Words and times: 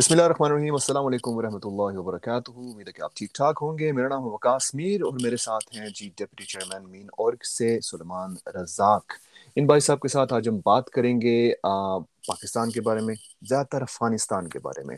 بسم 0.00 0.12
اللہ 0.14 0.24
الرحمن 0.24 0.50
الرحیم، 0.50 0.74
السلام 0.74 1.06
علیکم 1.06 1.36
ورحمۃ 1.36 1.64
اللہ 1.64 1.98
وبرکاتہ۔ 1.98 2.50
امید 2.50 2.86
ہے 2.88 2.92
کہ 2.92 3.02
آپ 3.02 3.14
ٹھیک 3.16 3.34
ٹھاک 3.34 3.58
ہوں 3.62 3.78
گے۔ 3.78 3.90
میرا 3.92 4.08
نام 4.08 4.22
ہے 4.24 4.28
وکاس 4.32 4.74
میر 4.74 5.02
اور 5.04 5.18
میرے 5.22 5.36
ساتھ 5.36 5.64
ہیں 5.76 5.88
جی 5.96 6.08
ڈپٹی 6.18 6.44
چیئرمین 6.44 6.88
مین 6.90 7.06
اورگ 7.18 7.42
سے 7.46 7.68
سلمان 7.84 8.34
رزاق۔ 8.54 9.12
ان 9.56 9.66
بھائی 9.66 9.80
صاحب 9.80 10.00
کے 10.00 10.08
ساتھ 10.08 10.32
آج 10.34 10.48
ہم 10.48 10.58
بات 10.64 10.88
کریں 10.90 11.20
گے 11.20 11.36
پاکستان 11.62 12.70
کے 12.70 12.80
بارے 12.80 13.00
میں، 13.06 13.14
زیادہ 13.48 13.66
تر 13.70 13.82
افغانستان 13.82 14.48
کے 14.48 14.58
بارے 14.66 14.82
میں۔ 14.88 14.96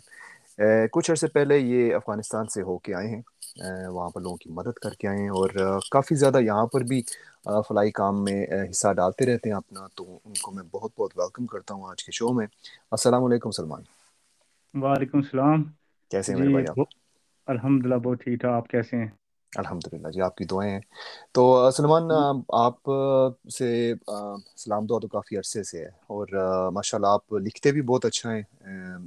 کچھ 0.93 1.11
عرصے 1.11 1.27
پہلے 1.37 1.59
یہ 1.59 1.95
افغانستان 1.95 2.49
سے 2.55 2.63
ہو 2.69 2.77
کے 2.85 2.95
آئے 2.95 3.09
ہیں۔ 3.09 3.23
وہاں 3.89 4.09
پر 4.11 4.21
لوگوں 4.21 4.37
کی 4.37 4.51
مدد 4.51 4.79
کر 4.83 4.95
کے 5.01 5.09
آئے 5.09 5.19
ہیں 5.19 5.29
اور 5.41 5.51
کافی 5.91 6.15
زیادہ 6.15 6.41
یہاں 6.41 6.67
پر 6.73 6.81
بھی 6.91 7.03
فلائی 7.69 7.91
کام 8.01 8.23
میں 8.25 8.45
حصہ 8.71 8.93
ڈالتے 8.97 9.27
رہتے 9.27 9.49
ہیں 9.51 9.57
اپنا۔ 9.57 9.87
تو 9.95 10.05
ان 10.25 10.35
کو 10.43 10.53
میں 10.53 10.65
بہت 10.73 10.91
بہت 10.97 11.19
ویلکم 11.19 11.47
کرتا 11.47 11.75
ہوں 11.75 11.91
آج 11.91 12.05
کے 12.05 12.13
شو 12.13 12.33
میں۔ 12.33 12.47
السلام 12.91 13.25
علیکم 13.25 13.51
سلمان۔ 13.51 13.83
وعلیکم 14.75 15.19
السلام۔ 15.19 15.61
کیسے 16.11 16.33
ہیں 16.33 16.39
جی 16.39 16.41
میرے 16.41 16.51
بھائی 16.51 16.67
آپ؟ 16.67 16.77
الحمد 17.49 17.87
للہ 17.87 17.99
بہت 18.05 18.19
ٹھیک 18.21 18.41
ٹھاک۔ 18.41 18.53
آپ 18.53 18.69
کیسے 18.69 18.97
ہیں؟ 18.97 19.09
الحمد 19.53 19.93
للہ 19.93 20.09
جی 20.09 20.21
آپ 20.23 20.37
کی 20.37 20.45
دعائیں 20.45 20.71
ہیں۔ 20.73 20.81
تو 21.33 21.43
سلمان 21.71 22.11
آپ 22.57 22.91
سے 23.53 23.69
سلام 24.57 24.87
دعا 24.87 24.99
تو 24.99 25.09
کافی 25.09 25.37
عرصے 25.37 25.63
سے 25.63 25.79
ہے 25.79 25.89
اور 26.09 26.27
ماشاء 26.73 26.99
اللہ 26.99 27.11
آپ 27.11 27.33
لکھتے 27.41 27.73
بھی 27.73 27.83
بہت 27.83 28.05
اچھا 28.05 28.33
ہیں۔ 28.33 28.43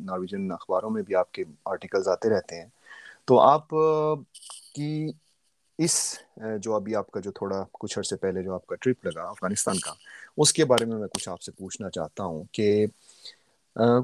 نارویجن 0.02 0.52
اخباروں 0.52 0.89
میں 0.89 1.03
بھی 1.03 1.16
آپ 1.16 1.31
کے 1.31 1.44
آرٹیکلز 1.66 2.08
آتے 2.08 2.30
رہتے 2.30 2.59
ہیں۔ 2.59 2.67
تو 3.25 3.39
آپ 3.41 3.70
کی 4.73 4.89
اس 5.80 5.95
جو 6.59 6.73
ابھی 6.75 6.95
آپ 6.95 7.09
کا 7.11 7.20
جو 7.20 7.31
تھوڑا 7.31 7.63
کچھ 7.73 7.97
عرصے 8.00 8.16
پہلے 8.17 8.44
جو 8.44 8.53
آپ 8.53 8.66
کا 8.66 8.75
ٹرپ 8.75 9.05
لگا 9.05 9.22
افغانستان 9.23 9.80
کا 9.80 9.94
اس 10.38 10.53
کے 10.53 10.66
بارے 10.66 10.86
میں 10.86 10.97
میں 10.97 11.08
کچھ 11.08 11.27
آپ 11.30 11.41
سے 11.41 11.52
پوچھنا 11.52 11.89
چاہتا 11.89 12.23
ہوں 12.23 12.44
کہ 12.52 12.86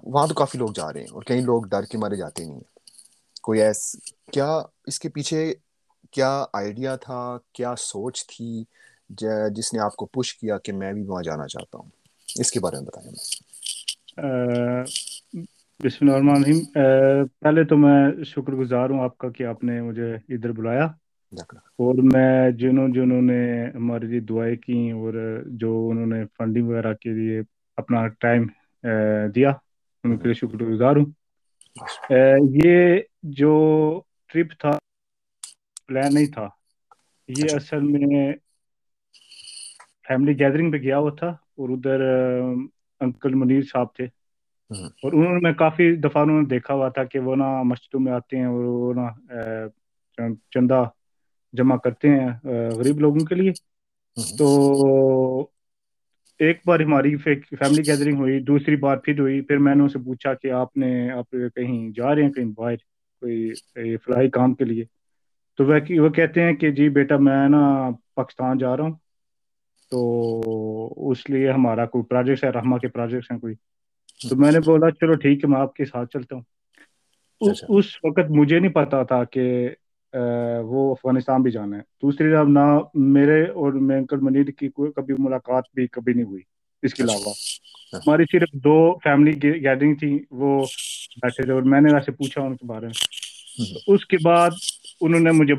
وہاں 0.03 0.27
تو 0.27 0.33
کافی 0.33 0.57
لوگ 0.57 0.69
جا 0.75 0.93
رہے 0.93 0.99
ہیں 0.99 1.07
اور 1.07 1.23
کئی 1.23 1.41
لوگ 1.41 1.63
ڈر 1.63 1.83
کے 1.83 1.97
مارے 1.97 2.15
جاتے 2.15 2.43
نہیں 2.43 2.53
ہیں۔ 2.53 2.79
کوئی 3.41 3.61
ایس 3.61 3.95
کیا 4.31 4.61
اس 4.87 4.99
کے 4.99 5.09
پیچھے 5.09 5.53
کیا 6.11 6.45
آئیڈیا 6.53 6.95
تھا؟ 6.95 7.37
کیا 7.53 7.73
سوچ 7.77 8.27
تھی؟ 8.27 8.63
جس 9.55 9.73
نے 9.73 9.79
آپ 9.79 9.95
کو 9.95 10.05
پش 10.05 10.37
کیا 10.37 10.57
کہ 10.57 10.73
میں 10.73 10.93
بھی 10.93 11.03
وہاں 11.03 11.21
جانا 11.23 11.47
چاہتا 11.47 11.77
ہوں؟ 11.77 11.89
اس 12.39 12.51
کے 12.51 12.59
بارے 12.59 12.75
میں 12.75 12.85
بتائیں 12.85 13.11
بسم 15.79 16.05
اللہ 16.05 16.11
الرحمن 16.11 16.35
الرحیم۔ 16.35 16.63
پہلے 17.41 17.63
تو 17.63 17.77
میں 17.77 18.23
شکر 18.23 18.53
گزار 18.53 18.89
ہوں 18.89 19.03
آپ 19.03 19.17
کا 19.17 19.29
کہ 19.29 19.43
آپ 19.43 19.63
نے 19.63 19.81
مجھے 19.81 20.15
ادھر 20.29 20.51
بلایا۔ 20.51 20.85
اور 21.79 21.95
میں 22.13 22.51
جنہوں 22.51 22.87
جنہوں 22.89 23.21
نے 23.21 23.65
ہمارے 23.75 24.05
لیے 24.05 24.19
دعائیں 24.19 24.55
کی 24.55 24.91
اور 24.91 25.13
جو 25.45 25.87
انہوں 25.91 26.05
نے 26.05 26.25
فنڈنگ 26.37 26.67
وغیرہ 26.67 26.93
کے 26.93 27.09
لیے 27.09 27.41
اپنا 27.77 28.07
ٹائم 28.07 28.47
دیا 29.35 29.49
ان 30.03 30.17
کے 30.17 30.23
لیے 30.23 30.33
شکر 30.33 30.63
گزار 30.63 30.95
ہوں۔ 30.95 31.05
یہ 32.55 32.99
جو 33.23 33.53
ٹرپ 34.27 34.59
تھا 34.59 34.71
پلان 35.87 36.13
نہیں 36.13 36.25
تھا۔ 36.25 36.49
یہ 37.27 37.43
اچھا۔ 37.43 37.55
اصل 37.55 37.79
میں 37.79 38.33
فیملی 40.07 40.39
گیدرنگ 40.39 40.71
پہ 40.71 40.77
گیا 40.77 40.97
ہوا 40.97 41.11
تھا 41.19 41.27
اور 41.27 41.69
ادھر 41.69 42.01
انکل 42.99 43.33
منیر 43.33 43.61
صاحب 43.61 43.95
تھے۔ 43.95 44.05
اور 44.71 45.11
انہوں 45.11 45.33
نے 45.33 45.39
میں 45.41 45.53
کافی 45.53 45.95
دفعہ 45.95 46.21
انہوں 46.21 46.41
نے 46.41 46.47
دیکھا 46.47 46.73
ہوا 46.73 46.89
تھا 46.89 47.03
کہ 47.03 47.19
وہ 47.19 47.35
نا 47.35 47.63
مسجدوں 47.63 47.99
میں 47.99 48.11
آتے 48.11 48.37
ہیں 48.37 48.45
اور 48.45 48.63
وہ 48.63 48.93
نا 48.93 49.07
چندہ 50.51 50.83
جمع 51.53 51.77
کرتے 51.77 52.09
ہیں 52.09 52.29
غریب 52.77 52.99
لوگوں 52.99 53.25
کے 53.25 53.35
لیے۔ 53.35 53.51
تو 54.37 55.47
ایک 56.41 56.59
بار 56.65 56.79
ہماری 56.79 57.15
فیملی 57.17 57.85
گیدرنگ 57.85 58.17
ہوئی 58.17 58.39
دوسری 58.43 58.75
بار 58.77 58.97
پھر 58.99 59.19
ہوئی 59.19 59.41
پھر 59.43 59.57
میں 59.59 59.75
نے 59.75 59.83
ان 59.83 59.89
سے 59.89 59.99
پوچھا 60.05 60.33
کہ 60.35 60.51
آپ 60.53 60.77
نے 60.77 60.87
آپ 61.11 61.25
کہیں 61.55 61.89
جا 61.91 62.13
رہے 62.15 62.23
ہیں 62.23 62.31
کہیں 62.31 62.51
باہر 62.55 62.75
کوئی 63.21 63.53
فلاحی 63.97 64.29
کام 64.31 64.53
کے 64.53 64.65
لیے؟ 64.65 64.85
تو 65.59 65.65
وہ 65.97 66.09
کہتے 66.11 66.43
ہیں 66.43 66.53
کہ 66.55 66.71
جی 66.71 66.87
بیٹا 66.91 67.17
میں 67.19 67.47
نا 67.49 67.61
پاکستان 68.15 68.57
جا 68.57 68.75
رہا 68.77 68.83
ہوں 68.83 68.93
تو 69.91 69.99
اس 71.11 71.29
لیے 71.29 71.51
ہمارا 71.51 71.85
کوئی 71.87 72.03
پروجیکٹس 72.05 72.43
ہے 72.43 72.49
رحمہ 72.51 72.77
کے 72.77 72.87
پروجیکٹس 72.89 73.31
ہیں 73.31 73.39
کوئی۔ 73.39 73.55
تو 74.21 74.35
میں 74.35 74.51
نے 74.51 74.59
بولا 74.61 74.89
چلو 74.91 75.13
ٹھیک 75.17 75.43
ہے 75.43 75.49
میں 75.49 75.59
آپ 75.59 75.73
کے 75.73 75.85
ساتھ 75.85 76.09
چلتا 76.11 76.35
ہوں۔ 76.35 76.43
اچھا۔ 77.41 77.67
اس 77.69 77.85
وقت 78.03 78.29
مجھے 78.29 78.59
نہیں 78.59 78.71
پتا 78.73 79.01
تھا 79.03 79.23
کہ 79.25 79.43
وہ 80.63 80.91
افغانستان 80.91 81.41
بھی 81.41 81.51
جانا 81.51 81.77
ہے۔ 81.77 81.81
دوسری 81.81 82.31
طرف 82.31 82.47
نہ 82.47 82.79
میرے 82.93 83.43
اور 83.43 83.73
میں 83.73 83.97
انکل 83.97 84.17
منیر 84.21 84.43
کی 84.43 84.69
کوئی 84.69 84.91
کبھی 84.91 85.13
ملاقات 85.17 85.63
بھی 85.73 85.87
کبھی 85.87 86.13
نہیں 86.13 86.25
ہوئی۔ 86.25 86.41
اس 86.81 86.93
کے 86.93 87.03
علاوہ 87.03 87.33
ہماری 87.93 88.23
صرف 88.31 88.49
دو 88.53 88.99
فیملی 89.03 89.43
گیدرنگ 89.43 89.95
تھی 89.95 90.19
وہ 90.31 90.65
بیٹھے 91.21 91.43
تھے 91.43 91.51
اور 91.51 91.61
میں 91.61 91.81
نے 91.81 91.93
ویسے 91.93 92.11
پوچھا 92.11 92.41
ان 92.41 92.55
کے 92.55 92.65
بارے 92.65 92.85
میں۔ 92.85 93.03
اس 93.87 94.05
کے 94.05 94.17
بعد 94.23 94.49
انہوں 95.01 95.19
نے 95.19 95.31
مجھے 95.31 95.53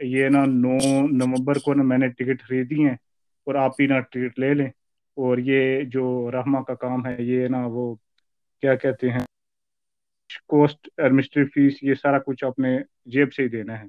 یہ 0.00 0.28
نا 0.28 0.44
نو 0.44 0.76
نومبر 1.06 1.58
کو 1.58 1.74
نا 1.74 1.82
میں 1.82 1.98
نے 1.98 2.08
ٹکٹ 2.08 2.42
خریدی 2.42 2.84
ہیں 2.84 2.96
اور 3.46 3.54
آپ 3.54 3.80
ہی 3.80 3.86
نا 3.86 4.00
ٹکٹ 4.00 4.38
لے 4.38 4.54
لیں۔ 4.54 4.66
اور 5.16 5.38
یہ 5.38 5.80
جو 5.80 6.30
رحمہ 6.32 6.58
کا 6.60 6.74
کام 6.74 7.06
ہے 7.06 7.16
یہ 7.18 7.48
نا 7.48 7.66
وہ 7.66 7.94
کیا 8.60 8.74
کہتے 8.74 9.10
ہیں؟ 9.10 9.27
کوسٹ 10.48 10.88
ایڈمنسٹری 10.96 11.44
فیس 11.44 11.82
یہ 11.82 11.94
سارا 11.94 12.18
کچھ 12.18 12.44
اپنے 12.44 12.78
جیب 13.06 13.32
سے 13.32 13.42
ہی 13.42 13.48
دینا 13.48 13.78
ہے۔ 13.80 13.86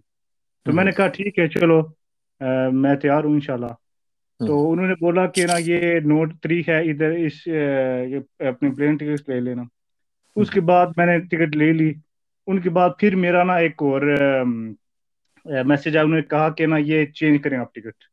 تو 0.66 0.72
میں 0.74 0.84
نے 0.84 0.92
کہا 0.92 1.08
ٹھیک 1.08 1.40
ہے 1.40 1.48
چلو 1.48 1.82
میں 2.74 2.96
تیار 2.96 3.24
ہوں 3.24 3.34
انشاءاللہ۔ 3.34 3.74
تو 4.40 4.72
انہوں 4.72 4.88
نے 4.88 4.94
بولا 5.00 5.26
کہ 5.28 5.46
نا 5.46 5.54
یہ 5.60 6.00
نوٹ 6.06 6.34
تھری 6.42 6.62
ہے 6.68 6.80
ادھر 6.92 7.12
اس 7.18 7.48
اپنے 8.50 8.70
پلین 8.72 8.96
ٹکٹ 8.98 9.30
لے 9.30 9.40
لینا۔ 9.40 9.64
اس 10.36 10.50
کے 10.50 10.62
بعد 10.62 10.88
میں 10.98 11.06
نے 11.06 11.18
ٹکٹ 11.20 11.56
لے 11.56 11.72
لی۔ 11.74 11.92
ان 12.48 12.60
کے 12.62 12.70
بعد 12.70 12.90
پھر 13.00 13.16
میرا 13.16 13.44
نا 13.44 13.56
ایک 13.56 13.82
اور 13.84 14.02
میسج 15.66 15.88
آیا۔ 15.88 16.04
انہوں 16.04 16.16
نے 16.16 16.24
کہا 16.30 16.50
کہ 16.50 16.66
نا 16.66 16.78
یہ 16.78 17.06
چینج 17.06 17.42
کریں 17.44 17.58
آپ 17.58 17.74
ٹکٹ 17.76 18.04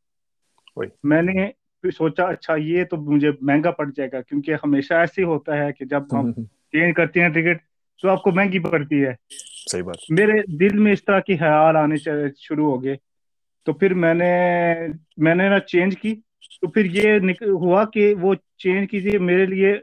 میں 1.04 1.22
نے 1.22 1.50
سوچا 1.84 2.24
اچھا 2.24 2.54
یہ 2.58 2.84
تو 2.84 2.96
مجھے 2.96 3.30
مہنگا 3.40 3.70
پڑ 3.70 3.86
جائے 3.96 4.08
گا 4.12 4.20
کیونکہ 4.20 4.54
ہمیشہ 4.64 4.94
ایسے 4.94 5.22
ہی 5.22 5.26
ہوتا 5.26 5.56
ہے 5.58 5.72
کہ 5.72 5.84
جب 5.84 6.02
ہم 6.12 6.32
چینج 6.72 6.94
کرتے 6.96 7.20
ہیں 7.20 7.28
ٹکٹ 7.28 7.62
تو 8.02 8.10
آپ 8.10 8.22
کو 8.22 8.30
مہنگی 8.30 8.58
پڑتی 8.58 9.04
ہے۔ 9.04 9.14
صحیح 9.72 9.82
بات۔ 9.82 9.96
میرے 10.08 10.56
دل 10.56 10.78
میں 10.78 10.92
اس 10.92 11.04
طرح 11.04 11.20
کی 11.20 11.36
خیال 11.36 11.76
آنے 11.76 11.94
شروع 12.38 12.70
ہو 12.70 12.84
گئے۔ 12.84 12.96
تو 13.64 13.72
پھر 13.72 13.94
میں 13.94 14.14
نے 14.14 14.74
میں 15.16 15.34
نے 15.34 15.48
نا 15.48 15.58
چینج 15.58 15.98
کی۔ 16.00 16.14
تو 16.60 16.66
پھر 16.66 16.84
یہ 16.84 17.18
ہوا 17.46 17.84
کہ 17.84 18.14
وہ 18.20 18.34
چینج 18.58 18.90
کیجیے 18.90 19.18
میرے 19.18 19.46
لیے 19.46 19.74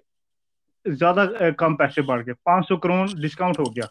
زیادہ 0.85 1.27
کم 1.57 1.75
پیسے 1.75 2.01
بڑھ 2.01 2.25
گئے۔ 2.25 2.33
پانچ 2.33 2.67
سو 2.67 2.77
کروڑ 2.77 3.07
ڈسکاؤنٹ 3.21 3.59
ہو 3.59 3.63
گیا۔ 3.63 3.85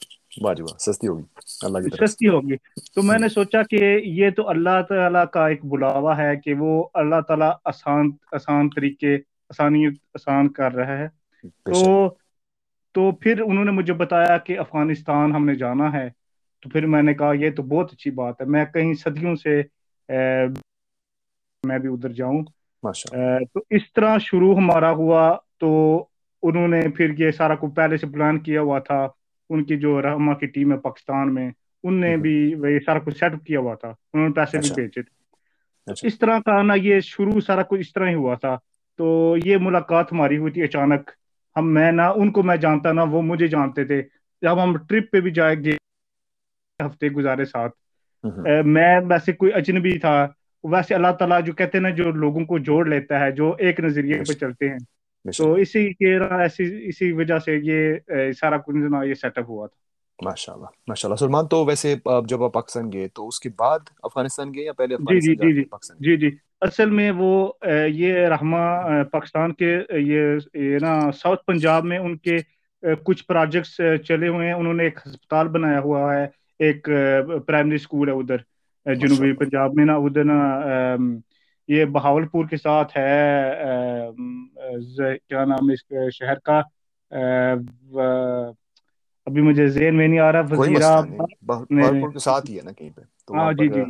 سستی 0.79 1.09
ہوگی۔ 1.09 1.23
اللہ 1.63 1.79
کی 1.79 2.07
سستی 2.07 2.29
ہوگی۔ 2.29 2.57
تو 2.95 3.03
میں 3.03 3.19
نے 3.19 3.29
سوچا 3.29 3.63
کہ 3.63 4.01
یہ 4.05 4.31
تو 4.31 4.49
اللہ 4.49 4.83
تعالیٰ 4.89 5.25
کا 5.33 5.49
ایک 5.49 5.65
بلاوا 5.65 6.17
ہے 6.17 6.37
کہ 6.37 6.55
وہ 6.55 6.89
اللہ 6.95 7.21
تعالیٰ 7.29 7.53
آسان 7.65 8.11
آسان 8.33 8.69
طریقے 8.69 9.15
آسانی 9.51 9.87
آسان 9.87 10.49
کر 10.49 10.73
رہا 10.73 10.99
ہے۔ 10.99 11.09
تو 11.43 12.15
تو 12.95 13.11
پھر 13.13 13.41
انہوں 13.41 13.65
نے 13.65 13.71
مجھے 13.71 13.93
بتایا 13.95 14.37
کہ 14.39 14.59
افغانستان 14.59 15.33
ہم 15.33 15.47
نے 15.47 15.55
جانا 15.55 15.93
ہے۔ 15.93 16.09
تو 16.63 16.69
پھر 16.69 16.87
میں 16.87 17.03
نے 17.03 17.15
کہا 17.15 17.33
یہ 17.35 17.51
تو 17.51 17.63
بہت 17.63 17.93
اچھی 17.93 18.11
بات 18.11 18.41
ہے 18.41 18.47
میں 18.47 18.65
کہیں 18.65 18.93
صدیوں 18.95 19.35
سے 19.37 19.61
میں 21.65 21.79
بھی 21.79 21.89
ادھر 21.89 22.13
جاؤں۔ 22.13 22.43
تو 23.53 23.61
اس 23.71 23.93
طرح 23.93 24.19
شروع 24.21 24.55
ہمارا 24.57 24.91
ہوا۔ 24.93 25.23
تو 25.61 25.71
انہوں 26.43 26.69
نے 26.69 26.81
پھر 26.97 27.11
یہ 27.19 27.31
سارا 27.31 27.55
کو 27.55 27.71
پہلے 27.71 27.97
سے 27.97 28.07
پلان 28.07 28.39
کیا 28.39 28.61
ہوا 28.61 28.79
تھا 28.81 29.01
ان 29.51 29.65
کی 29.65 29.77
جو 29.77 30.01
رحما 30.03 30.35
کی 30.35 30.47
ٹیم 30.47 30.73
ہے 30.73 30.79
پاکستان 30.79 31.35
میں 31.35 31.49
ان 31.85 32.01
نے 32.01 32.17
بھی 32.17 32.35
یہ 32.51 32.79
سارا 32.87 32.99
کچھ 32.99 33.19
سیٹ 33.19 33.33
اپ 33.33 33.45
کیا 33.45 33.61
ہوا 33.61 33.75
تھا۔ 33.75 33.89
انہوں 34.13 34.29
نے 34.29 34.35
پیسے 34.35 34.59
بھی 34.59 34.71
بھیجے۔ 34.71 35.03
تھے 35.03 35.21
اس 36.03 36.19
طرح 36.19 36.39
کا 36.39 36.63
نا 36.63 36.75
یہ 36.75 37.01
شروع 37.05 37.41
سارا 37.41 37.63
کچھ 37.63 37.81
اس 37.81 37.93
طرح 37.93 38.09
ہی 38.09 38.15
ہوا 38.15 38.35
تھا۔ 38.35 38.57
تو 38.99 39.07
یہ 39.45 39.57
ملاقات 39.61 40.13
ہماری 40.13 40.37
ہوئی 40.37 40.53
تھی 40.53 40.63
اچانک۔ 40.63 41.11
ہم 41.57 41.75
میں 41.75 41.93
نہ 41.93 42.03
ان 42.03 42.31
کو 42.33 42.43
میں 42.43 42.57
جانتا 42.57 42.93
نہ 42.93 43.01
وہ 43.11 43.23
مجھے 43.23 43.47
جانتے 43.47 43.85
تھے۔ 43.85 44.03
جب 44.43 44.63
ہم 44.63 44.77
ٹرپ 44.77 45.11
پہ 45.13 45.21
بھی 45.21 45.31
جائیں 45.31 45.65
گے۔ 45.65 45.77
ہفتے 46.79 47.09
گزارے 47.09 47.45
ساتھ۔ 47.45 47.73
میں 48.67 49.01
ویسے 49.11 49.33
کوئی 49.33 49.53
اجنبی 49.55 49.99
تھا۔ 49.99 50.27
ویسے 50.65 50.95
اللہ 50.95 51.13
تعالیٰ 51.19 51.43
جو 51.45 51.53
کہتے 51.53 51.79
ہیں 51.79 51.83
نا 51.83 51.91
جو 51.91 52.11
لوگوں 52.11 52.45
کو 52.45 52.59
جوڑ 52.59 52.87
لیتا 52.89 53.21
ہے 53.21 53.31
جو 53.33 53.55
ایک 53.59 53.81
نظریے 53.81 54.19
پہ 54.29 54.33
چلتے 54.33 54.69
ہیں۔ 54.69 54.79
تو 55.39 55.53
اسی 55.55 55.93
کے 55.93 56.17
ایسی 56.43 56.89
اسی 56.89 57.13
وجہ 57.13 57.39
سے 57.39 57.59
یہ 57.63 57.95
سارا 58.33 58.57
کچھ 58.57 58.77
یہ 59.09 59.15
سیٹ 59.15 59.39
اپ 59.39 59.45
ہوا 59.49 59.67
تھا۔ 59.67 59.81
ماشاء 60.25 60.53
اللہ 60.53 60.67
ماشاء 60.89 61.09
اللہ 61.09 61.17
سلمان 61.17 61.47
تو 61.47 61.65
ویسے 61.65 61.95
جب 62.29 62.43
آپ 62.45 62.53
پاکستان 62.53 62.93
گئے 62.93 63.09
تو 63.09 63.29
اس 63.29 63.41
کے 63.41 63.49
بعد 63.59 63.79
افغانستان 64.03 64.55
گئے 64.55 64.65
یا 64.65 64.73
پہلے 64.73 64.97
جی 64.97 65.21
جی 65.21 65.35
جی 65.35 65.53
جی۔ 65.55 65.63
جی 66.01 66.17
جی۔ 66.17 66.37
اصل 66.63 66.91
میں 66.91 67.11
وہ 67.13 67.31
یہ 67.91 68.27
رحمہ 68.29 68.57
پاکستان 69.13 69.53
کے 69.55 69.77
یہ 70.01 70.79
نا 70.79 70.93
ساؤتھ 71.15 71.45
پنجاب 71.47 71.85
میں 71.85 71.99
ان 71.99 72.17
کے 72.19 72.37
کچھ 73.05 73.25
پروجیکٹس 73.27 73.77
چلے 74.07 74.29
ہوئے 74.29 74.47
ہیں۔ 74.47 74.55
انہوں 74.55 74.75
نے 74.75 74.85
ایک 74.85 74.99
ہسپتال 74.99 75.49
بنایا 75.49 75.81
ہوا 75.81 76.15
ہے 76.15 76.25
ایک 76.61 76.89
پرائمری 77.47 77.75
اسکول 77.77 78.09
ہے 78.09 78.15
ادھر 78.15 78.41
جنوبی 78.87 79.33
پنجاب 79.35 79.75
میں 79.75 79.85
نا۔ 79.85 79.95
ادھر 79.99 80.25
نا 80.25 80.39
یہ 81.69 81.85
بہاول 81.93 82.27
پور 82.29 82.45
کے 82.47 82.57
ساتھ 82.59 82.97
ہے 82.97 84.11
کیا 85.21 85.45
نام 85.45 85.69
ہے 85.69 85.75
اس 85.75 85.85
شہر 86.15 86.39
کا 86.41 86.61
ابھی 89.27 89.43
مجھے 89.43 89.67
ذہن 89.69 89.97
میں 89.97 90.09
نہیں 90.09 90.19
آ 90.21 90.31
رہا 90.33 90.41
وزیر 90.51 90.83
کے 92.09 92.19
ساتھ 92.21 92.51
ہی 92.51 92.57
ہے 92.57 92.63
نا 92.63 92.73
کہیں 92.73 92.91
پہ؟ 92.91 93.03
ہاں 93.31 93.53
جی 93.55 93.69
جی۔ 93.71 93.85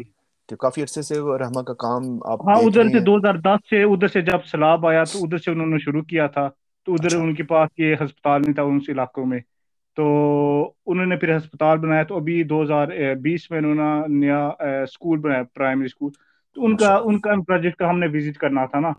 تو 0.49 0.57
کافی 0.57 0.83
عرصے 0.83 1.03
سے 1.03 1.15
رحمہ 1.15 1.63
کا 1.63 1.75
کام 1.75 2.03
آپ 2.25 2.49
ہاں 2.49 2.55
ادھر 2.55 2.89
سے 2.89 3.01
دو 3.01 3.17
ہزار 3.17 3.35
دس 3.35 3.69
سے 3.71 3.83
ادھر 3.83 4.09
سے 4.09 4.21
جب 4.21 4.45
سیلاب 4.45 4.87
آیا 4.87 5.05
تو 5.05 5.25
ادھر 5.25 5.39
سے 5.39 5.51
انہوں 5.51 5.67
نے 5.67 5.79
شروع 5.79 6.03
کیا 6.03 6.27
تھا۔ 6.27 6.49
تو 6.87 6.95
ادھر 6.95 7.07
اچھا۔ 7.07 7.19
ان 7.19 7.35
کے 7.35 7.43
پاس 7.43 7.71
یہ 7.79 7.95
ہسپتال 8.05 8.43
نہیں 8.43 8.55
تھا 8.55 8.63
ان 8.63 8.79
علاقوں 8.89 9.27
میں۔ 9.27 9.39
تو 9.97 10.05
انہوں 10.87 11.07
نے 11.07 11.17
پھر 11.17 11.37
ہسپتال 11.37 11.79
بنایا۔ 11.79 12.03
تو 12.03 12.17
ابھی 12.17 12.43
دو 12.43 12.63
ہزار 12.63 12.87
بیس 13.21 13.51
میں 13.51 13.59
انہوں 13.59 13.75
نے 13.75 14.15
نیا 14.21 14.47
اسکول 14.83 15.19
بنایا 15.19 15.43
پرائمری 15.55 15.85
اسکول۔ 15.85 16.11
تو 16.55 16.65
ان 16.65 16.77
کا 16.77 16.99
ان 17.05 17.21
کا 17.21 17.31
پروجیکٹ 17.47 17.77
کا 17.77 17.91
ہم 17.91 17.99
نے 17.99 18.07
وزٹ 18.13 18.39
کرنا 18.39 18.67
تھا 18.67 18.81
نا۔ 18.81 18.91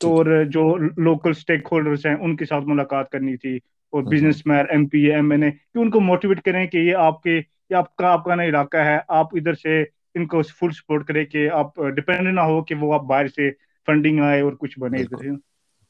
تو 0.00 0.08
اور 0.08 0.44
جو 0.44 0.76
لوکل 0.76 1.30
اسٹیک 1.30 1.68
ہولڈرس 1.72 2.06
ہیں 2.06 2.14
ان 2.14 2.36
کے 2.36 2.44
ساتھ 2.44 2.64
ملاقات 2.64 3.10
کرنی 3.10 3.36
تھی۔ 3.36 3.56
اور 3.92 4.02
businessman 4.46 4.64
M 4.70 4.86
P 4.86 4.98
M 5.12 5.30
N 5.30 5.42
A 5.42 5.50
کہ 5.50 5.78
ان 5.78 5.90
کو 5.90 6.00
موٹیویٹ 6.00 6.42
کریں 6.42 6.66
کہ 6.66 6.78
یہ 6.78 6.94
آپ 6.94 7.22
کے 7.22 7.40
یہ 7.70 7.74
آپ 7.74 7.96
کا 7.96 8.12
آپ 8.12 8.24
کا 8.24 8.34
نا 8.34 8.44
علاقہ 8.44 8.76
ہے۔ 8.76 8.98
آپ 9.08 9.26
ادھر 9.32 9.52
سے 9.54 9.84
ان 10.14 10.26
کو 10.26 10.42
فل 10.42 10.70
سپورٹ 10.70 11.06
کریں 11.06 11.24
کہ 11.24 11.50
آپ 11.50 11.74
ڈپینڈ 11.74 12.34
نہ 12.34 12.40
ہو 12.40 12.64
کہ 12.64 12.74
وہ 12.74 12.94
آپ 12.94 13.02
باہر 13.02 13.28
سے 13.28 13.50
فنڈنگ 13.86 14.20
آئے 14.20 14.40
اور 14.40 14.52
کچھ 14.52 14.78
بنے 14.78 15.00
ادھر 15.00 15.30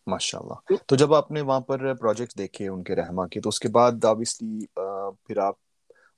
ماشاء 0.06 0.38
اللہ 0.38 0.72
تو 0.86 0.96
جب 0.96 1.14
آپ 1.14 1.30
نے 1.30 1.40
وہاں 1.40 1.60
پر 1.60 1.94
پروجیکٹ 1.94 2.38
دیکھے 2.38 2.68
ان 2.68 2.82
کے 2.82 2.94
رہما 2.94 3.26
کے 3.26 3.40
تو 3.40 3.48
اس 3.48 3.60
کے 3.60 3.68
بعد 3.68 4.04
آبویسلی 4.04 4.66
پھر 5.26 5.38
آپ 5.38 5.54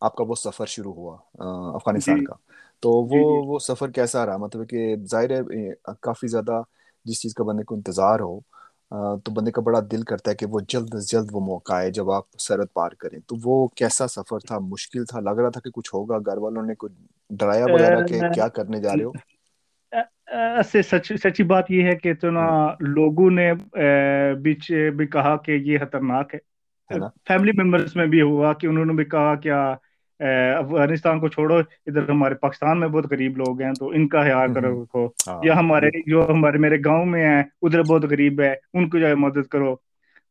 آپ 0.01 0.17
کا 0.17 0.25
وہ 0.29 0.35
سفر 0.35 0.67
شروع 0.67 0.93
ہوا 0.95 1.17
افغانستان 1.75 2.19
جی. 2.19 2.25
کا۔ 2.25 2.35
تو 2.81 2.91
وہ 2.91 3.09
جی۔ 3.09 3.19
جی. 3.19 3.49
وہ 3.49 3.59
سفر 3.59 3.91
کیسا 3.91 4.27
رہا؟ 4.27 4.37
مطلب 4.37 4.69
کہ 4.69 4.97
ظاہر 5.11 5.31
ہے 5.31 5.73
کافی 6.01 6.27
زیادہ 6.27 6.63
جس 7.05 7.21
چیز 7.23 7.35
کا 7.35 7.45
بندے 7.45 7.63
کو 7.63 7.75
انتظار 7.75 8.21
ہو 8.21 8.41
تو 9.19 9.33
بندے 9.33 9.51
کا 9.51 9.61
بڑا 9.61 9.81
دل 9.93 10.03
کرتا 10.03 10.31
ہے 10.31 10.37
کہ 10.37 10.47
وہ 10.47 10.61
جلد 10.69 10.95
از 10.95 11.11
جلد 11.11 11.29
وہ 11.33 11.41
موقع 11.41 11.73
آئے 11.73 11.91
جب 11.91 12.11
آپ 12.11 12.25
سرحد 12.39 12.73
پار 12.73 12.91
کریں۔ 12.91 13.19
تو 13.27 13.37
وہ 13.45 13.69
کیسا 13.69 14.07
سفر 14.07 14.39
تھا؟ 14.39 14.59
مشکل 14.59 15.05
تھا؟ 15.05 15.21
لگ 15.21 15.41
رہا 15.41 15.51
تھا 15.51 15.61
کہ 15.61 15.71
کچھ 15.71 15.95
ہوگا؟ 15.95 16.19
گھر 16.19 16.37
والوں 16.39 16.63
نے 16.63 16.75
کچھ 16.79 16.93
ڈرایا 17.31 17.67
وغیرہ 17.67 18.01
کہ 18.03 18.23
کیا 18.31 18.49
کرنے 18.51 18.81
جا 18.81 18.97
رہے 18.97 19.05
ہو؟ 19.05 19.13
سچ 20.85 21.13
سچی 21.19 21.43
بات 21.45 21.71
یہ 21.71 21.83
ہے 21.85 21.97
کہ 21.97 22.15
تو 22.15 22.31
نا 22.31 22.45
لوگوں 22.89 23.31
نے 23.31 23.53
بیچ 24.43 24.71
بھی 24.97 25.07
کہا 25.09 25.37
کہ 25.37 25.53
یہ 25.63 25.79
خطرناک 25.79 26.35
ہے۔ 26.35 26.39
فیملی 27.29 27.53
ممبرس 27.55 27.97
میں 27.97 28.07
بھی 28.07 28.21
ہوا 28.23 28.53
کہ 28.53 28.67
انہوں 28.67 28.85
نے 28.85 28.93
بھی 28.93 29.05
کہا 29.07 29.35
کیا 29.37 29.61
افغانستان 30.57 31.21
کو 31.21 31.29
چھوڑو 31.29 31.59
ادھر 31.59 32.09
ہمارے 32.09 32.35
پاکستان 32.37 32.81
میں 32.81 32.89
بہت 32.89 33.11
غریب 33.11 33.37
لوگ 33.37 33.61
ہیں 33.63 33.73
تو 33.75 33.89
ان 33.89 34.09
کا 34.09 34.23
خیال 34.23 34.53
کرو 34.53 34.83
رکھو۔ 34.83 35.07
یا 35.43 35.55
ہمارے 35.55 35.89
جو 36.07 36.27
ہمارے 36.29 36.59
میرے 36.59 36.77
گاؤں 36.85 37.07
میں 37.07 37.25
ہیں 37.27 37.43
ادھر 37.63 37.83
بہت 37.83 38.05
غریب 38.05 38.41
ہے 38.41 38.53
ان 38.73 38.89
کو 38.91 38.99
جو 38.99 39.07
ہے 39.07 39.15
مدد 39.17 39.47
کرو۔ 39.47 39.75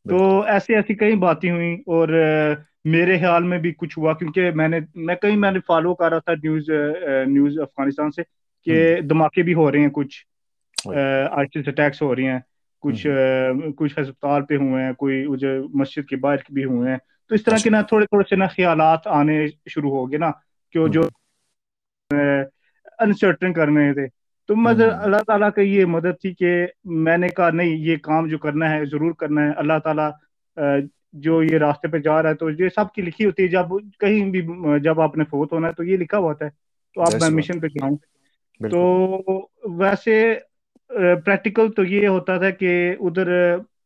تو 0.05 0.17
ایسی 0.43 0.75
ایسی 0.75 0.95
کئی 0.95 1.15
باتیں 1.17 1.51
ہوئیں 1.51 1.75
اور 1.87 2.07
میرے 2.85 3.17
خیال 3.19 3.43
میں 3.43 3.57
بھی 3.57 3.71
کچھ 3.77 3.99
ہوا 3.99 4.13
کیونکہ 4.13 4.51
میں 4.51 4.67
نے 4.67 4.79
میں 4.95 5.15
کہیں 5.15 5.35
میں 5.35 5.51
نے 5.51 5.59
فالو 5.67 5.95
کر 5.95 6.09
رہا 6.09 6.19
تھا 6.19 6.33
نیوز 6.33 6.69
نیوز 7.27 7.59
افغانستان 7.59 8.11
سے 8.11 8.21
کہ 8.65 9.01
دھماکے 9.01 9.43
بھی 9.43 9.53
ہو 9.53 9.71
رہے 9.71 9.79
ہیں 9.79 9.89
کچھ 9.93 10.25
آئسس 11.31 11.67
اٹیکس 11.67 12.01
ہو 12.01 12.15
رہی 12.15 12.27
ہیں 12.27 12.39
کچھ 12.79 13.07
کچھ 13.77 13.99
ہسپتال 14.01 14.45
پہ 14.45 14.55
ہوئے 14.55 14.83
ہیں 14.83 14.93
کوئی 14.93 15.25
مسجد 15.73 16.07
کے 16.09 16.15
باہر 16.15 16.51
بھی 16.53 16.63
ہوئے 16.63 16.89
ہیں۔ 16.91 16.97
تو 17.29 17.35
اس 17.35 17.43
طرح 17.43 17.57
کے 17.63 17.69
نا 17.69 17.81
تھوڑے 17.81 18.05
تھوڑے 18.05 18.23
سے 18.29 18.35
نا 18.35 18.47
خیالات 18.47 19.07
آنے 19.07 19.45
شروع 19.69 19.91
ہو 19.91 20.11
گئے 20.11 20.17
نا 20.17 20.31
کہ 20.73 20.87
جو 20.87 21.01
انسرٹن 22.99 23.53
کرنے 23.53 23.93
تھے۔ 23.93 24.07
تو 24.49 24.55
مگر 24.55 24.89
اللہ 25.01 25.21
تعالیٰ 25.27 25.49
کا 25.55 25.61
یہ 25.61 25.85
مدد 25.85 26.21
تھی 26.21 26.33
کہ 26.33 26.51
میں 27.01 27.17
نے 27.17 27.29
کہا 27.29 27.49
نہیں 27.49 27.75
یہ 27.77 27.95
کام 28.03 28.27
جو 28.27 28.37
کرنا 28.37 28.71
ہے 28.71 28.85
ضرور 28.85 29.11
کرنا 29.13 29.41
ہے۔ 29.41 29.51
اللہ 29.55 29.79
تعالیٰ 29.83 30.09
جو 31.13 31.43
یہ 31.43 31.57
راستے 31.57 31.87
پہ 31.87 31.97
جا 31.97 32.21
رہا 32.23 32.29
ہے 32.29 32.35
تو 32.35 32.49
یہ 32.49 32.69
سب 32.75 32.91
کی 32.93 33.01
لکھی 33.01 33.25
ہوتی 33.25 33.43
ہے 33.43 33.47
جب 33.47 33.65
کہیں 33.99 34.29
بھی 34.29 34.41
جب 34.79 35.01
آپ 35.01 35.17
نے 35.17 35.23
فوت 35.23 35.53
ہونا 35.53 35.67
ہے 35.67 35.73
تو 35.73 35.83
یہ 35.83 35.97
لکھا 35.97 36.17
ہوا 36.17 36.33
ہے۔ 36.41 36.49
تو 36.95 37.01
آپ 37.01 37.13
میں 37.21 37.29
مشن 37.29 37.59
پہ 37.59 37.67
جاؤں۔ 37.67 37.97
تو 38.69 38.79
ویسے 39.77 40.15
پریکٹیکل 41.25 41.71
تو 41.71 41.83
یہ 41.83 42.07
ہوتا 42.07 42.37
تھا 42.37 42.49
کہ 42.49 42.71
ادھر 42.99 43.27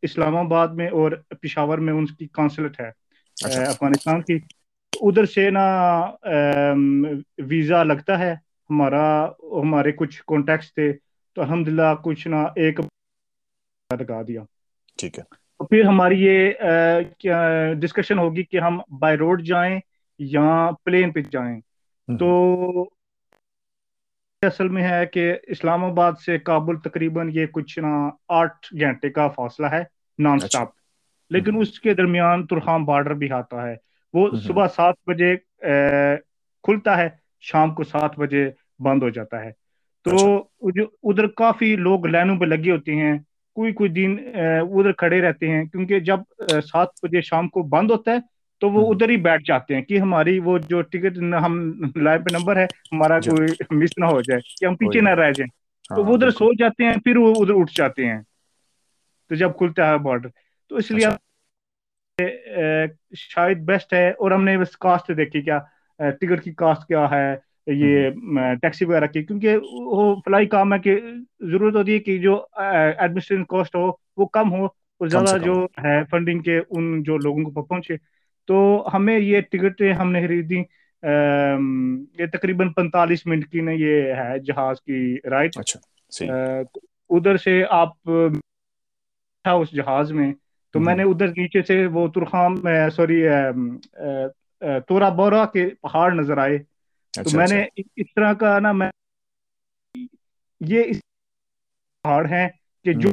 اسلام 0.02 0.38
آباد 0.38 0.68
میں 0.68 0.88
اور 0.90 1.12
پشاور 1.42 1.78
میں 1.78 1.94
ان 1.94 2.06
کی 2.06 2.28
کانسلٹ 2.32 2.80
ہے 2.82 2.90
اچھا۔ 3.38 3.62
افغانستان 3.64 4.22
کی۔ 4.22 4.38
ادھر 4.94 5.26
سے 5.26 5.50
نا 5.50 5.64
ویزا 7.48 7.84
لگتا 7.84 8.20
ہے۔ 8.20 8.34
ہمارا 8.70 9.06
ہمارے 9.62 9.92
کچھ 9.92 10.24
کانٹیکٹس 10.28 10.74
تھے۔ 10.74 10.92
تو 11.38 11.42
الحمد 11.42 11.68
للہ 11.68 11.94
کچھ 12.04 12.28
نہ 12.28 12.36
ایک 12.56 12.80
لگا 13.90 14.22
دیا 14.22 14.42
ٹھیک 14.98 15.20
ہے۔ 15.20 15.24
پھر 15.70 15.84
ہماری 15.84 16.22
یہ 16.22 16.52
ڈسکشن 17.74 18.20
ہوگی 18.20 18.44
کہ 18.44 18.60
ہم 18.60 18.80
بائی 19.00 19.18
روڈ 19.18 19.42
جائیں 19.42 19.80
یا 20.20 20.46
پلین 20.84 21.12
پہ 21.12 21.22
جائیں۔ 21.32 21.60
تو 22.08 22.30
اصل 24.42 24.68
میں 24.70 24.84
ہے 24.84 25.06
کہ 25.06 25.24
اسلام 25.48 25.84
آباد 25.86 26.14
سے 26.26 26.38
کابل 26.40 26.78
تقریباً 26.80 27.30
یہ 27.34 27.46
کچھ 27.52 27.78
نا 27.80 27.94
آٹھ 28.34 28.74
گھنٹے 28.80 29.10
کا 29.10 29.28
فاصلہ 29.28 29.68
ہے 29.68 29.84
نان 30.20 30.38
اسٹاپ 30.38 30.70
لیکن 31.32 31.58
اس 31.58 31.80
کے 31.80 31.94
درمیان 31.94 32.46
ترخام 32.48 32.86
بارڈر 32.86 33.14
بھی 33.14 33.32
آتا 33.32 33.68
ہے۔ 33.68 33.76
وہ 34.14 34.30
صبح 34.38 34.68
سات 34.68 34.96
بجے 35.08 35.36
کھلتا 36.64 36.98
ہے 36.98 37.08
شام 37.44 37.74
کو 37.76 37.84
سات 37.84 38.20
بجے 38.20 38.50
بند 38.80 39.04
ہو 39.04 39.10
جاتا 39.10 39.44
ہے۔ 39.44 39.52
تو 40.06 40.14
اچھا۔ 40.14 40.82
ادھر 41.04 41.28
کافی 41.36 41.76
لوگ 41.78 42.06
لائنوں 42.08 42.40
پہ 42.40 42.46
لگے 42.46 42.72
ہوتے 42.72 42.96
ہیں۔ 42.96 43.18
کوئی 43.58 43.74
کوئی 43.74 43.90
دن 43.92 44.16
ادھر 44.36 44.92
کھڑے 44.94 45.22
رہتے 45.22 45.50
ہیں۔ 45.50 45.64
کیونکہ 45.66 46.00
جب 46.02 46.20
سات 46.64 46.88
بجے 47.02 47.22
شام 47.24 47.48
کو 47.50 47.64
بند 47.70 47.92
ہوتا 47.92 48.12
ہے 48.12 48.18
تو 48.62 48.70
وہ 48.70 48.92
ادھر 48.92 49.10
ہی 49.10 49.18
بیٹھ 49.20 49.44
جاتے 49.44 49.76
ہیں 49.76 49.82
کہ 49.84 50.00
ہماری 50.00 50.38
وہ 50.40 50.58
جو 50.66 50.82
ٹکٹ 50.84 51.18
ہم 51.38 51.58
لائن 51.98 52.24
پہ 52.24 52.30
نمبر 52.30 52.58
ہے 52.58 52.64
ہمارا 52.66 53.20
جی۔ 53.20 53.30
کوئی 53.30 53.48
مس 53.74 53.98
نہ 53.98 54.06
ہو 54.08 54.22
جائے 54.22 54.42
کہ 54.52 54.66
ہم 54.66 54.76
پیچھے 54.78 55.02
نہ 55.02 55.14
رہ 55.16 55.32
جائیں۔ 55.34 55.50
تو 55.90 56.04
ہاں، 56.04 56.04
وہ 56.04 56.14
ادھر 56.14 56.30
سو 56.32 56.52
جاتے 56.56 56.84
ہیں 56.84 56.96
پھر 57.04 57.18
وہ 57.18 57.34
ادھر 57.36 57.54
اٹھ 57.56 57.72
جاتے 57.74 58.06
ہیں۔ 58.06 58.20
تو 59.32 59.36
جب 59.36 59.58
کھلتا 59.58 59.88
ہے 59.88 59.98
بارڈر۔ 60.00 60.30
تو 60.72 60.78
اس 60.78 60.92
لیے 60.92 61.08
اچھا۔ 61.08 61.16
شاید 63.24 63.58
بیسٹ 63.66 63.94
ہے 63.94 64.10
اور 64.14 64.32
ہم 64.32 64.44
نے 64.44 64.58
بس 64.58 64.76
کاسٹ 64.80 65.12
دیکھی 65.18 65.42
کیا 65.42 65.60
ٹکٹ 66.00 66.44
کی 66.44 66.54
کاسٹ 66.56 66.88
کیا 66.88 67.10
ہے۔ 67.12 67.36
یہ 67.68 68.10
ٹیکسی 68.62 68.86
وغیرہ 68.86 69.06
کی 69.08 69.24
کیونکہ 69.24 69.58
وہ 69.74 70.16
فلائی 70.26 70.46
کام 70.48 70.74
ہے 70.74 70.80
کہ 70.80 70.96
ضرورت 71.42 71.76
ہوتی 71.76 71.94
ہے 71.94 72.00
کہ 72.00 72.18
جو 72.20 72.36
ایڈمنسٹریشن 72.58 73.44
کاسٹ 73.46 73.76
ہو 73.76 73.90
وہ 74.18 74.26
کم 74.32 74.52
ہو 74.52 74.66
اور 74.66 75.08
زیادہ 75.08 75.38
جو 75.44 75.54
ہے 75.84 76.00
فنڈنگ 76.12 76.42
کے 76.42 76.60
ان 76.70 77.02
جو 77.04 77.18
لوگوں 77.20 77.44
کو 77.46 77.64
پہنچے۔ 77.64 77.96
تو 78.48 78.56
ہمیں 78.94 79.18
یہ 79.20 79.42
ٹکٹ 79.52 79.82
ہم 80.00 80.12
نے 80.12 80.22
خریدی 80.22 80.62
یہ 82.14 82.26
تقریباً 82.34 82.72
پینتالیس 82.74 83.26
منٹ 83.26 83.46
کی 83.48 83.62
نا 83.62 83.72
یہ 83.74 84.14
ہے 84.16 84.38
جہاز 84.42 84.82
کی 84.82 85.00
رائٹ 85.30 85.58
اچھا 85.58 85.80
ادھر 87.10 87.38
سے 87.38 87.62
آپ 87.72 88.10
اس 89.46 89.72
جہاز 89.72 90.12
میں 90.12 90.32
تو 90.74 90.80
میں 90.80 90.96
نے 90.96 91.04
ادھر 91.04 91.28
نیچے 91.38 91.62
سے 91.62 91.86
وہ 91.88 92.08
ترخام 92.08 92.56
سوری 92.92 93.22
تورا 94.88 95.10
بورا 95.16 95.46
کے 95.46 95.68
پہاڑ 95.82 96.12
نظر 96.14 96.38
آئے۔ 96.38 96.58
تو 97.14 97.22
اچھا، 97.22 97.38
میں 97.38 97.48
نے 97.52 97.62
اچھا۔ 97.62 97.82
اس 97.96 98.14
طرح 98.16 98.34
کا 98.34 98.60
نا 98.60 98.72
میں 98.72 98.90
یہ 100.62 100.84
پہاڑ 102.04 102.26
ہیں 102.26 102.48
کہ 102.86 102.94
جو 102.94 103.10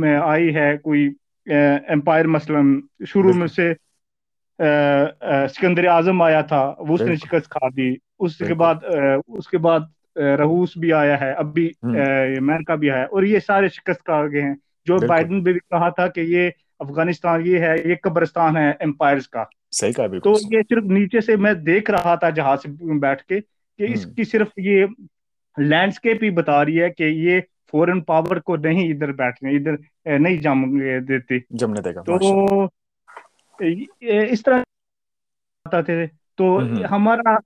میں 0.00 0.16
آئی 0.16 0.54
ہے 0.54 0.76
کوئی 0.78 1.08
امپائر 1.88 2.24
مثلاً 2.26 2.80
شروع 3.06 3.32
میں 3.32 3.46
سے 3.46 3.72
سکندر 5.48 5.84
اعظم 5.86 6.22
آیا 6.22 6.40
تھا 6.40 6.74
وہ 6.78 6.94
اس 6.94 7.00
نے 7.00 7.16
شکست 7.16 7.48
کھا 7.50 7.68
دی۔ 7.76 7.94
اس 8.18 8.38
کے 8.38 8.54
بعد 8.54 8.74
اس 9.26 9.48
کے 9.48 9.58
بعد 9.58 9.80
رہوس 10.16 10.76
بھی 10.76 10.92
آیا 10.92 11.20
ہے 11.20 11.32
اب 11.32 11.52
بھی 11.54 11.70
امریکہ 11.82 12.76
بھی 12.76 12.90
آیا 12.90 13.04
اور 13.04 13.22
یہ 13.22 13.38
سارے 13.38 13.68
شکست 13.68 14.04
کھا 14.04 14.26
گئے 14.26 14.42
ہیں۔ 14.42 14.54
جو 14.86 14.96
بائیڈن 15.06 15.42
بھی 15.42 15.52
کہا 15.52 15.88
تھا 15.88 16.06
کہ 16.06 16.20
یہ 16.20 16.50
افغانستان 16.78 17.46
یہ 17.46 17.58
ہے 17.58 17.74
یہ 17.84 17.94
قبرستان 18.02 18.56
ہے 18.56 18.70
امپائرز 18.80 19.28
کا۔ 19.28 19.44
صحیح 19.72 19.92
کہا 19.92 20.06
تو 20.18 20.32
یہ 20.50 20.62
صرف 20.68 20.84
نیچے 20.88 21.20
سے 21.20 21.36
میں 21.36 21.52
دیکھ 21.62 21.90
رہا 21.90 22.14
تھا 22.14 22.30
جہاز 22.30 22.62
سے 22.62 22.68
بیٹھ 22.98 23.22
کے 23.24 23.40
کہ 23.40 23.92
اس 23.92 24.06
کی 24.06 24.24
صرف 24.24 24.48
یہ 24.58 24.86
لینڈسکیپ 25.56 26.22
ہی 26.22 26.30
بتا 26.30 26.64
رہی 26.64 26.82
ہے 26.82 26.88
کہ 26.90 27.02
یہ 27.04 27.40
فورن 27.72 28.00
پاور 28.00 28.36
کو 28.40 28.56
نہیں 28.58 28.92
ادھر 28.92 29.12
بیٹھنے 29.12 29.56
ادھر 29.56 29.76
نہیں 30.18 30.36
جم 30.36 30.62
دیتی۔ 31.08 31.38
جمنے 31.50 31.80
دے 31.80 31.94
گا 31.94 32.02
تو 32.02 32.16
اس 34.30 34.42
طرح 34.42 34.62
تھے۔ 35.80 36.06
تو 36.38 36.46
ہمارا 36.90 37.36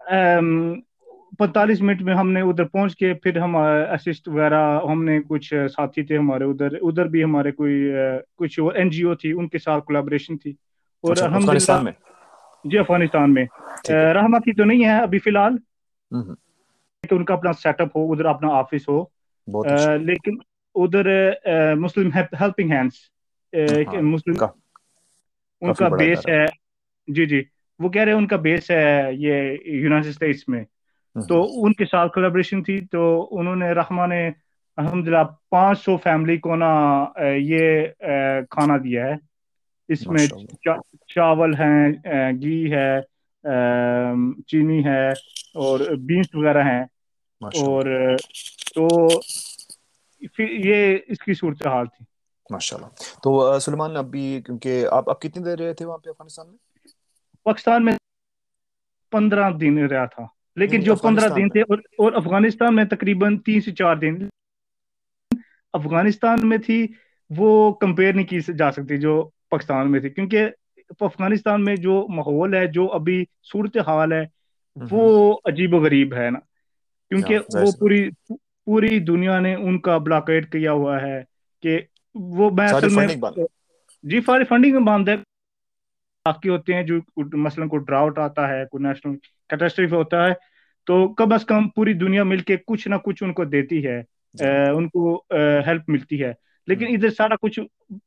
پینتالیس 1.38 1.80
منٹ 1.80 2.02
میں 2.02 2.14
ہم 2.14 2.30
نے 2.32 2.40
ادھر 2.40 2.64
پہنچ 2.64 2.96
کے 2.96 3.12
پھر 3.14 3.38
ہم 3.38 3.56
اسسٹ 3.56 4.28
وغیرہ 4.28 4.60
ہم 4.90 5.04
نے 5.04 5.18
کچھ 5.28 5.52
ساتھی 5.72 6.02
تھے 6.02 6.16
ہمارے 6.18 6.44
ادھر 6.44 6.74
ادھر 6.80 7.06
بھی 7.06 7.24
ہمارے 7.24 7.52
کوئی 7.52 7.74
کچھ 8.36 8.58
این 8.74 8.90
جی 8.90 9.02
او 9.02 9.14
تھی 9.14 9.32
ان 9.32 9.48
کے 9.48 9.58
ساتھ 9.58 9.84
کولیبریشن 9.84 10.38
تھی۔ 10.38 10.52
اور 11.04 11.12
اچھا، 11.12 11.80
میں۔ 11.80 11.92
جی 12.64 12.78
افغانستان 12.78 13.34
میں۔ 13.34 13.44
رحمہ 14.14 14.38
کی 14.38 14.52
تو 14.52 14.64
نہیں 14.64 14.84
ہے 14.84 15.02
ابھی 15.02 15.18
فی 15.18 15.30
الحال۔ 15.30 15.52
کہ 17.02 17.14
ان 17.14 17.24
کا 17.24 17.34
اپنا 17.34 17.52
سیٹ 17.52 17.80
اپ 17.80 17.96
ہو 17.96 18.12
ادھر 18.12 18.24
اپنا 18.24 18.48
آفس 18.52 18.88
ہو۔ 18.88 19.04
اچھا۔ 19.64 19.96
لیکن 19.96 20.36
ادھر 20.74 21.06
مسلم 21.74 22.10
ہیلپنگ 22.40 22.70
ہینڈس 22.70 22.94
مسلم 24.02 24.34
ان 25.60 25.72
کا 25.72 25.88
بیس 25.96 26.18
ہے۔ 26.28 26.44
جی 27.08 27.26
جی۔ 27.26 27.42
وہ 27.78 27.88
کہہ 27.88 28.02
رہے 28.02 28.12
ہیں 28.12 28.18
ان 28.18 28.26
کا 28.26 28.36
بیس 28.36 28.70
ہے 28.70 29.10
یہ 29.12 29.34
یونائٹیڈ 29.64 30.10
اسٹیٹس 30.10 30.48
میں۔ 30.48 30.64
تو 31.28 31.42
ان 31.64 31.72
کے 31.72 31.84
ساتھ 31.84 32.12
کولیبریشن 32.12 32.62
تھی۔ 32.62 32.80
تو 32.90 33.02
انہوں 33.30 33.56
نے 33.56 33.72
رحمہ 33.72 34.06
نے 34.06 34.30
الحمد 34.76 35.08
للہ 35.08 35.18
پانچ 35.50 35.84
سو 35.84 35.96
فیملی 35.96 36.36
کو 36.36 36.56
نا 36.56 36.70
یہ 37.36 37.86
کھانا 38.50 38.76
دیا 38.76 39.06
ہے۔ 39.06 39.31
اس 39.88 40.06
میں 40.06 40.26
چاول 41.06 41.54
ہیں 41.54 41.92
گھی 42.40 42.72
ہے 42.72 43.00
چینی 44.46 44.84
ہے 44.84 45.08
اور 45.54 45.80
بینس 45.80 46.26
وغیرہ 46.34 46.62
ہیں۔ 46.64 46.84
اور 47.42 48.16
تو 48.74 49.08
پھر 50.34 50.50
یہ 50.50 50.98
اس 51.06 51.18
کی 51.18 51.34
صورتحال 51.34 51.86
تھی۔ 51.86 52.04
ماشاء 52.50 52.76
اللہ 52.76 52.88
تو 53.22 53.58
سلمان 53.58 53.96
ابھی 53.96 54.42
کیونکہ 54.46 54.86
آپ 54.90 55.10
آپ 55.10 55.20
کتنی 55.20 55.44
دیر 55.44 55.58
رہے 55.58 55.74
تھے 55.74 55.86
وہاں 55.86 55.98
پہ 55.98 56.10
افغانستان 56.10 56.48
میں؟ 56.48 56.56
پاکستان 57.42 57.84
میں 57.84 57.92
پندرہ 59.10 59.50
دن 59.50 59.78
رہا 59.78 60.04
تھا۔ 60.04 60.26
لیکن 60.56 60.80
جو 60.80 60.94
پندرہ 60.96 61.28
دن 61.28 61.48
تھے 61.48 61.60
اور 61.60 62.12
افغانستان 62.12 62.76
میں 62.76 62.84
تقریباً 62.84 63.38
تین 63.38 63.60
سے 63.60 63.72
چار 63.72 63.96
دن۔ 63.96 64.16
افغانستان 65.72 66.48
میں 66.48 66.58
تھی 66.58 66.86
وہ 67.30 67.72
کمپیئر 67.72 68.12
نہیں 68.12 68.26
کی 68.26 68.40
جا 68.58 68.72
سکتی 68.72 68.98
جو 68.98 69.30
پاکستان 69.52 69.90
میں 69.92 70.00
تھی 70.00 70.10
کیونکہ 70.10 70.48
افغانستان 71.00 71.64
میں 71.64 71.76
جو 71.78 72.06
ماحول 72.10 72.54
ہے 72.54 72.66
جو 72.72 72.90
ابھی 72.92 73.22
صورت 73.44 73.76
حال 73.86 74.12
ہے 74.12 74.24
وہ 74.76 75.04
عجیب 75.44 75.74
و 75.74 75.78
غریب 75.78 76.14
ہے 76.14 76.30
نا۔ 76.30 76.38
کیونکہ 77.10 77.38
وہ 77.52 77.70
پوری 77.72 78.08
پوری 78.66 78.98
دنیا 79.04 79.38
نے 79.40 79.54
ان 79.56 79.78
کا 79.80 79.96
بلاکیٹ 79.98 80.50
کیا 80.52 80.72
ہوا 80.72 81.00
ہے 81.02 81.20
کہ 81.62 81.78
وہ 82.34 82.50
میں 82.52 82.68
اصل 82.68 82.88
میں 82.90 83.06
جی 84.04 84.20
فاری 84.20 84.44
فنڈنگ 84.44 84.72
میں 84.72 84.80
باندھ 84.82 85.08
ہے۔ 85.10 85.16
باقی 86.26 86.48
ہوتے 86.48 86.74
ہیں 86.74 86.82
جو 86.82 86.98
مثلا 87.38 87.66
کوئی 87.66 87.82
ڈراؤٹ 87.84 88.18
آتا 88.18 88.48
ہے 88.48 88.64
کوئی 88.66 88.82
نیشنل 88.82 89.16
کیٹاسٹریف 89.50 89.92
ہوتا 89.92 90.26
ہے 90.26 90.32
تو 90.86 90.96
کم 91.14 91.32
از 91.32 91.44
کم 91.44 91.68
پوری 91.68 91.92
دنیا 91.94 92.24
مل 92.24 92.40
کے 92.42 92.56
کچھ 92.66 92.86
نہ 92.88 92.94
کچھ 93.04 93.22
ان 93.22 93.32
کو 93.32 93.44
دیتی 93.46 93.86
ہے۔ 93.86 94.00
ان 94.70 94.88
کو 94.88 95.14
ہیلپ 95.66 95.88
ملتی 95.88 96.22
ہے۔ 96.22 96.32
لیکن 96.66 96.86
ادھر 96.88 97.10
سارا 97.10 97.34
کچھ 97.42 97.58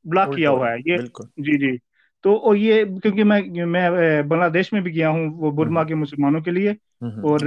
بلاک 0.04 0.36
کیا 0.36 0.50
ہوا 0.50 0.72
ہے 0.72 0.78
یہ 0.86 0.98
جی 1.38 1.58
جی۔ 1.60 1.76
تو 2.24 2.56
یہ 2.56 2.84
کیونکہ 3.04 3.24
میں 3.24 3.42
میں 3.66 3.90
بنگلہ 4.22 4.50
دیش 4.50 4.74
میں 4.74 4.82
بھی 4.82 4.94
گیا 4.96 5.10
ہوں 5.10 5.30
وہ 5.34 5.52
برما 5.52 5.84
کے 5.84 5.96
مسلمانوں 5.96 6.42
کے 6.42 6.52
لیے۔ 6.52 6.70
اور 7.02 7.40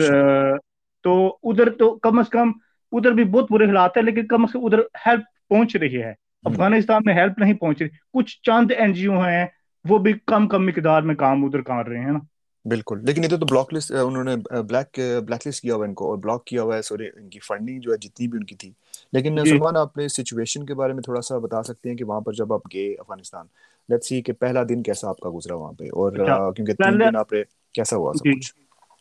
تو 1.04 1.14
ادھر 1.42 1.70
تو 1.70 1.94
کم 1.98 2.18
از 2.18 2.28
کم 2.28 2.52
ادھر 2.92 3.12
بھی 3.12 3.24
بہت 3.24 3.52
برے 3.52 3.64
حالات 3.64 3.96
ہیں 3.96 4.04
لیکن 4.04 4.26
کم 4.26 4.42
از 4.42 4.52
کم 4.52 4.64
ادھر 4.64 4.78
ہیلپ 5.06 5.20
پہنچ 5.48 5.76
رہی 5.76 6.02
ہے۔ 6.02 6.12
افغانستان 6.44 7.02
میں 7.04 7.14
ہیلپ 7.14 7.38
نہیں 7.38 7.54
پہنچ 7.54 7.82
رہی۔ 7.82 7.88
کچھ 8.12 8.40
چاند 8.42 8.70
این 8.78 8.92
جی 8.92 9.06
او 9.06 9.24
ہیں 9.24 9.46
وہ 9.84 9.98
بھی 9.98 10.12
کم 10.26 10.48
کم 10.48 10.66
مقدار 10.66 11.02
میں 11.02 11.14
کام 11.14 11.44
ادھر 11.44 11.60
کر 11.60 11.88
رہے 11.88 11.98
ہیں 11.98 12.12
نا۔ 12.12 12.18
بالکل۔ 12.64 12.98
لیکن 13.02 13.24
ادھر 13.24 13.36
تو 13.36 13.46
بلاک 13.46 13.74
لسٹ 13.74 13.92
انہوں 13.92 14.24
نے 14.24 14.36
بلیک 14.62 14.98
بلیک 15.26 15.46
لسٹ 15.46 15.62
کیا 15.62 15.74
ہوا 15.74 15.86
ان 15.86 15.94
کو 15.94 16.10
اور 16.10 16.18
بلاک 16.18 16.44
کیا 16.46 16.62
ہوا 16.62 16.76
ہے 16.76 16.82
سوری 16.82 17.06
ان 17.16 17.28
کی 17.28 17.38
فنڈنگ 17.38 17.80
جو 17.80 17.92
ہے 17.92 17.96
جتنی 17.96 18.28
بھی 18.28 18.38
ان 18.38 18.44
کی 18.44 18.54
تھی۔ 18.54 18.72
لیکن 19.12 19.36
جی۔ 19.36 19.50
سلمان 19.50 19.76
آپ 19.76 19.96
نے 19.96 20.08
سچویشن 20.08 20.66
کے 20.66 20.74
بارے 20.74 20.92
میں 20.92 21.02
تھوڑا 21.02 21.20
سا 21.20 21.38
بتا 21.38 21.62
سکتے 21.62 21.88
ہیں 21.88 21.96
کہ 21.96 22.04
وہاں 22.04 22.20
پر 22.20 22.32
جب 22.32 22.52
آپ 22.52 22.60
گئے 22.74 22.92
افغانستان 22.94 23.46
لیٹ 23.88 24.04
سی 24.04 24.22
کہ 24.22 24.32
پہلا 24.32 24.62
دن 24.68 24.82
کیسا 24.82 25.08
آپ 25.08 25.18
کا 25.18 25.30
گزرا 25.34 25.54
وہاں 25.54 25.72
پہ 25.72 25.84
اور 25.84 26.12
اچھا۔ 26.12 26.50
کیونکہ 26.50 26.72
تین 26.74 27.00
دن 27.00 27.16
آپ 27.16 27.30
کیسا 27.74 27.96
ہوا 27.96 28.12
سب 28.12 28.24
جی۔ 28.24 28.32
کچھ؟ 28.32 28.52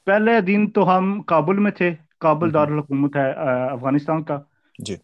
پہلے 0.05 0.41
دن 0.41 0.69
تو 0.71 0.97
ہم 0.97 1.21
کابل 1.21 1.59
میں 1.59 1.71
تھے۔ 1.71 1.91
کابل 2.19 2.53
دارالحکومت 2.53 3.15
ہے 3.15 3.31
افغانستان 3.71 4.23
کا۔ 4.23 4.39
جی۔ 4.79 4.95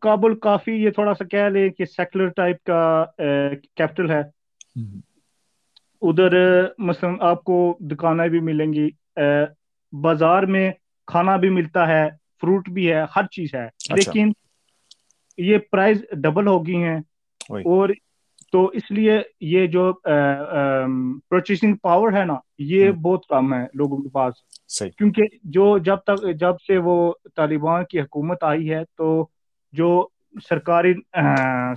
کابل 0.00 0.34
کافی 0.38 0.72
یہ 0.72 0.90
تھوڑا 0.90 1.14
سا 1.14 1.24
کہہ 1.24 1.48
لیں 1.48 1.68
کہ 1.68 1.84
سیکولر 1.84 2.28
ٹائپ 2.28 2.64
کا 2.64 3.04
کیپٹل 3.74 4.10
ہے۔ 4.10 4.22
ادھر 6.02 6.34
مثلا 6.78 7.10
آپ 7.20 7.44
کو 7.44 7.56
دکانیں 7.80 8.28
بھی 8.28 8.40
ملیں 8.40 8.72
گی۔ 8.72 8.88
بازار 9.92 10.42
میں 10.42 10.70
کھانا 11.06 11.36
بھی 11.36 11.48
ملتا 11.48 11.86
ہے۔ 11.88 12.08
فروٹ 12.40 12.68
بھی 12.68 12.92
ہے 12.92 13.04
ہر 13.16 13.26
چیز 13.26 13.54
ہے۔ 13.54 13.64
اچھا۔ 13.64 13.94
لیکن 13.94 14.32
یہ 15.36 15.58
پرائز 15.70 16.04
ڈبل 16.12 16.46
ہو 16.46 16.66
گئی 16.66 16.82
ہیں۔ 16.82 17.00
اور 17.64 17.88
تو 18.52 18.66
اس 18.66 18.90
لیے 18.90 19.18
یہ 19.40 19.66
جو 19.66 19.92
پرچیسنگ 21.30 21.74
پاور 21.74 22.12
ہے 22.12 22.24
نا 22.24 22.34
یہ 22.58 22.90
بہت 22.90 23.26
کم 23.28 23.54
ہے 23.54 23.66
لوگوں 23.74 23.98
کے 23.98 24.08
پاس۔ 24.08 24.34
کیونکہ 24.90 25.22
جو 25.42 25.78
جب 25.78 25.96
تک 25.96 26.34
جب 26.40 26.52
سے 26.66 26.78
وہ 26.78 27.12
طالبان 27.36 27.84
کی 27.84 28.00
حکومت 28.00 28.44
آئی 28.44 28.72
ہے 28.74 28.84
تو 28.96 29.26
جو 29.72 30.06
سرکاری 30.48 30.94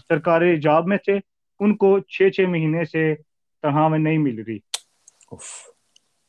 سرکاری 0.09 0.59
جاب 0.61 0.87
میں 0.87 0.97
تھے 0.97 1.19
ان 1.59 1.75
کو 1.77 1.99
چھ 1.99 2.29
چھ 2.29 2.41
مہینے 2.41 2.85
سے 2.85 3.15
تنہا 3.61 3.87
میں 3.87 3.99
نہیں 3.99 4.17
مل 4.17 4.43
رہی۔ 4.47 4.59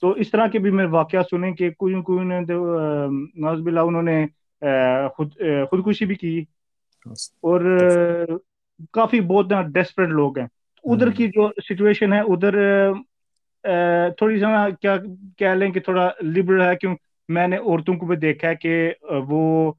تو 0.00 0.10
اس 0.10 0.30
طرح 0.30 0.46
کے 0.46 0.58
بھی 0.58 0.70
میں 0.70 0.86
واقعہ 0.86 1.18
سنے 1.30 1.52
کہ 1.52 1.70
کوئی 1.70 2.02
کوئی 2.02 2.24
نے 2.26 2.40
نوز 3.34 3.60
بلا 3.60 3.80
انہوں 3.82 4.02
نے 4.02 4.26
خود 5.16 5.32
خودکشی 5.70 6.04
بھی 6.04 6.14
کی۔ 6.14 6.44
اور 7.42 7.78
کافی 8.92 9.20
بہت 9.20 9.46
ڈیسپریٹ 9.72 10.08
لوگ 10.08 10.38
ہیں۔ 10.38 10.46
ادھر 10.84 11.10
کی 11.10 11.28
جو 11.28 11.48
سچویشن 11.48 12.12
ہے 12.12 12.20
ادھر 12.20 12.54
تھوڑی 14.10 14.40
سا 14.40 14.68
کیا 14.70 14.96
کہہ 15.38 15.46
لیں 15.46 15.70
کہ 15.70 15.80
تھوڑا 15.80 16.10
لبرل 16.22 16.62
ہے۔ 16.62 16.76
کیوں؟ 16.76 16.96
میں 17.28 17.48
نے 17.48 17.56
عورتوں 17.56 17.94
کو 17.94 18.06
بھی 18.06 18.16
دیکھا 18.16 18.48
ہے 18.48 18.56
کہ 18.56 18.92
وہ 19.28 19.72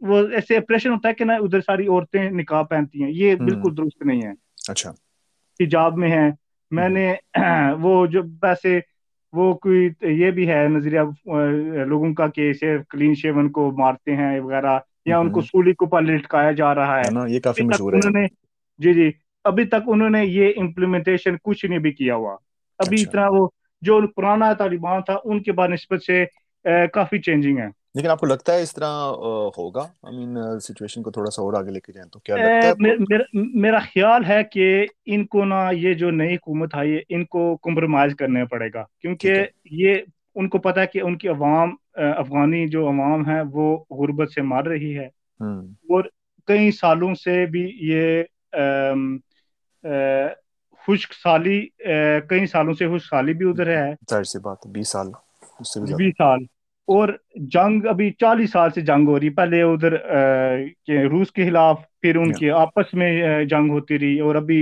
وہ 0.00 0.18
ایسے 0.18 0.56
اپریشن 0.56 0.90
ہوتا 0.90 1.08
ہے 1.08 1.14
کہ 1.14 1.24
نا 1.24 1.34
ادھر 1.34 1.60
ساری 1.60 1.86
عورتیں 1.86 2.30
نکاح 2.30 2.62
پہنتی 2.62 3.02
ہیں۔ 3.02 3.10
یہ 3.10 3.34
بالکل 3.34 3.76
درست 3.76 4.02
نہیں 4.02 4.22
ہے۔ 4.22 4.32
اچھا۔ 4.68 4.90
حجاب 5.60 5.96
میں 5.98 6.10
ہے 6.10 6.30
میں 6.70 6.88
نے 6.88 7.14
وہ 7.80 8.06
جو 8.06 8.22
ویسے 8.42 8.80
وہ 9.32 9.54
کوئی 9.54 9.88
یہ 10.02 10.30
بھی 10.30 10.48
ہے 10.48 10.66
نظریہ 10.68 11.00
لوگوں 11.84 12.14
کا 12.14 12.26
کہ 12.26 12.52
صرف 12.52 12.80
کلین 12.88 13.14
شیون 13.14 13.50
کو 13.50 13.70
مارتے 13.78 14.16
ہیں 14.16 14.40
وغیرہ 14.40 14.78
یا 15.06 15.18
ان 15.18 15.30
کو 15.30 15.40
سولی 15.40 15.72
کو 15.72 15.86
پر 15.86 16.02
لٹکایا 16.02 16.52
جا 16.52 16.74
رہا 16.74 17.00
ہے۔ 17.00 17.08
یہ 17.28 17.40
کافی 17.40 17.62
مشہور 17.62 17.92
ہے۔ 17.92 18.26
جی 18.78 18.94
جی 18.94 19.10
ابھی 19.44 19.64
تک 19.64 19.88
انہوں 19.88 20.10
نے 20.10 20.24
یہ 20.24 20.52
امپلیمنٹیشن 20.56 21.36
کچھ 21.42 21.66
نہیں 21.66 21.78
بھی 21.78 21.92
کیا 21.92 22.14
ہوا۔ 22.14 22.36
ابھی 22.78 23.02
اچھا۔ 23.02 23.10
اتنا 23.10 23.28
وہ 23.30 23.48
جو 23.82 24.00
پرانا 24.16 24.52
طالبان 24.52 25.02
تھا 25.02 25.16
ان 25.24 25.42
کے 25.42 25.52
بعد 25.52 25.68
نسبت 25.68 26.02
سے 26.02 26.24
کافی 26.92 27.18
چینجنگ 27.18 27.58
ہے۔ 27.58 27.68
لیکن 27.94 28.08
آپ 28.08 28.20
کو 28.20 28.26
لگتا 28.26 28.54
ہے 28.54 28.62
اس 28.62 28.72
طرح 28.74 28.90
ہوگا؟ 29.58 29.80
آئی 29.80 30.16
مین 30.16 30.60
سچویشن 30.60 31.02
کو 31.02 31.10
تھوڑا 31.10 31.30
سا 31.30 31.42
اور 31.42 31.54
آگے 31.54 31.70
لے 31.70 31.80
کے 31.80 31.92
جائیں 31.92 32.08
تو 32.10 32.18
کیا 32.18 32.36
لگتا 32.36 32.68
ہے 32.68 33.16
میرا 33.34 33.78
خیال 33.78 34.24
ہے 34.24 34.44
کہ 34.44 34.86
ان 35.06 35.26
کو 35.26 35.44
نا 35.44 35.70
یہ 35.70 35.94
جو 35.94 36.10
نئی 36.10 36.34
حکومت 36.34 36.74
آئی 36.74 36.94
ہے 36.94 37.00
ان 37.08 37.24
کو 37.24 37.56
کمپرومائز 37.56 38.14
کرنا 38.16 38.44
پڑے 38.44 38.68
گا۔ 38.74 38.84
کیونکہ 39.00 39.46
یہ 39.64 39.94
ان 40.34 40.48
کو 40.48 40.58
پتا 40.58 40.80
ہے 40.80 40.86
کہ 40.86 41.00
ان 41.00 41.18
کی 41.18 41.28
عوام 41.28 41.74
افغانی 41.94 42.68
جو 42.68 42.86
عوام 42.86 43.28
ہے 43.28 43.40
وہ 43.52 43.76
غربت 43.90 44.32
سے 44.32 44.42
مار 44.42 44.64
رہی 44.64 44.98
ہے۔ 44.98 45.06
اور 45.64 46.04
کئی 46.46 46.70
سالوں 46.70 47.14
سے 47.14 47.46
بھی 47.46 47.78
یہ 47.80 48.22
خشک 50.86 51.14
سالی 51.22 51.66
کئی 52.28 52.46
سالوں 52.46 52.74
سے 52.74 52.86
خشک 52.88 53.06
سالی 53.06 53.32
بھی 53.32 53.48
ادھر 53.48 53.66
ہے۔ 53.66 53.94
ظاہر 54.10 54.22
سی 54.22 54.38
بات 54.38 54.66
بیس 54.66 54.88
سال 54.88 55.06
بیس 55.96 56.14
سال۔ 56.18 56.38
اور 56.88 57.08
جنگ 57.52 57.86
ابھی 57.88 58.10
چالیس 58.20 58.52
سال 58.52 58.70
سے 58.70 58.80
جنگ 58.82 59.08
ہو 59.08 59.18
رہی 59.20 59.30
پہلے 59.32 59.60
ادھر 59.62 59.92
روس 61.06 61.32
کے 61.32 61.44
خلاف 61.44 61.80
پھر 62.00 62.16
ان 62.16 62.32
کے 62.34 62.50
آپس 62.52 62.94
میں 62.94 63.10
جنگ 63.46 63.70
ہوتی 63.70 63.98
رہی 63.98 64.18
اور 64.20 64.34
ابھی 64.36 64.60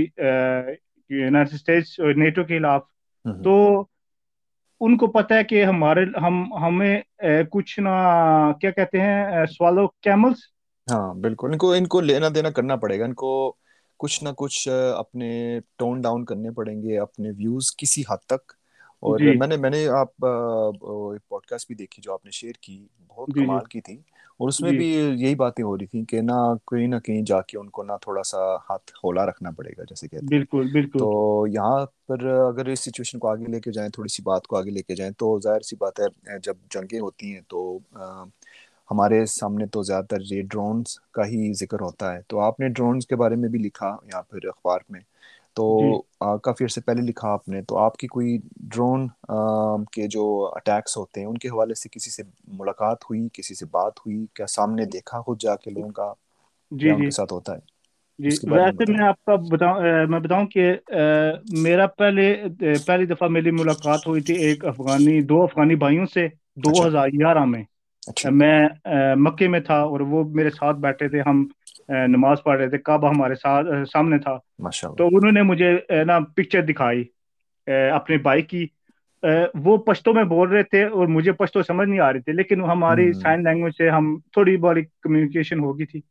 یونائٹیڈ 1.09 1.53
اسٹیٹس 1.53 1.99
اور 1.99 2.13
نیٹو 2.15 2.43
کے 2.43 2.57
خلاف۔ 2.57 2.81
تو 3.25 3.53
ان 4.81 4.97
کو 4.97 5.07
پتہ 5.09 5.33
ہے 5.33 5.43
کہ 5.43 5.63
ہمارے 5.65 6.03
ہم 6.21 6.35
ہمیں 6.55 7.01
کچھ 7.51 7.79
نہ 7.79 7.89
کیا 8.61 8.71
کہتے 8.71 9.01
ہیں 9.01 9.15
سوالو 9.47 9.87
کیملس 10.01 10.45
ہاں 10.87 11.13
بالکل۔ 11.15 11.47
ان 11.47 11.57
کو 11.57 11.71
ان 11.73 11.87
کو 11.87 11.99
لینا 12.01 12.27
دینا 12.35 12.49
کرنا 12.51 12.75
پڑے 12.77 12.99
گا۔ 12.99 13.05
ان 13.05 13.13
کو 13.15 13.31
کچھ 13.99 14.23
نہ 14.23 14.29
کچھ 14.37 14.67
اپنے 14.97 15.29
ٹون 15.77 16.01
ڈاؤن 16.01 16.25
کرنے 16.25 16.51
پڑیں 16.51 16.75
گے 16.77 16.97
اپنے 16.99 17.29
ویوز 17.37 17.75
کسی 17.77 18.03
حد 18.09 18.25
تک۔ 18.27 18.51
اور 19.07 19.19
جی۔ 19.19 19.31
میں 19.31 19.47
نے 19.47 19.57
میں 19.57 19.69
نے 19.69 19.87
آپ 19.93 20.15
پوڈ 20.17 21.45
کاسٹ 21.45 21.67
بھی 21.67 21.75
دیکھی 21.75 22.01
جو 22.01 22.13
آپ 22.13 22.25
نے 22.25 22.31
شیئر 22.33 22.53
کی 22.61 22.77
بہت 23.09 23.27
جی، 23.29 23.45
جی۔ 23.45 23.45
کمال 23.45 23.65
کی 23.65 23.81
تھی۔ 23.81 23.95
اور 24.39 24.47
اس 24.47 24.61
میں 24.61 24.71
بھی 24.71 24.87
یہی 24.91 25.35
باتیں 25.35 25.63
ہو 25.63 25.77
رہی 25.77 25.85
تھیں 25.87 26.03
کہ 26.05 26.21
نہ 26.21 26.33
کہیں 26.67 26.87
نہ 26.87 26.99
کہیں 27.01 27.21
جا 27.23 27.41
کے 27.43 27.57
ان 27.57 27.69
کو 27.69 27.83
نہ 27.83 27.93
تھوڑا 28.01 28.23
سا 28.23 28.39
ہاتھ 28.69 28.91
ہولا 28.97 29.25
رکھنا 29.25 29.51
پڑے 29.51 29.69
گا 29.77 29.83
جیسے 29.85 30.07
کہتے 30.07 30.25
بالکل 30.27 30.67
بالکل۔ 30.71 30.99
تو 30.99 31.09
یہاں 31.49 31.77
پر 32.07 32.25
اگر 32.27 32.65
اس 32.67 32.79
سچویشن 32.81 33.19
کو 33.19 33.27
آگے 33.27 33.45
لے 33.47 33.59
کے 33.59 33.71
جائیں 33.71 33.89
تھوڑی 33.91 34.09
سی 34.09 34.23
بات 34.23 34.47
کو 34.47 34.57
آگے 34.57 34.71
لے 34.71 34.81
کے 34.83 34.95
جائیں 34.95 35.11
تو 35.15 35.39
ظاہر 35.39 35.61
سی 35.61 35.75
بات 35.77 35.99
ہے 35.99 36.07
جب 36.39 36.55
جنگیں 36.71 36.99
ہوتی 36.99 37.33
ہیں 37.33 37.41
تو 37.47 37.59
ہمارے 38.89 39.25
سامنے 39.27 39.65
تو 39.67 39.83
زیادہ 39.83 40.05
تر 40.07 40.21
یہ 40.25 40.41
ڈرونس 40.43 40.85
کا 41.11 41.25
ہی 41.25 41.51
ذکر 41.55 41.79
ہوتا 41.81 42.13
ہے۔ 42.13 42.21
تو 42.27 42.39
آپ 42.41 42.59
نے 42.59 42.67
ڈرونس 42.69 43.05
کے 43.07 43.15
بارے 43.15 43.35
میں 43.35 43.49
بھی 43.49 43.59
لکھا 43.59 43.95
یا 44.05 44.21
پھر 44.23 44.47
اخبار 44.47 44.79
میں۔ 44.89 44.99
تو 45.57 45.65
جی۔ 45.79 45.91
کافی 46.43 46.63
عرصے 46.63 46.81
پہلے 46.81 47.01
لکھا 47.01 47.29
آپ 47.29 47.47
نے 47.47 47.61
تو 47.63 47.77
آپ 47.79 47.97
کی 47.97 48.07
کوئی 48.07 48.37
ڈرون 48.65 49.07
کے 49.93 50.07
جو 50.09 50.23
اٹیکس 50.55 50.97
ہوتے 50.97 51.19
ہیں 51.19 51.27
ان 51.27 51.37
کے 51.37 51.49
حوالے 51.49 51.73
سے 51.75 51.89
کسی 51.91 52.11
سے 52.11 52.23
ملاقات 52.57 53.03
ہوئی 53.03 53.27
کسی 53.33 53.55
سے 53.55 53.65
بات 53.71 53.99
ہوئی 53.99 54.25
کیا 54.35 54.47
سامنے 54.49 54.85
دیکھا 54.91 55.21
خود 55.21 55.41
جا 55.41 55.55
کے 55.57 55.71
لوگوں 55.71 55.91
کا 55.93 56.11
جی 56.71 56.93
جی۔ 56.95 57.09
ساتھ 57.11 57.33
ہوتا 57.33 57.53
ہے 57.53 57.59
جی 58.19 58.29
ویسے 58.47 58.85
میں 58.87 59.05
آپ 59.05 59.23
کا 59.23 59.35
بتاؤں 59.49 59.81
میں 60.07 60.19
بتاؤں 60.19 60.45
کہ 60.47 60.71
میرا 61.57 61.85
پہلے 61.97 62.25
پہلی 62.85 63.05
دفعہ 63.07 63.27
میری 63.29 63.51
ملاقات 63.53 64.07
ہوئی 64.07 64.21
تھی 64.21 64.35
ایک 64.45 64.65
افغانی 64.65 65.21
دو 65.23 65.41
افغانی 65.43 65.75
بھائیوں 65.77 66.05
سے 66.13 66.27
دو 66.63 66.71
اچھا۔ 66.71 66.83
ہزار 66.83 67.07
گیارہ 67.11 67.43
میں 67.45 67.63
اچھا۔ 68.03 68.29
میں 68.31 68.57
مکے 69.19 69.47
میں 69.47 69.59
تھا 69.61 69.79
اور 69.83 69.99
وہ 70.09 70.23
میرے 70.31 70.49
ساتھ 70.51 70.77
بیٹھے 70.79 71.07
تھے 71.09 71.21
ہم 71.21 71.45
نماز 71.89 72.43
پڑھ 72.43 72.59
رہے 72.59 72.69
تھے 72.69 72.77
کعبہ 72.77 73.09
ہمارے 73.09 73.35
ساتھ 73.35 73.67
سامنے 73.93 74.17
تھا۔ 74.17 74.37
تو 74.97 75.07
انہوں 75.07 75.31
نے 75.31 75.41
مجھے 75.41 75.77
نا 76.07 76.19
پکچر 76.35 76.61
دکھائی 76.61 77.03
اپنے 77.91 78.17
بائک 78.17 78.49
کی۔ 78.49 78.67
وہ 79.53 79.77
پشتوں 79.77 80.13
میں 80.13 80.23
بول 80.23 80.49
رہے 80.49 80.63
تھے 80.63 80.83
اور 80.83 81.07
مجھے 81.07 81.31
پشتوں 81.31 81.63
سمجھ 81.63 81.89
نہیں 81.89 81.99
آ 81.99 82.13
رہی 82.13 82.21
تھی 82.21 82.33
لیکن 82.33 82.61
ہماری 82.61 83.13
سائن 83.13 83.43
لینگویج 83.43 83.73
سے 83.77 83.89
ہم 83.89 84.19
تھوڑی 84.31 84.57
بڑی 84.57 84.81
کمیونیکیشن 85.01 85.59
ہوگی 85.59 85.85
تھی۔ 85.85 86.01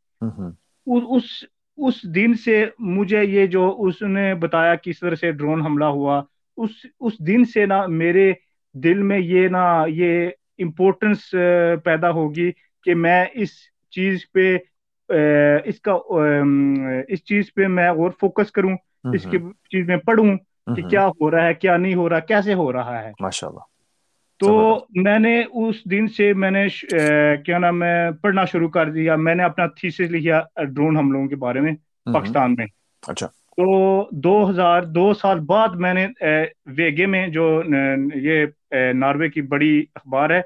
اس 0.87 1.45
اس 1.77 2.15
دن 2.15 2.35
سے 2.35 2.67
مجھے 2.79 3.25
یہ 3.25 3.47
جو 3.47 3.77
اس 3.79 4.03
نے 4.03 4.35
بتایا 4.35 4.75
کس 4.75 4.99
طرح 4.99 5.15
سے 5.15 5.33
ڈرون 5.33 5.63
حملہ 5.63 5.85
ہوا 5.85 6.23
اس 6.57 6.71
اس 7.01 7.13
دن 7.27 7.45
سے 7.45 7.67
نا 7.67 7.87
میرے 7.87 8.33
دل 8.75 9.03
میں 9.03 9.19
یہ 9.19 9.49
نا 9.49 9.85
یہ 9.89 10.29
امپورٹنس 10.59 11.35
پیدا 11.85 12.11
ہوگی 12.11 12.51
کہ 12.85 12.95
میں 12.95 13.25
اس 13.33 13.51
چیز 13.91 14.33
پہ 14.33 14.57
اس 15.65 15.81
کا 15.81 15.93
اس 17.09 17.25
چیز 17.25 17.55
پہ 17.55 17.67
میں 17.67 17.89
اور 17.89 18.11
فوکس 18.21 18.51
کروں 18.51 18.77
اس 19.13 19.25
کی 19.25 19.39
چیز 19.71 19.89
میں 19.89 19.97
پڑھوں 19.97 20.37
کہ 20.77 20.83
کیا 20.83 21.07
ہو 21.07 21.31
رہا 21.31 21.47
ہے 21.47 21.55
کیا 21.55 21.77
نہیں 21.77 21.95
ہو 21.95 22.09
رہا 22.09 22.19
کیسے 22.19 22.55
ہو 22.55 22.73
رہا 22.73 23.05
ہے۔ 23.05 23.13
ماشاء 23.21 23.49
اللہ 23.49 23.61
تو 24.39 24.85
میں 24.95 25.19
نے 25.19 25.43
اس 25.53 25.91
دن 25.91 26.09
سے 26.09 26.33
میں 26.33 26.51
نے 26.51 26.67
کیا 27.45 27.59
نام 27.59 27.79
میں 27.79 28.11
پڑھنا 28.11 28.45
شروع 28.45 28.69
کر 28.69 28.91
دیا۔ 28.91 29.17
میں 29.17 29.35
نے 29.35 29.43
اپنا 29.43 29.67
تھیسس 29.67 30.01
لکھا 30.01 30.63
ڈرون 30.63 30.97
حملوں 30.97 31.27
کے 31.27 31.37
بارے 31.37 31.61
میں 31.61 31.73
پاکستان 32.15 32.55
میں۔ 32.59 32.67
اچھا۔ 33.07 33.27
تو 33.27 34.09
دو 34.11 34.51
ہزار 34.51 34.83
دو 34.83 35.15
سال 35.15 35.41
بعد 35.41 35.69
میں 35.69 35.95
نے 35.95 36.07
ویگے 36.67 37.07
میں 37.07 37.29
جو 37.29 37.63
یہ 38.15 38.47
ناروے 38.93 39.29
کی 39.29 39.43
بڑی 39.43 39.85
اخبار 39.95 40.31
ہے 40.31 40.41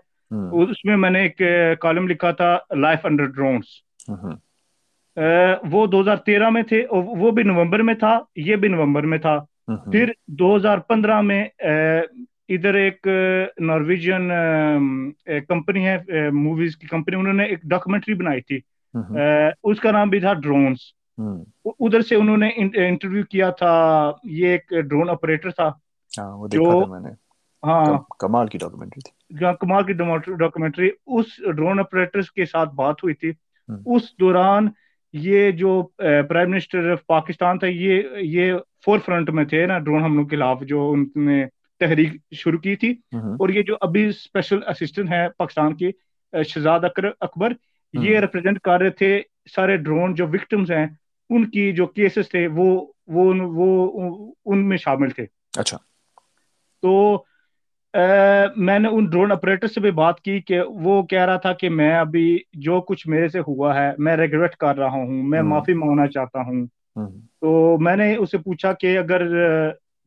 اس 0.52 0.85
میں 0.85 0.97
میں 0.97 1.11
نے 1.11 1.21
ایک 1.21 1.43
کالم 1.81 2.09
لکھا 2.09 2.31
تھا 2.31 2.59
لائف 2.76 3.07
انڈر 3.07 3.25
ڈرونس 3.25 3.64
وہ 5.71 5.87
دو 5.87 6.00
ہزار 6.00 6.17
تیرہ 6.17 6.49
میں 6.49 6.62
تھے 6.62 6.87
وہ 6.91 7.31
بھی 7.31 7.43
نومبر 7.43 7.79
میں 7.83 7.95
تھا 7.95 8.19
یہ 8.37 8.57
بھی 8.57 8.69
نومبر 8.69 9.03
میں 9.03 9.19
تھا۔ 9.19 9.45
پھر 9.93 10.11
دو 10.27 10.57
ہزار 10.57 10.79
پندرہ 10.79 11.21
میں 11.21 11.45
ادھر 12.49 12.75
ایک 12.75 13.07
نارویجین 13.61 14.31
کمپنی 15.49 15.87
ہے 15.87 15.99
موویز 16.31 16.77
کی 16.77 16.87
کمپنی 16.87 17.17
انہوں 17.17 17.33
نے 17.33 17.45
ایک 17.45 17.62
ڈاکومنٹری 17.62 18.15
بنائی 18.15 18.41
تھی۔ 18.41 18.61
اس 19.62 19.81
کا 19.81 19.91
نام 19.91 20.09
بھی 20.09 20.21
تھا 20.21 20.33
ڈرونس 20.33 20.79
ادھر 21.65 22.00
سے 22.00 22.15
انہوں 22.15 22.37
نے 22.37 22.49
انٹرویو 22.89 23.23
کیا 23.31 23.50
تھا۔ 23.50 24.11
یہ 24.25 24.49
ایک 24.49 24.69
ڈرون 24.71 25.11
آپریٹر 25.11 25.50
تھا۔ 25.50 25.69
جو 26.49 26.71
ہاں۔ 27.67 27.99
کمال 28.19 28.47
کی 28.47 28.59
ڈاکومنٹری 28.59 29.00
تھی۔ 29.00 29.45
کمال 29.61 29.85
کی 29.85 29.93
ڈاکومنٹری 30.33 30.91
اس 31.07 31.27
ڈرون 31.57 31.79
آپریٹر 31.81 32.21
کے 32.21 32.45
ساتھ 32.45 32.75
بات 32.75 32.97
ہوئی 33.03 33.15
تھی۔ 33.15 33.33
اس 33.87 34.19
دوران 34.21 34.69
یہ 35.12 35.50
جو 35.50 35.88
پرائم 36.29 36.50
منسٹر 36.50 36.95
پاکستان 36.97 37.59
تھا 37.59 37.67
یہ 37.67 38.02
یہ 38.21 38.52
فور 38.85 38.99
فرنٹ 38.99 39.31
میں 39.31 39.45
تھے 39.45 39.67
نا 39.67 39.79
ڈرون 39.79 40.02
حملوں 40.02 40.25
کے 40.25 40.37
خلاف 40.37 40.61
جو 40.62 40.95
ان 40.95 41.25
نے 41.25 41.47
تحریک 41.79 42.12
شروع 42.35 42.59
کی 42.59 42.76
تھی۔ 42.76 42.90
اور 43.17 43.49
یہ 43.49 43.62
جو 43.62 43.76
ابھی 43.81 44.07
اسپیشل 44.07 44.59
اسسٹنٹ 44.69 45.11
ہے 45.11 45.26
پاکستان 45.38 45.76
کے 45.76 45.90
شہزاد 46.45 46.81
اکبر 47.21 47.52
یہ 47.93 48.19
ریپرزینٹ 48.19 48.61
کر 48.61 48.81
رہے 48.81 48.90
تھے 48.90 49.23
سارے 49.55 49.76
ڈرون 49.76 50.14
جو 50.14 50.26
وکٹمز 50.26 50.71
ہیں 50.71 50.87
ان 51.31 51.50
کی 51.50 51.73
جو 51.73 51.87
کیسز 51.87 52.29
تھے 52.29 52.47
وہ 52.47 52.87
وہ 53.07 54.33
ان 54.45 54.69
میں 54.69 54.76
شامل 54.76 55.11
تھے۔ 55.11 55.26
اچھا۔ 55.57 55.76
تو 56.83 57.25
میں 58.56 58.78
نے 58.78 58.88
ان 58.88 59.04
ڈرون 59.04 59.32
آپریٹر 59.32 59.66
سے 59.66 59.80
بھی 59.80 59.90
بات 59.90 60.20
کی 60.20 60.40
کہ 60.40 60.61
وہ 60.61 61.02
کہہ 61.02 61.25
رہا 61.25 61.37
تھا 61.37 61.52
کہ 61.52 61.68
میں 61.70 61.98
ابھی 61.98 62.38
جو 62.53 62.81
کچھ 62.81 63.09
میرے 63.09 63.29
سے 63.29 63.40
ہوا 63.40 63.74
ہے 63.76 63.90
میں 63.98 64.16
ریگریٹ 64.16 64.57
کر 64.57 64.76
رہا 64.76 64.88
ہوں 64.88 65.22
میں 65.22 65.42
معافی 65.42 65.74
مانگنا 65.74 66.07
چاہتا 66.07 66.40
ہوں۔ 66.40 66.66
تو 67.40 67.76
میں 67.81 67.96
نے 67.96 68.16
اسے 68.16 68.38
پوچھا 68.38 68.72
کہ 68.72 68.98
اگر 68.98 69.22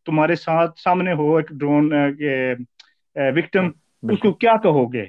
تمہارے 0.06 0.36
ساتھ 0.36 0.80
سامنے 0.80 1.13
ہو 1.13 1.38
ایک 1.38 1.50
ڈرون 1.50 1.93
وکٹم 3.15 3.65
اس 4.04 4.19
کو 4.19 4.32
کیا 4.34 4.54
کہو 4.63 4.93
گے؟ 4.93 5.06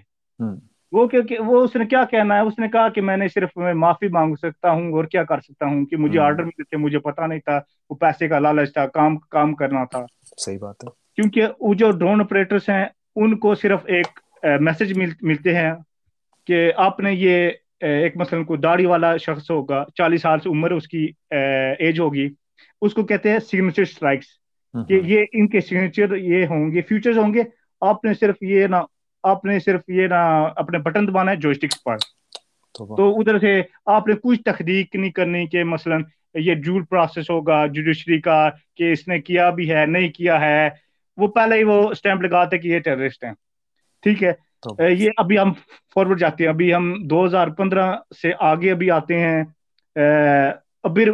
وہ 0.93 1.07
وہ 1.39 1.61
اس 1.65 1.77
نے 1.77 1.85
کیا 1.87 2.05
کہنا 2.11 2.35
ہے؟ 2.35 2.41
اس 2.41 2.59
نے 2.59 2.69
کہا 2.69 2.89
کہ 2.89 3.01
میں 3.01 3.17
نے 3.17 3.29
صرف 3.29 3.57
معافی 3.57 4.09
مانگ 4.09 4.35
سکتا 4.35 4.71
ہوں 4.71 4.93
اور 4.93 5.05
کیا 5.05 5.25
کر 5.25 5.41
سکتا 5.41 5.67
ہوں؟ 5.67 5.87
کہ 5.87 5.97
مجھے 5.97 6.19
آرڈر 6.21 6.45
ملے 6.45 6.63
تھے 6.63 6.77
مجھے 6.77 6.99
پتا 6.99 7.27
نہیں 7.27 7.39
تھا 7.39 7.61
وہ 7.91 7.95
پیسے 7.95 8.29
کا 8.29 8.39
لالچ 8.39 8.73
تھا 8.73 8.87
کام 8.87 9.17
کام 9.17 9.55
کرنا 9.55 9.85
تھا۔ 9.85 10.05
صحیح 10.37 10.59
بات 10.59 10.85
ہے۔ 10.85 11.04
کیونکہ 11.19 11.47
وہ 11.61 11.75
جو 11.75 11.91
ڈرون 11.91 12.21
آپریٹرس 12.21 12.69
ہیں 12.69 12.85
ان 13.17 13.39
کو 13.39 13.55
صرف 13.55 13.81
ایک 13.87 14.21
میسج 14.61 14.99
ملتے 15.23 15.55
ہیں 15.57 15.73
کہ 16.47 16.73
آپ 16.77 17.01
نے 17.01 17.13
یہ 17.13 17.51
ایک 17.81 18.17
مثلا 18.17 18.43
کو 18.43 18.57
داڑھی 18.57 18.87
والا 18.87 19.17
شخص 19.17 19.51
ہوگا 19.51 19.85
چالیس 19.95 20.23
سال 20.23 20.41
سے 20.41 20.49
عمر 20.49 20.71
اس 20.71 20.89
کی 20.89 21.07
ایج 21.31 22.01
ہوگی 22.01 22.29
اس 22.83 22.95
کو 22.95 23.03
کہتے 23.03 23.31
ہیں 23.31 23.39
سگنیچر 23.39 23.83
اسٹرائکس 23.83 24.27
کہ 24.89 25.01
یہ 25.05 25.25
ان 25.33 25.49
کے 25.49 25.61
سگنیچر 25.61 26.17
یہ 26.17 26.47
ہوں 26.47 26.73
گے 26.73 26.83
فیوچرز 26.83 27.19
ہوں 27.19 27.35
گے 27.35 27.43
آپ 27.81 28.05
نے 28.05 28.15
صرف 28.15 28.43
یہ 28.43 28.67
نہ 28.67 28.77
آپ 29.25 29.45
نے 29.45 29.59
صرف 29.61 29.81
یہ 29.89 30.07
نہ 30.07 30.49
اپنے 30.57 30.79
بٹن 30.79 31.09
دبانا 31.09 31.31
ہے 31.31 31.37
جو 31.37 31.51
اسٹکس 31.51 31.83
پر 31.85 31.97
تو 32.75 33.21
ادھر 33.21 33.39
سے 33.39 33.61
آپ 33.87 34.09
نے 34.09 34.15
کچھ 34.23 34.43
تحقیق 34.43 34.97
نہیں 34.97 35.11
کرنی 35.11 35.47
کہ 35.47 35.65
مثلا 35.65 35.97
یہ 36.35 36.55
جول 36.55 36.85
پروسیس 36.85 37.31
ہوگا 37.31 37.67
جوڈیشری 37.67 38.21
کا 38.21 38.49
کہ 38.77 38.93
اس 38.93 39.09
نے 39.09 39.21
کیا 39.21 39.51
بھی 39.51 39.71
ہے 39.71 39.87
نہیں 39.87 40.09
کیا 40.09 40.41
ہے 40.41 40.69
وہ 41.17 41.29
پہلے 41.29 41.57
ہی 41.57 41.65
وہ 41.65 41.89
اسٹیمپ 41.91 42.23
لگاتے 42.23 42.59
کہ 42.59 42.69
یہ 42.69 42.79
ٹیررسٹ 42.79 43.25
ہیں۔ 43.25 43.33
ٹھیک 44.03 44.23
ہے۔ 44.25 44.33
یہ 44.91 45.11
ابھی 45.17 45.39
ہم 45.39 45.53
فارورڈ 45.95 46.19
جاتے 46.19 46.45
ہیں۔ 46.45 46.51
ابھی 46.51 46.75
ہم 46.75 46.95
دو 47.11 47.25
ہزار 47.25 47.49
پندرہ 47.49 47.93
سے 48.23 48.31
آگے 48.41 48.71
ابھی 48.71 48.91
آتے 48.91 49.19
ہیں۔ 49.21 49.45
ابھی 50.83 51.05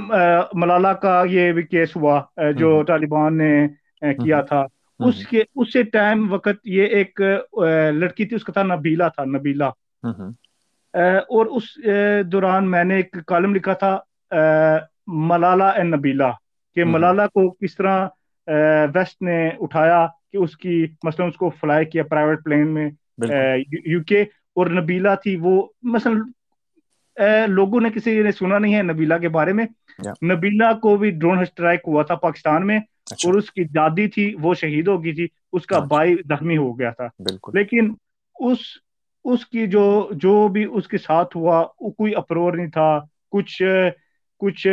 ملالہ 0.53 0.89
کا 0.89 1.25
یہ 1.31 1.53
بھی 1.53 1.63
کیس 1.63 1.97
ہوا۔ 1.97 2.23
جو 2.57 2.83
طالبان 2.85 3.39
نے 3.39 3.67
کیا 4.15 4.41
تھا۔ 4.41 4.65
اس 4.99 5.27
کے 5.27 5.43
اس 5.55 5.73
سے 5.73 5.83
ٹائم 5.83 6.33
وقت 6.33 6.61
یہ 6.65 6.85
ایک 6.85 7.21
لڑکی 7.93 8.25
تھی 8.27 8.37
اس 8.37 8.45
کا 8.45 8.53
تھا 8.53 8.63
نبیلا 8.63 9.09
تھا 9.09 9.25
نبیلا 9.25 9.69
اور 11.31 11.47
اس 11.47 11.65
دوران 12.33 12.71
میں 12.71 12.85
نے 12.85 12.97
ایک 12.97 13.17
کالم 13.27 13.55
لکھا 13.55 13.73
تھا 13.73 13.99
ملالہ 15.07 15.65
اینڈ 15.65 15.95
نبیلا 15.95 16.31
کہ 16.75 16.85
ملالہ 16.85 17.23
کو 17.23 17.51
کس 17.51 17.77
طرح 17.77 18.07
ویسٹ 18.95 19.23
نے 19.23 19.51
اٹھایا 19.59 20.07
کہ 20.33 20.37
اس 20.37 20.57
کی 20.57 20.87
مثلا 21.03 21.27
اس 21.27 21.37
کو 21.37 21.51
فلائی 21.51 21.87
کیا 21.87 22.03
پرائیویٹ 22.03 22.45
پلین 22.45 22.75
میں 22.75 22.91
یو 23.87 24.03
کے 24.03 24.23
اور 24.57 24.67
نبیلا 24.67 25.15
تھی 25.15 25.37
وہ 25.37 25.67
مثلا 25.83 26.13
لوگوں 27.47 27.81
نے 27.81 27.89
کسی 27.95 28.23
نے 28.23 28.33
سنا 28.33 28.59
نہیں 28.59 28.75
ہے 28.75 28.83
نبیلا 28.83 29.19
کے 29.19 29.29
بارے 29.29 29.53
میں۔ 29.53 29.65
نبیلا 30.25 30.73
کو 30.73 30.97
بھی 30.97 31.11
ڈرون 31.11 31.39
اسٹرائک 31.39 31.81
ہوا 31.87 32.03
تھا 32.03 32.15
پاکستان 32.15 32.67
میں 32.67 32.79
اچھا۔ 32.79 33.29
اور 33.29 33.35
اس 33.35 33.51
کی 33.51 33.65
دادی 33.65 34.09
تھی 34.09 34.35
وہ 34.43 34.55
شہید 34.55 34.89
ہو 34.89 35.05
گئی 35.05 35.15
تھی۔ 35.15 35.27
اس 35.53 35.67
کا 35.67 35.79
بھائی 35.79 36.15
زخمی 36.15 36.57
ہو 36.57 36.79
گیا 36.79 36.91
تھا۔ 36.91 37.07
لیکن 37.55 37.95
اس 38.41 38.59
اس 39.25 39.47
کی 39.47 39.67
جو 39.67 40.09
جو 40.13 40.49
بھی 40.49 40.67
اس 40.73 40.89
کے 40.89 40.99
ساتھ 40.99 41.37
ہوا 41.37 41.65
کوئی 41.65 42.15
اپرور 42.15 42.53
نہیں 42.53 42.71
تھا۔ 42.71 42.99
کچھ 43.31 43.63
کچھ 44.41 44.67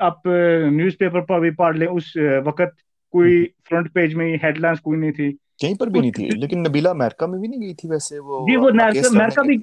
آپ 0.00 0.26
نیوز 0.26 0.98
پیپر 0.98 1.20
پر 1.20 1.40
بھی 1.40 1.50
پڑھ 1.52 1.76
لیں 1.76 1.86
اس 1.88 2.16
وقت 2.46 2.80
کوئی 3.14 3.32
فرنٹ 3.68 3.92
پیج 3.94 4.14
میں 4.14 4.34
ہیڈ 4.44 4.58
لائنز 4.58 4.80
کوئی 4.80 4.98
نہیں 5.00 5.12
تھی۔ 5.12 5.30
کہیں 5.58 5.74
پر 5.74 5.86
بھی 5.86 6.00
نہیں 6.00 6.12
تھی 6.12 6.28
لیکن 6.34 6.62
نبیلا 6.62 6.90
امریکہ 6.90 7.26
میں 7.26 7.38
بھی 7.38 7.48
نہیں 7.48 7.62
گئی 7.62 7.74
تھی 7.74 7.88
ویسے 7.88 8.18
وہ 8.20 8.38
جی 8.46 8.56
وہ 8.56 8.68
امریکہ 8.68 9.42
بھی 9.42 9.56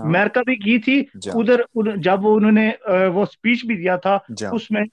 امریکہ 0.00 0.40
بھی 0.40 0.56
کی 0.56 0.78
تھی۔ 0.78 0.98
ادھر 1.34 1.60
جب 1.98 2.26
انہوں 2.28 2.52
نے 2.52 2.70
وہ 3.14 3.24
سپیچ 3.26 3.64
بھی 3.66 3.76
دیا 3.76 3.96
تھا 3.96 4.16
اس 4.50 4.70
میں 4.70 4.84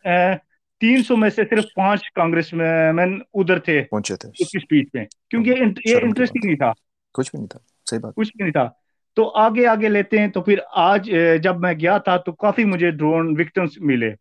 تین 0.81 1.03
سو 1.03 1.17
میں 1.17 1.29
سے 1.29 1.43
صرف 1.49 1.65
پانچ 1.75 2.11
کانگریس 2.11 2.53
مین 2.53 2.99
ادھر 3.33 3.59
تھے 3.59 3.81
پہنچے 3.83 4.15
تھے۔ 4.15 4.29
اس 4.39 4.49
کی 4.49 4.59
سپیچ 4.59 4.87
میں 4.93 5.05
کیونکہ 5.29 5.49
یہ 5.85 5.97
انٹرسٹنگ 6.01 6.45
نہیں 6.45 6.55
تھا۔ 6.55 6.71
کچھ 7.15 7.31
بھی 7.31 7.39
نہیں 7.39 7.47
تھا 7.47 7.59
صحیح 7.87 7.99
بات۔ 7.99 8.13
کچھ 8.15 8.31
بھی 8.35 8.43
نہیں 8.43 8.53
تھا۔ 8.53 8.67
تو 9.13 9.31
آگے 9.35 9.67
آگے 9.67 9.89
لیتے 9.89 10.19
ہیں 10.19 10.27
تو 10.27 10.41
پھر 10.41 10.57
آج 10.71 11.11
جب 11.41 11.59
میں 11.59 11.73
گیا 11.73 11.97
تھا 11.97 12.17
تو 12.17 12.31
کافی 12.31 12.65
مجھے 12.65 12.91
ڈرون 12.91 13.35
وکٹمس 13.39 13.77
ملے۔ 13.79 14.11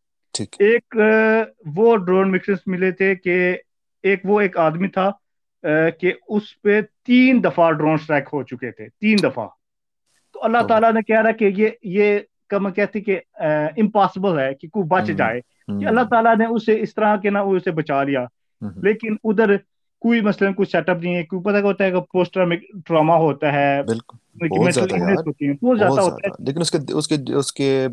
ایک 0.58 0.96
وہ 1.76 1.96
ڈرون 1.96 2.34
وکٹمس 2.34 2.58
ملے 2.66 2.90
تھے 2.90 3.14
کہ 3.14 3.56
ایک 4.02 4.20
وہ 4.24 4.40
ایک 4.40 4.58
آدمی 4.58 4.88
تھا 4.88 5.10
کہ 6.00 6.12
اس 6.28 6.62
پہ 6.62 6.80
تین 7.06 7.44
دفعہ 7.44 7.72
ڈرون 7.72 7.96
سٹرائک 7.98 8.24
ہو 8.32 8.42
چکے 8.42 8.70
تھے 8.70 8.88
تین 9.00 9.16
دفعہ۔ 9.22 9.48
تو 10.32 10.44
اللہ 10.44 10.58
تعالیٰ 10.68 10.92
نے 10.92 11.02
کہہ 11.02 11.20
رہا 11.20 11.30
کہ 11.30 11.50
یہ 11.56 11.68
یہ 11.82 12.18
کم 12.48 12.70
کہتی 12.72 13.00
کہ 13.00 13.20
امپاسبل 13.76 14.38
ہے 14.38 14.54
کہ 14.54 14.68
کوئی 14.68 14.84
بچ 14.88 15.06
جائے۔ 15.16 15.40
کہ 15.40 15.86
اللہ 15.86 16.00
تعالیٰ 16.10 16.36
نے 16.36 16.44
اسے 16.46 16.80
اس 16.80 16.94
طرح 16.94 17.16
کے 17.16 17.30
نہ 17.30 17.38
اسے 17.38 17.70
بچا 17.70 18.02
لیا۔ 18.02 18.24
لیکن 18.82 19.16
ادھر 19.24 19.56
کوئی 20.00 20.20
مثلا 20.20 20.50
کوئی 20.52 20.66
سیٹ 20.66 20.88
اپ 20.88 20.96
نہیں 21.02 21.14
ہے 21.14 21.22
کوئی 21.22 21.42
پتہ 21.42 21.64
ہوتا 21.64 21.84
ہے 21.84 21.90
کہ 21.90 22.00
پوسٹر 22.00 22.44
میں 22.44 22.56
ٹراما 22.86 23.16
ہوتا 23.16 23.52
ہے۔ 23.52 23.82
بہت 24.34 24.72
زیادہ 24.74 24.96
یار 24.96 25.24
بہت 25.80 26.04
زیادہ 26.04 26.42
لیکن 26.42 26.60
اس 26.60 26.70
کے 26.70 26.78
اس 26.92 27.08
کے 27.08 27.34
اس 27.34 27.52
کے 27.52 27.86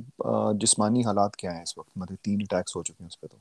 جسمانی 0.57 1.05
حالات 1.05 1.35
کیا 1.35 1.53
ہیں 1.53 1.61
اس 1.61 1.77
وقت؟ 1.77 1.89
مطلب 1.95 2.17
تین 2.21 2.39
اٹیکس 2.41 2.75
ہو 2.75 2.83
چکے 2.83 2.95
ہیں 2.99 3.07
اس 3.07 3.19
پہ 3.19 3.27
تو۔ 3.27 3.37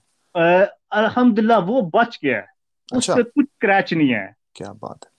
الحمدللہ 0.91 1.53
وہ 1.67 1.81
بچ 1.93 2.19
گیا 2.25 2.39
ہے۔ 2.39 2.57
اس 2.97 3.05
سے 3.07 3.23
کچھ 3.23 3.59
کریچ 3.61 3.93
نہیں 3.93 4.15
ہے۔ 4.15 4.27
کیا 4.55 4.73
بات 4.73 5.05
ہے۔ 5.05 5.11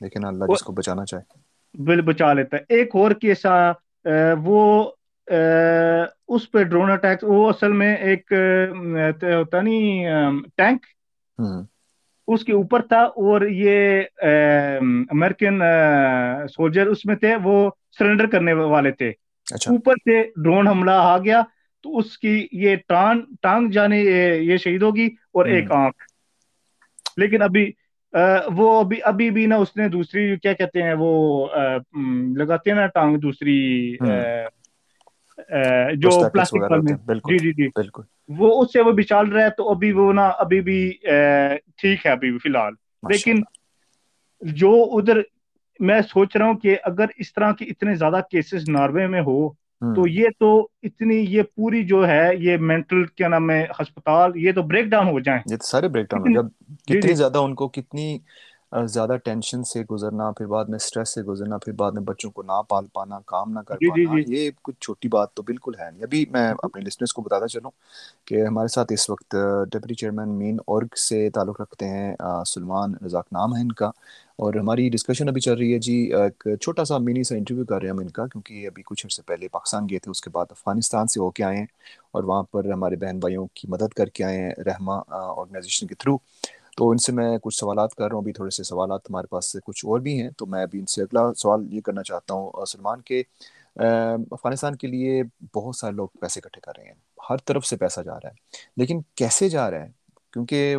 لیکن 0.00 0.24
اللہ 0.24 0.44
جس 0.52 0.62
کو 0.62 0.72
بچانا 0.72 1.04
چاہے۔ 1.04 1.22
بل 1.74 2.00
بچا 2.00 2.32
لیتا 2.32 2.56
ہے۔ 2.56 2.62
ایک 2.68 2.90
اور 2.94 3.10
کیس 3.10 3.46
وہ 4.42 4.90
اس 6.28 6.50
پہ 6.50 6.62
ڈرون 6.62 6.90
اٹیک 6.90 7.18
وہ 7.22 7.48
اصل 7.48 7.72
میں 7.72 7.96
ایک 7.96 8.32
ہوتا 9.22 9.60
نہیں 9.60 10.06
ٹینک 10.56 10.86
اس 12.28 12.44
کے 12.44 12.52
اوپر 12.52 12.82
تھا 12.82 13.00
اور 13.00 13.40
یہ 13.40 14.02
امریکن 15.10 15.62
سولجر 16.50 16.86
اس 16.86 17.06
میں 17.06 17.16
تھے 17.16 17.34
وہ 17.42 17.70
سرنڈر 17.98 18.26
کرنے 18.26 18.52
والے 18.52 18.90
تھے۔ 18.90 19.12
اچھا۔ 19.54 19.72
اوپر 19.72 19.92
سے 19.92 20.22
ڈرون 20.22 20.68
حملہ 20.68 20.90
آ 20.90 21.18
گیا 21.18 21.42
تو 21.82 21.98
اس 21.98 22.18
کی 22.18 22.46
یہ 22.52 22.76
ٹانگ 22.88 23.20
ٹانگ 23.42 23.70
جانے 23.70 23.98
یہ 23.98 24.56
شہید 24.56 24.82
ہوگی 24.82 25.06
اور 25.06 25.46
ایک 25.46 25.72
آنکھ۔ 25.72 26.02
لیکن 27.16 27.42
ابھی 27.42 27.70
وہ 28.54 28.80
ابھی 28.80 28.96
ابھی 29.02 29.30
بھی 29.30 29.46
نا 29.46 29.56
اس 29.56 29.76
نے 29.76 29.88
دوسری 29.88 30.36
کیا 30.36 30.52
کہتے 30.52 30.82
ہیں 30.82 30.94
وہ 30.98 31.46
لگاتے 32.36 32.70
ہیں 32.70 32.76
نا 32.76 32.86
ٹانگ 32.86 33.16
دوسری 33.16 33.56
جو 35.94 36.28
پلاسٹک 36.30 36.88
جی 37.28 37.38
جی 37.38 37.52
جی۔ 37.52 37.68
بالکل۔ 37.68 38.02
وہ 38.38 38.62
اس 38.62 38.72
سے 38.72 38.80
وہ 38.80 38.92
بھی 38.92 39.02
چل 39.02 39.28
رہا 39.28 39.44
ہے 39.44 39.50
تو 39.50 39.70
ابھی 39.70 39.92
وہ 39.92 40.12
نا 40.12 40.28
ابھی 40.38 40.60
بھی 40.60 40.92
ٹھیک 41.76 42.06
ہے 42.06 42.10
ابھی 42.10 42.30
بھی 42.30 42.38
فی 42.38 42.48
الحال۔ 42.48 42.72
لیکن 43.02 43.40
جو 44.42 44.72
ادھر 44.92 45.20
میں 45.80 46.00
سوچ 46.02 46.36
رہا 46.36 46.46
ہوں 46.46 46.54
کہ 46.54 46.76
اگر 46.82 47.06
اس 47.16 47.32
طرح 47.34 47.52
کے 47.52 47.64
اتنے 47.64 47.94
زیادہ 47.94 48.20
کیسز 48.30 48.68
ناروے 48.68 49.06
میں 49.06 49.20
ہو 49.20 49.48
تو 49.82 50.08
یہ 50.08 50.28
تو 50.38 50.68
اتنی 50.82 51.16
یہ 51.28 51.42
پوری 51.42 51.82
جو 51.84 52.06
ہے 52.08 52.30
یہ 52.38 52.56
مینٹل 52.56 53.04
کیا 53.06 53.28
نام 53.28 53.50
ہے 53.50 53.64
ہسپتال 53.80 54.36
یہ 54.36 54.52
تو 54.52 54.62
بریک 54.62 54.84
ڈاؤن 54.84 55.08
ہو 55.08 55.20
جائیں۔ 55.20 55.40
یہ 55.50 55.56
سارے 55.62 55.88
بریک 55.88 56.10
ڈاؤن 56.10 56.22
ہو 56.22 56.32
جائیں 56.32 56.48
جی، 56.68 56.94
کتنی 56.94 57.08
جی۔ 57.08 57.14
زیادہ 57.14 57.38
ان 57.38 57.54
کو 57.54 57.68
کتنی 57.68 58.18
زیادہ 58.86 59.16
ٹینشن 59.24 59.62
سے 59.64 59.82
گزرنا 59.90 60.30
پھر 60.32 60.46
بعد 60.46 60.64
میں 60.66 60.78
سٹریس 60.80 61.14
سے 61.14 61.22
گزرنا 61.24 61.58
پھر 61.58 61.72
بعد 61.74 61.92
میں 61.92 62.02
بچوں 62.04 62.30
کو 62.30 62.42
نہ 62.44 62.60
پال 62.68 62.86
پانا 62.92 63.18
کام 63.26 63.52
نہ 63.52 63.60
کر 63.62 63.76
جی، 63.76 63.88
پانا 63.88 64.16
یہ 64.26 64.50
کچھ 64.62 64.76
چھوٹی 64.78 65.08
بات 65.08 65.32
تو 65.32 65.42
بالکل 65.44 65.72
ہے 65.78 65.90
نہیں۔ 65.90 66.02
ابھی 66.02 66.24
میں 66.30 66.48
اپنے 66.60 66.82
لسنرس 66.82 67.12
کو 67.12 67.22
بتاتا 67.22 67.48
چلوں 67.48 67.70
کہ 68.26 68.42
ہمارے 68.42 68.68
ساتھ 68.68 68.92
اس 68.92 69.08
وقت 69.10 69.36
ڈپٹی 69.72 69.94
چیئرمین 69.94 70.28
مین 70.38 70.56
اورگ 70.66 70.94
سے 70.98 71.28
تعلق 71.30 71.60
رکھتے 71.60 71.88
ہیں 71.88 72.14
سلمان 72.46 72.94
رزاق 73.04 73.26
نام 73.32 73.56
ہے 73.56 73.62
ان 73.62 73.72
کا۔ 73.74 73.90
اور 74.38 74.54
ہماری 74.54 74.88
ڈسکشن 74.90 75.28
ابھی 75.28 75.40
چل 75.40 75.54
رہی 75.54 75.72
ہے 75.72 75.78
جی 75.80 75.92
ایک 76.14 76.46
چھوٹا 76.60 76.84
سا 76.84 76.98
منی 76.98 77.22
سا 77.24 77.34
انٹرویو 77.34 77.64
کر 77.64 77.76
رہے 77.76 77.88
ہیں 77.88 77.92
ہم 77.92 78.00
ان 78.00 78.08
کا 78.10 78.26
کیونکہ 78.26 78.66
ابھی 78.66 78.82
کچھ 78.86 79.04
عرصے 79.06 79.22
پہلے 79.24 79.48
پاکستان 79.50 79.86
گئے 79.90 79.98
تھے 79.98 80.10
اس 80.10 80.20
کے 80.20 80.30
بعد 80.30 80.46
افغانستان 80.50 81.08
سے 81.08 81.20
ہو 81.20 81.30
کے 81.32 81.44
آئے 81.44 81.56
ہیں 81.56 81.66
اور 82.12 82.24
وہاں 82.24 82.42
پر 82.50 82.70
ہمارے 82.72 82.96
بہن 82.96 83.18
بھائیوں 83.20 83.46
کی 83.54 83.68
مدد 83.68 83.92
کر 83.94 84.08
کے 84.10 84.24
آئے 84.24 84.38
ہیں 84.38 84.52
رحمہ 84.66 85.00
آرگنائزیشن 85.12 85.86
کے 85.86 85.94
تھرو 85.96 86.16
تو 86.78 86.88
ان 86.90 86.98
سے 86.98 87.12
میں 87.12 87.36
کچھ 87.38 87.54
سوالات 87.54 87.94
کر 87.94 88.04
رہا 88.04 88.14
ہوں 88.14 88.22
ابھی 88.22 88.32
تھوڑے 88.32 88.50
سے 88.50 88.62
سوالات 88.64 89.10
ہمارے 89.10 89.26
پاس 89.26 89.52
سے 89.52 89.58
کچھ 89.64 89.84
اور 89.84 90.00
بھی 90.00 90.20
ہیں 90.20 90.30
تو 90.38 90.46
میں 90.46 90.62
ابھی 90.62 90.78
ان 90.78 90.86
سے 90.86 91.02
اگلا 91.02 91.20
سوال 91.36 91.66
یہ 91.70 91.80
کرنا 91.80 92.02
چاہتا 92.02 92.34
ہوں 92.34 92.64
سلمان 92.66 93.00
کے 93.02 93.22
افغانستان 93.76 94.76
کے 94.76 94.86
لیے 94.86 95.22
بہت 95.54 95.76
سارے 95.76 95.92
لوگ 95.92 96.08
پیسے 96.20 96.40
اکٹھے 96.40 96.60
کر 96.60 96.72
رہے 96.76 96.84
ہیں 96.84 96.94
ہر 97.30 97.36
طرف 97.44 97.66
سے 97.66 97.76
پیسہ 97.76 98.00
جا 98.00 98.14
رہا 98.14 98.28
ہے 98.28 98.34
لیکن 98.76 99.00
کیسے 99.14 99.48
جا 99.48 99.70
رہا 99.70 99.82
ہے؟ 99.82 99.90
کیونکہ 100.32 100.76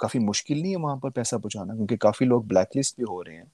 کافی 0.00 0.18
مشکل 0.20 0.58
نہیں 0.58 0.70
ہے 0.70 0.80
وہاں 0.80 0.96
پر 0.96 1.10
پیسہ 1.10 1.36
پہنچانا 1.36 1.74
کیونکہ 1.74 1.96
کافی 1.98 2.24
لوگ 2.24 2.42
بلیک 2.44 2.76
لسٹ 2.76 2.96
بھی 2.96 3.04
ہو 3.04 3.22
رہے 3.24 3.36
ہیں 3.36 3.44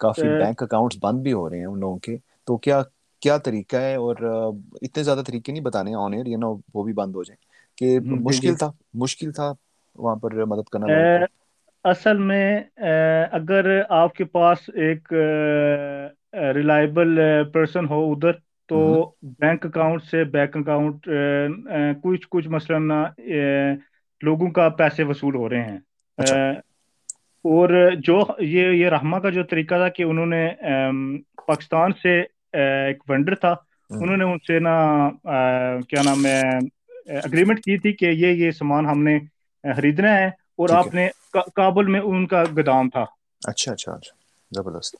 کافی 0.00 0.28
بینک 0.34 0.62
اکاؤنٹس 0.62 0.96
بند 1.00 1.22
بھی 1.22 1.32
ہو 1.32 1.48
رہے 1.50 1.58
ہیں 1.58 1.66
ان 1.66 1.78
لوگوں 1.80 1.98
کے 1.98 2.16
تو 2.46 2.56
کیا 2.58 2.82
کیا 3.22 3.36
طریقہ 3.38 3.76
ہے؟ 3.78 3.94
اور 3.96 4.16
اتنے 4.82 5.02
زیادہ 5.02 5.22
طریقے 5.26 5.52
نہیں 5.52 5.64
بتانے 5.64 5.94
آن 5.96 6.14
ایئر 6.14 6.26
یہ 6.26 6.36
نا 6.36 6.46
وہ 6.74 6.82
بھی 6.84 6.92
بند 6.94 7.14
ہو 7.16 7.22
جائیں 7.24 7.38
کہ 7.78 7.98
مشکل 8.20 8.56
تھا 8.56 8.70
مشکل 8.96 9.32
تھا 9.32 9.52
وہاں 9.98 10.16
پر 10.16 10.44
مدد 10.44 10.68
کرنا 10.68 10.86
اصل 11.84 12.18
میں 12.18 12.60
اگر 13.32 13.80
آپ 13.88 14.14
کے 14.14 14.24
پاس 14.24 14.58
ایک 14.74 15.12
ریلائبل 16.54 17.18
پرسن 17.52 17.86
ہو 17.86 18.12
ادھر 18.12 18.32
تو 18.68 19.10
بینک 19.22 19.66
اکاؤنٹ 19.66 20.02
سے 20.02 20.24
بینک 20.24 20.56
اکاؤنٹ 20.56 21.08
کچھ 22.02 22.26
کچھ 22.30 22.48
مثلا 22.48 22.78
لوگوں 24.22 24.50
کا 24.50 24.68
پیسے 24.68 25.02
وصول 25.02 25.34
ہو 25.34 25.48
رہے 25.48 25.62
ہیں۔ 25.62 25.78
اچھا۔ 26.18 26.50
اور 27.44 27.90
جو 27.98 28.24
یہ 28.38 28.68
یہ 28.68 28.88
رحمہ 28.88 29.16
کا 29.16 29.30
جو 29.30 29.42
طریقہ 29.42 29.74
تھا 29.74 29.88
کہ 29.88 30.02
انہوں 30.02 30.26
نے 30.26 30.48
پاکستان 31.46 31.92
سے 32.02 32.20
ایک 32.52 33.10
ونڈر 33.10 33.34
تھا 33.34 33.54
انہوں 33.90 34.16
نے 34.16 34.24
ان 34.24 34.38
سے 34.46 34.58
نا 34.58 35.10
کیا 35.88 36.02
نام 36.04 36.26
ہے 36.26 36.40
اگریمنٹ 37.18 37.58
کی 37.58 37.78
تھی 37.78 37.92
کہ 37.92 38.04
یہ 38.04 38.26
یہ 38.26 38.50
سامان 38.50 38.86
ہم 38.86 39.02
نے 39.02 39.18
خریدنا 39.74 40.18
ہے 40.18 40.26
اور 40.26 40.68
آپ 40.68 40.94
نے 40.94 41.08
کابل 41.54 41.86
میں 41.86 42.00
ان 42.00 42.26
کا 42.26 42.44
گدام 42.56 42.90
تھا۔ 42.90 43.04
اچھا 43.46 43.72
اچھا 43.72 43.92
اچھا۔ 43.92 44.16
زبردست۔ 44.50 44.96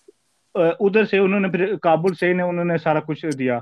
ادھر 0.55 1.05
سے 1.05 1.19
انہوں 1.19 1.41
نے 1.41 1.49
پھر 1.49 1.77
کابل 1.77 2.15
سے 2.15 2.31
انہوں 2.31 2.65
نے 2.65 2.79
سارا 2.79 3.01
کچھ 3.01 3.27
دیا۔ 3.39 3.59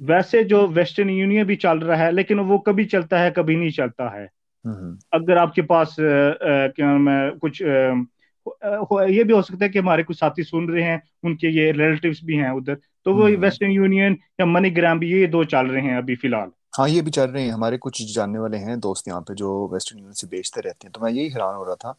ویسے 0.00 0.42
جو 0.42 0.66
ویسٹرن 0.74 1.10
یونین 1.10 1.46
بھی 1.46 1.56
چل 1.56 1.78
رہا 1.78 1.98
ہے 1.98 2.12
لیکن 2.12 2.38
وہ 2.38 2.58
کبھی 2.58 2.84
چلتا 2.84 3.24
ہے 3.24 3.30
کبھی 3.30 3.56
نہیں 3.56 3.70
چلتا 3.70 4.12
ہے۔ 4.12 4.26
اگر 5.12 5.36
آپ 5.36 5.54
کے 5.54 5.62
پاس 5.62 5.88
کیا 6.76 6.86
نام 6.86 7.08
ہے 7.08 7.30
کچھ 7.40 7.62
یہ 9.08 9.22
بھی 9.22 9.32
ہو 9.34 9.42
سکتا 9.42 9.64
ہے 9.64 9.68
کہ 9.70 9.78
ہمارے 9.78 10.02
کچھ 10.02 10.18
ساتھی 10.18 10.42
سن 10.42 10.70
رہے 10.70 10.82
ہیں 10.82 10.98
ان 11.22 11.36
کے 11.36 11.48
یہ 11.48 11.72
ریلیٹیوز 11.72 12.16
بھی 12.24 12.38
ہیں 12.38 12.48
ادھر۔ 12.48 12.74
تو 12.74 13.14
وہ 13.14 13.28
ویسٹرن 13.38 13.70
یونین 13.70 14.16
یا 14.38 14.44
منی 14.44 14.76
گرام 14.76 14.98
بھی 14.98 15.10
یہ 15.10 15.26
دو 15.26 15.44
چل 15.44 15.66
رہے 15.66 15.80
ہیں 15.80 15.96
ابھی 15.96 16.14
فی 16.14 16.28
الحال۔ 16.28 16.48
ہاں 16.72 16.88
یہ 16.88 17.02
بھی 17.02 17.12
چل 17.12 17.30
رہے 17.30 17.42
ہیں۔ 17.42 17.50
ہمارے 17.50 17.76
کچھ 17.80 18.02
جاننے 18.14 18.38
والے 18.38 18.58
ہیں 18.58 18.76
دوست 18.76 19.08
یہاں 19.08 19.20
پہ 19.20 19.34
جو 19.34 19.48
ویسٹرن 19.72 19.98
یونین 19.98 20.12
سے 20.12 20.26
بیچتے 20.26 20.60
رہتے 20.62 20.86
ہیں۔ 20.86 20.92
تو 20.92 21.00
میں 21.00 21.12
یہی 21.12 21.26
حیران 21.26 21.54
ہو 21.54 21.64
رہا 21.64 21.74
تھا 21.74 21.92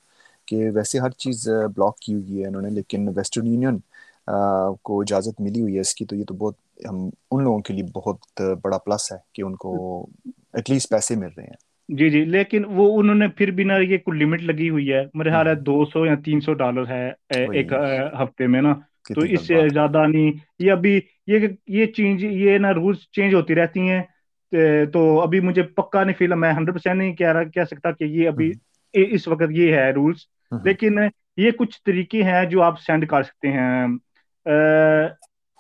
کہ 0.47 0.69
ویسے 0.75 0.99
ہر 0.99 1.09
چیز 1.17 1.47
بلاک 1.75 1.99
کی 1.99 2.13
ہوئی 2.13 2.41
ہے 2.41 2.47
انہوں 2.47 2.61
نے 2.61 2.69
لیکن 2.69 3.07
ویسٹرن 3.15 3.47
یونین 3.47 3.77
کو 4.81 5.01
اجازت 5.01 5.41
ملی 5.41 5.61
ہوئی 5.61 5.75
ہے 5.75 5.79
اس 5.79 5.93
کی 5.95 6.05
تو 6.05 6.15
یہ 6.15 6.23
تو 6.27 6.33
بہت 6.33 6.55
ہم 6.89 6.97
ان 7.31 7.43
لوگوں 7.43 7.59
کے 7.59 7.73
لیے 7.73 7.83
بہت 7.93 8.41
بڑا 8.63 8.77
پلس 8.77 9.11
ہے 9.11 9.17
کہ 9.33 9.41
ان 9.41 9.55
کو 9.55 9.71
ایٹ 10.53 10.69
لیسٹ 10.69 10.89
پیسے 10.89 11.15
مل 11.15 11.29
رہے 11.37 11.43
ہیں۔ 11.43 11.61
جی 11.89 12.09
جی 12.09 12.23
لیکن 12.25 12.63
وہ 12.67 12.99
انہوں 12.99 13.15
نے 13.15 13.27
پھر 13.27 13.51
بھی 13.51 13.63
نا 13.63 13.77
یہ 13.77 13.97
کوئی 13.97 14.19
لمٹ 14.19 14.41
لگی 14.41 14.69
ہوئی 14.69 14.91
ہے۔ 14.93 15.01
میرے 15.13 15.29
خیال 15.29 15.47
ہے 15.47 15.55
دو 15.61 15.83
سو 15.85 16.05
یا 16.05 16.15
تین 16.25 16.39
سو 16.41 16.53
ڈالر 16.53 16.87
ہے 16.89 17.07
ایک 17.29 17.73
ہفتے 18.21 18.47
میں 18.47 18.61
نا۔ 18.61 18.73
تو 19.15 19.21
اس 19.21 19.47
سے 19.47 19.67
زیادہ 19.69 20.05
نہیں۔ 20.07 20.31
یہ 20.59 20.71
ابھی 20.71 20.99
یہ 21.27 21.47
یہ 21.67 21.85
چینج 21.85 22.23
یہ 22.23 22.57
نا 22.57 22.71
رولس 22.73 23.11
چینج 23.11 23.33
ہوتی 23.33 23.55
رہتی 23.55 23.89
ہیں۔ 23.89 24.01
تو 24.93 25.21
ابھی 25.21 25.39
مجھے 25.39 25.63
پکا 25.63 26.03
نہیں 26.03 26.15
فیل 26.17 26.33
میں 26.35 26.53
ہنڈریڈ 26.53 26.75
پرسینٹ 26.75 26.97
نہیں 26.97 27.15
کہہ 27.15 27.31
رہا 27.31 27.43
کہہ 27.43 27.63
سکتا 27.63 27.91
کہ 27.91 28.03
یہ 28.03 28.27
ابھی 28.27 28.51
اس 28.93 29.27
وقت 29.27 29.43
یہ 29.49 29.73
ہے 29.73 29.91
رولس 29.91 30.17
لیکن 30.63 30.99
یہ 31.37 31.51
کچھ 31.51 31.83
طریقے 31.85 32.23
ہیں 32.23 32.45
جو 32.45 32.61
آپ 32.63 32.81
سینڈ 32.81 33.07
کر 33.07 33.23
سکتے 33.23 33.47
ہیں۔ 33.47 33.87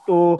تو 0.07 0.37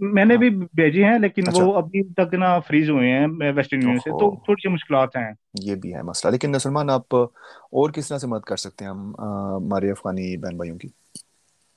میں 0.00 0.24
نے 0.24 0.36
بھی 0.36 0.50
بھیجے 0.50 1.04
ہیں 1.04 1.18
لیکن 1.18 1.42
وہ 1.46 1.50
اچھا۔ 1.50 1.78
ابھی 1.78 2.12
تک 2.12 2.34
نا 2.34 2.58
فریز 2.58 2.90
ہوئے 2.90 3.10
ہیں 3.12 3.26
ویسٹرن 3.54 3.82
یونین 3.82 3.98
سے۔ 3.98 4.10
تو 4.10 4.36
تھوڑی 4.44 4.68
سی 4.68 4.68
مشکلات 4.68 5.16
ہیں۔ 5.16 5.32
یہ 5.62 5.74
بھی 5.74 5.94
ہے 5.94 6.02
مسئلہ۔ 6.02 6.32
لیکن 6.32 6.58
سلمان 6.58 6.90
آپ 6.90 7.14
اور 7.14 7.90
کس 7.90 8.08
طرح 8.08 8.18
سے 8.18 8.26
مدد 8.26 8.46
کر 8.46 8.56
سکتے 8.56 8.84
ہیں 8.84 8.92
ہم 8.92 9.12
ہمارے 9.18 9.90
افغانی 9.90 10.36
بہن 10.36 10.56
بھائیوں 10.56 10.78
کی؟ 10.78 10.88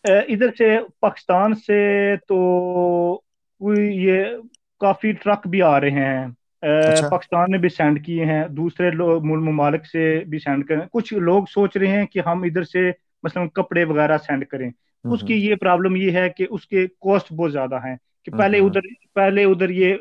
ادھر 0.04 0.48
سے 0.58 0.78
پاکستان 1.00 1.56
سے 1.56 2.14
تو 2.28 3.22
یہ 3.72 4.26
کافی 4.80 5.12
ٹرک 5.12 5.48
بھی 5.48 5.62
آ 5.62 5.80
رہے 5.80 5.92
ہیں۔ 5.92 6.28
اچھا۔ 6.62 7.10
پاکستان 7.10 7.52
نے 7.52 7.58
بھی 7.58 7.70
سینڈ 7.70 8.06
کیے 8.06 8.26
ہیں 8.26 8.48
دوسرے 8.48 8.92
ممالک 9.20 9.86
سے 9.86 10.24
بھی 10.28 10.40
سینڈ 10.40 10.66
کریں 10.66 10.82
کچھ 10.92 11.14
لوگ 11.14 11.44
سوچ 11.54 11.78
رہے 11.78 11.88
ہیں 11.88 12.06
کہ 12.06 12.22
ہم 12.26 12.44
ادھر 12.44 12.64
سے 12.64 12.92
مثلا 13.24 13.46
کپڑے 13.48 13.84
وغیرہ 13.84 14.18
سینڈ 14.18 14.46
کریں۔ 14.46 14.70
اس 15.04 15.22
کی 15.28 15.46
یہ 15.46 15.56
پرابلم 15.56 15.96
یہ 15.96 16.12
ہے 16.12 16.30
کہ 16.30 16.48
اس 16.50 16.68
کے 16.68 16.88
کوسٹ 17.00 17.34
بہت 17.34 17.52
زیادہ 17.52 17.76
ہیں 17.76 17.96
کہ 18.26 18.32
پہلے 18.38 18.58
ادھر 18.66 18.82
پہلے 19.16 19.44
ادھر 19.44 19.70
یہ 19.70 19.96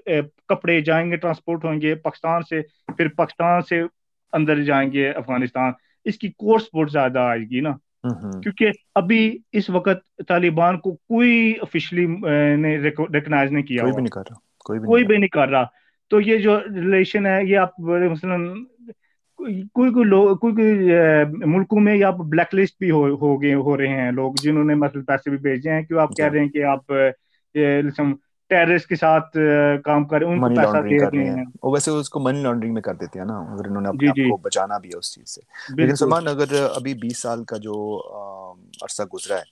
کپڑے 0.49 0.81
جائیں 0.81 1.11
گے 1.11 1.17
ٹرانسپورٹ 1.17 1.65
ہوں 1.65 1.81
گے 1.81 1.95
پاکستان 1.95 2.43
سے 2.43 2.61
پھر 2.97 3.09
پاکستان 3.09 3.63
سے 3.63 3.83
اندر 4.33 4.63
جائیں 4.63 4.93
گے 4.93 5.11
افغانستان۔ 5.11 5.73
اس 6.05 6.19
کی 6.19 6.29
کوسٹ 6.29 6.75
بہت 6.75 6.93
زیادہ 6.93 7.19
آئے 7.19 7.41
گی 7.41 7.61
نا۔ 7.61 7.71
کیونکہ 8.43 8.71
ابھی 8.95 9.21
اس 9.53 9.69
وقت 9.71 9.99
طالبان 10.29 10.79
کو 10.79 10.93
کوئی 10.95 11.33
آفیشلی 11.63 12.07
ریکگنائز 12.07 13.53
نہیں 13.53 13.63
کیا 13.65 13.87
کوئی 14.85 15.05
بھی 15.05 15.17
نہیں 15.17 15.29
کر 15.31 15.49
رہا 15.49 15.65
تو 16.11 16.21
یہ 16.21 16.39
جو 16.39 16.59
ریلیشن 16.67 17.27
ہے 17.27 17.39
یہ 17.43 17.59
آپ 17.59 17.79
مثلاً 18.11 18.47
کوئی 19.39 19.63
کوئی 19.91 20.05
لوگ 20.07 20.37
کوئی 20.37 20.55
کوئی 20.55 20.91
ملکوں 21.47 21.81
میں 21.81 21.95
یا 21.97 22.11
بلیک 22.21 22.55
لسٹ 22.55 22.77
بھی 22.79 22.91
ہو 22.91 23.41
گئے 23.43 23.55
ہو 23.57 23.77
رہے 23.77 24.01
ہیں 24.01 24.11
لوگ 24.13 24.35
جنہوں 24.39 24.65
نے 24.65 24.75
مثلا 24.77 25.03
پیسے 25.07 25.31
بھی 25.31 25.39
بھیجے 25.41 25.71
ہیں 25.71 25.83
کیوں 25.83 26.01
آپ 26.01 26.15
کہہ 26.17 26.29
رہے 26.29 26.41
ہیں 26.41 26.49
کہ 26.49 26.65
آپ 26.67 26.93
ٹیررسٹ 28.53 28.87
کے 28.87 28.97
ساتھ 28.97 29.37
کام 29.85 30.05
کر 30.07 30.23
ان 30.23 30.41
کو 30.41 30.49
پیسہ 30.51 30.77
دے 30.83 30.99
رہے 31.01 31.31
ہیں۔ 31.31 31.45
اور 31.57 31.73
ویسے 31.73 31.91
اس 31.93 32.11
کو 32.11 32.21
منی 32.21 32.43
لانڈرنگ 32.43 32.75
میں 32.75 32.83
کر 32.83 32.95
دیتے 32.95 33.19
ہیں 33.19 33.27
نا 33.27 33.39
اگر 33.49 33.67
انہوں 33.67 33.83
نے 33.83 33.89
اپنے 33.89 33.99
جی 34.01 34.09
آپ 34.09 34.17
جی۔ 34.17 34.23
کو 34.25 34.37
بچانا 34.39 34.79
بھی 34.79 34.91
ہے 34.91 34.99
اس 34.99 35.13
چیز 35.13 35.29
سے۔ 35.29 35.41
لیکن 35.77 35.97
سلمان 35.97 36.29
اگر 36.29 36.47
ابھی 36.67 36.95
بیس 36.97 37.19
سال 37.19 37.45
کا 37.45 37.57
جو 37.59 37.75
عرصہ 38.83 39.03
گزرا 39.13 39.37
ہے 39.37 39.51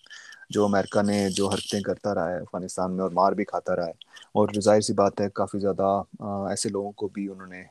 جو 0.51 0.65
امریکہ 0.65 1.03
نے 1.03 1.29
جو 1.31 1.49
حرکتیں 1.49 1.81
کرتا 1.81 2.15
رہا 2.15 2.31
ہے 2.31 2.39
افغانستان 2.39 2.93
میں 2.93 3.03
اور 3.03 3.11
مار 3.13 3.33
بھی 3.33 3.45
کھاتا 3.45 3.77
رہا 3.77 3.87
ہے 3.87 4.09
اور 4.35 4.49
ظاہر 4.61 4.81
سی 4.81 4.93
بات 4.95 5.21
ہے 5.21 5.29
کافی 5.35 5.59
زیادہ 5.59 5.91
ایسے 6.49 6.69
لوگوں 6.69 6.91
کو 6.93 7.09
بھی 7.09 7.29
انہوں 7.29 7.47
نے 7.47 7.63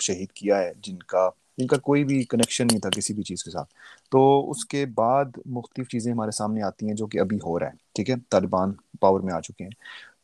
شہید 0.00 0.32
کیا 0.32 0.58
ہے 0.58 0.72
جن 0.82 0.98
کا 1.06 1.28
جن 1.58 1.66
کا 1.66 1.76
کوئی 1.78 2.04
بھی 2.04 2.22
کنیکشن 2.24 2.66
نہیں 2.66 2.80
تھا 2.80 2.90
کسی 2.90 3.14
بھی 3.14 3.22
چیز 3.22 3.44
کے 3.44 3.50
ساتھ۔ 3.50 3.68
تو 4.12 4.20
اس 4.50 4.64
کے 4.64 4.84
بعد 4.94 5.24
مختلف 5.48 5.88
چیزیں 5.88 6.12
ہمارے 6.12 6.30
سامنے 6.30 6.62
آتی 6.62 6.86
ہیں 6.86 6.94
جو 6.94 7.06
کہ 7.06 7.18
ابھی 7.18 7.36
ہو 7.36 7.58
رہا 7.58 7.66
ہے 7.66 7.76
ٹھیک 7.94 8.10
ہے؟ 8.10 8.14
طالبان 8.30 8.72
پاور 9.00 9.20
میں 9.20 9.32
آ 9.32 9.40
چکے 9.40 9.64
ہیں۔ 9.64 9.70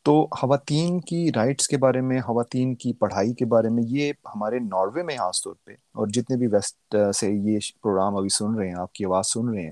تو 0.06 0.12
خواتین 0.32 1.00
کی 1.00 1.30
رائٹس 1.36 1.68
کے 1.68 1.76
بارے 1.76 2.00
میں 2.00 2.20
خواتین 2.20 2.74
کی 2.74 2.92
پڑھائی 2.92 3.32
کے 3.34 3.44
بارے 3.44 3.68
میں 3.68 3.82
یہ 3.88 4.12
ہمارے 4.26 4.58
ناروے 4.64 5.02
میں 5.02 5.16
خاص 5.18 5.42
طور 5.42 5.54
پہ 5.64 5.72
اور 5.92 6.06
جتنے 6.08 6.36
بھی 6.36 6.46
ویسٹ 6.46 6.96
سے 7.14 7.30
یہ 7.30 7.58
پروگرام 7.82 8.16
ابھی 8.16 8.28
سن 8.28 8.54
رہے 8.54 8.68
ہیں 8.68 8.74
آپ 8.78 8.92
کی 8.92 9.04
آواز 9.04 9.26
سن 9.26 9.48
رہے 9.48 9.62
ہیں 9.62 9.70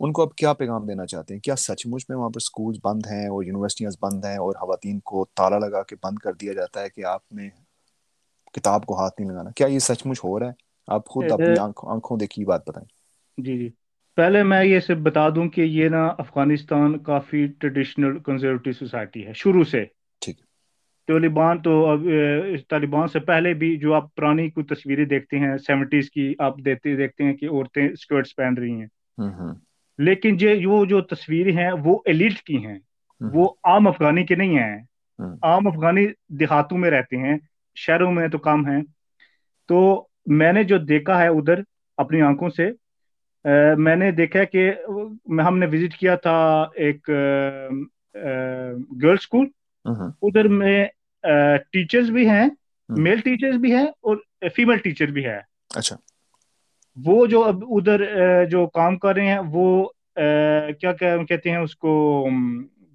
ان 0.00 0.12
کو 0.12 0.22
اب 0.22 0.34
کیا 0.34 0.52
پیغام 0.52 0.86
دینا 0.86 1.06
چاہتے 1.06 1.34
ہیں؟ 1.34 1.40
کیا 1.40 1.56
سچ 1.56 1.86
مچ 1.86 2.04
میں 2.08 2.16
وہاں 2.16 2.28
پر 2.28 2.36
اسکولس 2.36 2.78
بند 2.82 3.06
ہیں 3.06 3.26
اور 3.28 3.44
یونیورسٹیاں 3.44 3.90
بند 4.00 4.24
ہیں 4.24 4.36
اور 4.36 4.54
خواتین 4.60 4.98
کو 5.02 5.24
تالا 5.34 5.58
لگا 5.58 5.82
کے 5.82 5.96
بند 6.02 6.18
کر 6.18 6.32
دیا 6.32 6.52
جاتا 6.52 6.82
ہے 6.82 6.88
کہ 6.90 7.04
آپ 7.06 7.32
نے 7.32 7.48
کتاب 8.54 8.86
کو 8.86 8.98
ہاتھ 8.98 9.20
نہیں 9.20 9.30
لگانا؟ 9.30 9.50
کیا 9.56 9.66
یہ 9.66 9.78
سچ 9.78 10.06
مچ 10.06 10.20
ہو 10.24 10.38
رہا 10.40 10.46
ہے؟ 10.46 10.52
آپ 10.88 11.08
خود 11.08 11.32
اپنی 11.32 11.58
آنکھوں 11.86 12.18
دیکھی 12.18 12.44
بات 12.44 12.68
بتائیں۔ 12.68 12.86
جی 13.38 13.56
جی۔ 13.58 13.68
پہلے 14.16 14.42
میں 14.42 14.64
یہ 14.64 14.80
سے 14.80 14.94
بتا 14.94 15.28
دوں 15.28 15.48
کہ 15.48 15.60
یہ 15.60 15.88
نا 15.88 16.06
افغانستان 16.06 16.98
کافی 16.98 17.46
ٹریڈیشنل 17.58 18.18
کنزرویٹو 18.18 18.72
سوسائٹی 18.72 19.26
ہے 19.26 19.32
شروع 19.34 19.64
سے۔ 19.64 19.84
طالبان 21.06 21.62
تو 21.62 21.86
اب 21.86 22.00
طالبان 22.68 23.08
سے 23.08 23.20
پہلے 23.20 23.54
بھی 23.54 23.76
جو 23.76 23.94
آپ 23.94 24.14
پرانی 24.14 24.50
کوئی 24.50 24.66
تصویریں 24.66 25.04
دیکھتے 25.04 25.38
ہیں 25.38 25.56
سیونٹیز 25.56 26.10
کی 26.10 26.34
آپ 26.38 26.54
دیکھتے 26.64 26.96
دیکھتے 26.96 27.24
ہیں 27.24 27.32
کہ 27.32 27.48
عورتیں 27.50 27.88
اسکرٹس 27.88 28.36
پہن 28.36 28.54
رہی 28.58 28.70
ہیں۔ 28.70 28.86
لیکن 29.98 30.36
یہ 30.40 30.66
وہ 30.66 30.84
جو 30.84 31.00
تصویریں 31.00 31.52
ہیں 31.52 31.70
وہ 31.84 31.98
ایلیٹ 32.04 32.42
کی 32.42 32.66
ہیں۔ 32.66 32.78
وہ 33.20 33.48
عام 33.64 33.88
افغانی 33.88 34.26
کے 34.26 34.34
نہیں 34.34 34.58
ہیں۔ 34.58 34.82
عام 35.42 35.66
افغانی 35.66 36.06
دیہاتوں 36.28 36.78
میں 36.78 36.90
رہتے 36.90 37.16
ہیں 37.16 37.38
شہروں 37.74 38.12
میں 38.12 38.28
تو 38.28 38.38
کم 38.38 38.66
ہیں۔ 38.66 38.82
تو 39.68 40.06
میں 40.26 40.52
نے 40.52 40.64
جو 40.64 40.78
دیکھا 40.78 41.22
ہے 41.22 41.28
ادھر 41.28 41.60
اپنی 41.96 42.22
آنکھوں 42.22 42.48
سے 42.48 42.70
میں 43.78 43.96
نے 43.96 44.10
دیکھا 44.10 44.44
کہ 44.44 44.72
ہم 45.46 45.58
نے 45.58 45.66
وزٹ 45.66 45.96
کیا 45.96 46.14
تھا 46.14 46.66
ایک 46.74 47.08
گرلس 49.02 49.20
اسکول 49.20 49.46
ادھر 50.22 50.48
میں 50.48 50.86
ٹیچرز 51.72 52.10
بھی 52.10 52.28
ہیں 52.28 52.48
میل 52.88 53.20
ٹیچرز 53.20 53.56
بھی 53.56 53.72
ہیں 53.72 53.86
اور 54.02 54.16
فیمل 54.56 54.76
ٹیچر 54.76 55.06
بھی 55.06 55.24
ہے 55.24 55.38
اچھا۔ 55.74 55.96
وہ 56.96 57.26
جو 57.26 57.44
اب 57.44 57.64
ادھر 57.70 58.04
جو 58.44 58.66
کام 58.66 58.98
کر 58.98 59.14
رہے 59.14 59.26
ہیں 59.26 59.38
وہ 59.46 59.88
کیا 60.80 60.92
کہتے 61.28 61.50
ہیں 61.50 61.56
اس 61.56 61.76
کو 61.76 62.28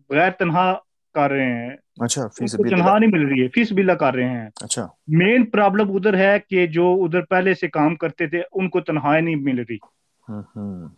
غیر 0.10 0.32
تنہا 0.32 0.74
کر 1.14 1.32
رہے 1.32 1.46
ہیں۔ 1.46 1.70
اچھا 2.00 2.28
فیس 2.28 2.52
تنہا 2.52 2.98
نہیں 2.98 3.10
مل 3.10 3.28
رہی 3.28 3.44
ہے 3.44 3.48
فیس 3.48 3.72
بلا 3.72 3.94
کر 3.94 4.14
رہے 4.14 4.30
ہیں۔ 4.30 4.50
اچھا۔ 4.62 4.88
مین 5.08 5.46
پرابلم 5.46 5.96
ادھر 5.96 6.18
ہے 6.18 6.38
کہ 6.50 6.68
جو 6.68 7.00
ادھر 7.04 7.22
پہلے 7.22 7.54
سے 7.54 7.68
کام 7.68 7.96
کرتے 7.96 8.28
تھے 8.28 8.42
ان 8.52 8.70
کو 8.70 8.82
تنہائی 8.82 9.22
نہیں 9.22 9.36
مل 9.36 9.60
رہی۔ 9.60 9.78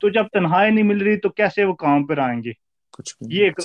تو 0.02 0.10
جب 0.10 0.24
تنہائی 0.28 0.72
نہیں 0.72 0.84
مل 0.84 1.02
رہی 1.02 1.18
تو 1.18 1.30
کیسے 1.30 1.64
وہ 1.64 1.74
کام 1.74 2.06
پر 2.06 2.18
آئیں 2.18 2.44
گے؟ 2.44 2.52
یہ 3.30 3.44
ایک 3.44 3.60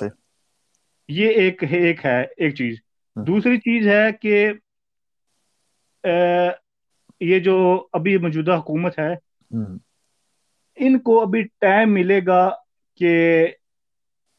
یہ 1.08 1.28
ایک 1.28 1.64
ایک 1.70 2.06
ہے 2.06 2.24
ایک 2.36 2.54
چیز۔ 2.54 2.76
دوسری 3.26 3.56
چیز 3.58 3.88
ہے 3.88 4.12
کہ 4.20 4.52
یہ 7.20 7.38
جو 7.38 7.86
ابھی 7.92 8.16
موجودہ 8.18 8.56
حکومت 8.56 8.98
ہے 8.98 9.14
ان 10.76 10.98
کو 10.98 11.22
ابھی 11.22 11.42
ٹائم 11.42 11.94
ملے 11.94 12.20
گا 12.26 12.50
کہ 12.96 13.46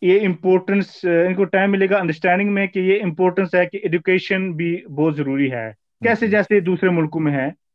یہ 0.01 0.27
امپورٹنس 0.27 1.05
ان 1.27 1.35
کو 1.35 1.43
ٹائم 1.43 1.71
ملے 1.71 1.89
گا 1.89 1.97
انڈرسٹینڈنگ 1.97 2.53
میں 2.53 2.67
کہ 2.67 2.79
یہ 2.79 3.03
امپورٹنس 3.03 3.55
ہے 3.55 3.65
کہ 3.65 3.77
ایجوکیشن 3.77 4.51
بھی 4.51 4.85
بہت 4.85 5.15
ضروری 5.15 5.51
ہے۔ 5.51 5.71
کیسے 6.03 6.27
جیسے 6.27 6.59
دوسرے 6.59 6.89
ملکوں 6.89 7.21
میں 7.21 7.33
ہے۔ 7.33 7.66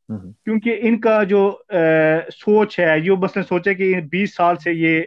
کیونکہ 0.44 0.78
ان 0.82 1.00
کا 1.00 1.22
جو 1.22 1.58
سوچ 2.32 2.80
ہے 2.80 2.98
یہ 3.04 3.10
مثلا 3.10 3.42
سوچے 3.42 3.74
کہ 3.74 4.00
بیس 4.10 4.34
سال 4.34 4.56
سے 4.56 4.72
یہ 4.72 5.02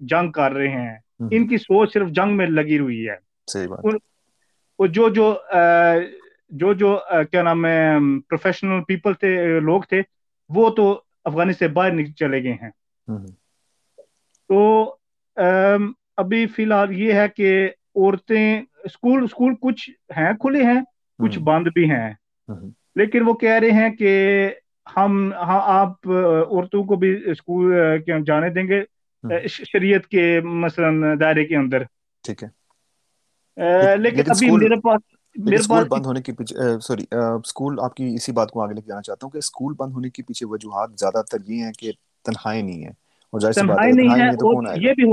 جنگ 0.00 0.32
کر 0.32 0.52
رہے 0.52 0.68
ہیں۔ 0.68 0.94
ان 1.30 1.48
کی 1.48 1.56
سوچ 1.56 1.92
صرف 1.92 2.08
جنگ 2.08 2.36
میں 2.36 2.46
لگی 2.46 2.78
ہوئی 2.78 3.08
ہے۔ 3.08 3.14
اور 3.70 3.98
جو 4.88 5.08
جو 5.08 5.34
جو 6.48 6.72
جو 6.72 6.98
کیا 7.30 7.42
نام 7.42 7.66
ہے 7.66 7.92
پروفیشنل 8.28 8.84
پیپل 8.84 9.14
تھے 9.14 9.60
لوگ 9.60 9.82
تھے 9.82 10.02
وہ 10.48 10.70
تو 10.70 11.02
افغانستان 11.24 11.68
سے 11.68 11.74
باہر 11.74 11.90
چلے 12.16 12.42
گئے 12.42 12.52
ہیں۔ 12.52 12.70
تو 14.48 14.94
ابھی 16.16 16.46
فی 16.46 16.62
الحال 16.62 16.98
یہ 16.98 17.12
ہے 17.12 17.28
کہ 17.36 17.68
عورتیں 17.96 18.62
اسکول 18.84 19.22
اسکول 19.24 19.54
کچھ 19.60 19.90
ہیں 20.16 20.32
کھلے 20.32 20.62
ہیں 20.62 20.80
کچھ 21.18 21.38
بند 21.38 21.66
بھی 21.74 21.90
ہیں۔ 21.90 22.14
لیکن 22.96 23.22
وہ 23.26 23.32
کہہ 23.34 23.58
رہے 23.58 23.70
ہیں 23.70 23.90
کہ 23.90 24.10
ہم 24.96 25.32
ہاں 25.32 25.60
آپ 25.80 26.08
عورتوں 26.50 26.84
کو 26.84 26.96
بھی 26.96 27.30
اسکول 27.30 27.74
جانے 28.26 28.50
دیں 28.50 28.68
گے 28.68 28.82
شریعت 29.48 30.06
کے 30.06 30.40
مثلا 30.40 30.90
دائرے 31.20 31.44
کے 31.44 31.56
اندر۔ 31.56 31.82
ٹھیک 32.24 32.42
ہے۔ 32.42 32.48
لیکن 33.96 34.22
ابھی 34.28 34.50
میرے 34.50 34.80
پاس 34.80 35.00
پاس 35.68 35.86
بند 35.88 36.06
ہونے 36.06 36.20
کے 36.20 36.32
پیچھے 36.32 36.54
سوری 36.80 37.04
اسکول 37.12 37.80
آپ 37.80 37.94
کی 37.94 38.14
اسی 38.14 38.32
بات 38.32 38.50
کو 38.50 38.62
آگے 38.62 38.74
لے 38.74 38.80
کے 38.80 38.88
جانا 38.88 39.02
چاہتا 39.02 39.26
ہوں 39.26 39.30
کہ 39.30 39.38
اسکول 39.38 39.74
بند 39.76 39.92
ہونے 39.92 40.10
کے 40.10 40.22
پیچھے 40.22 40.46
وجوہات 40.46 40.90
زیادہ 40.98 41.22
تر 41.30 41.38
یہ 41.46 41.62
ہیں 41.62 41.72
کہ 41.72 41.92
تنہائی 42.24 42.62
نہیں 42.62 42.84
ہے۔ 42.84 42.90
تنہائی 43.32 43.92
نہیں 43.92 44.08
ہے 44.10 44.28
یہ 44.80 44.92
بھی 44.92 45.04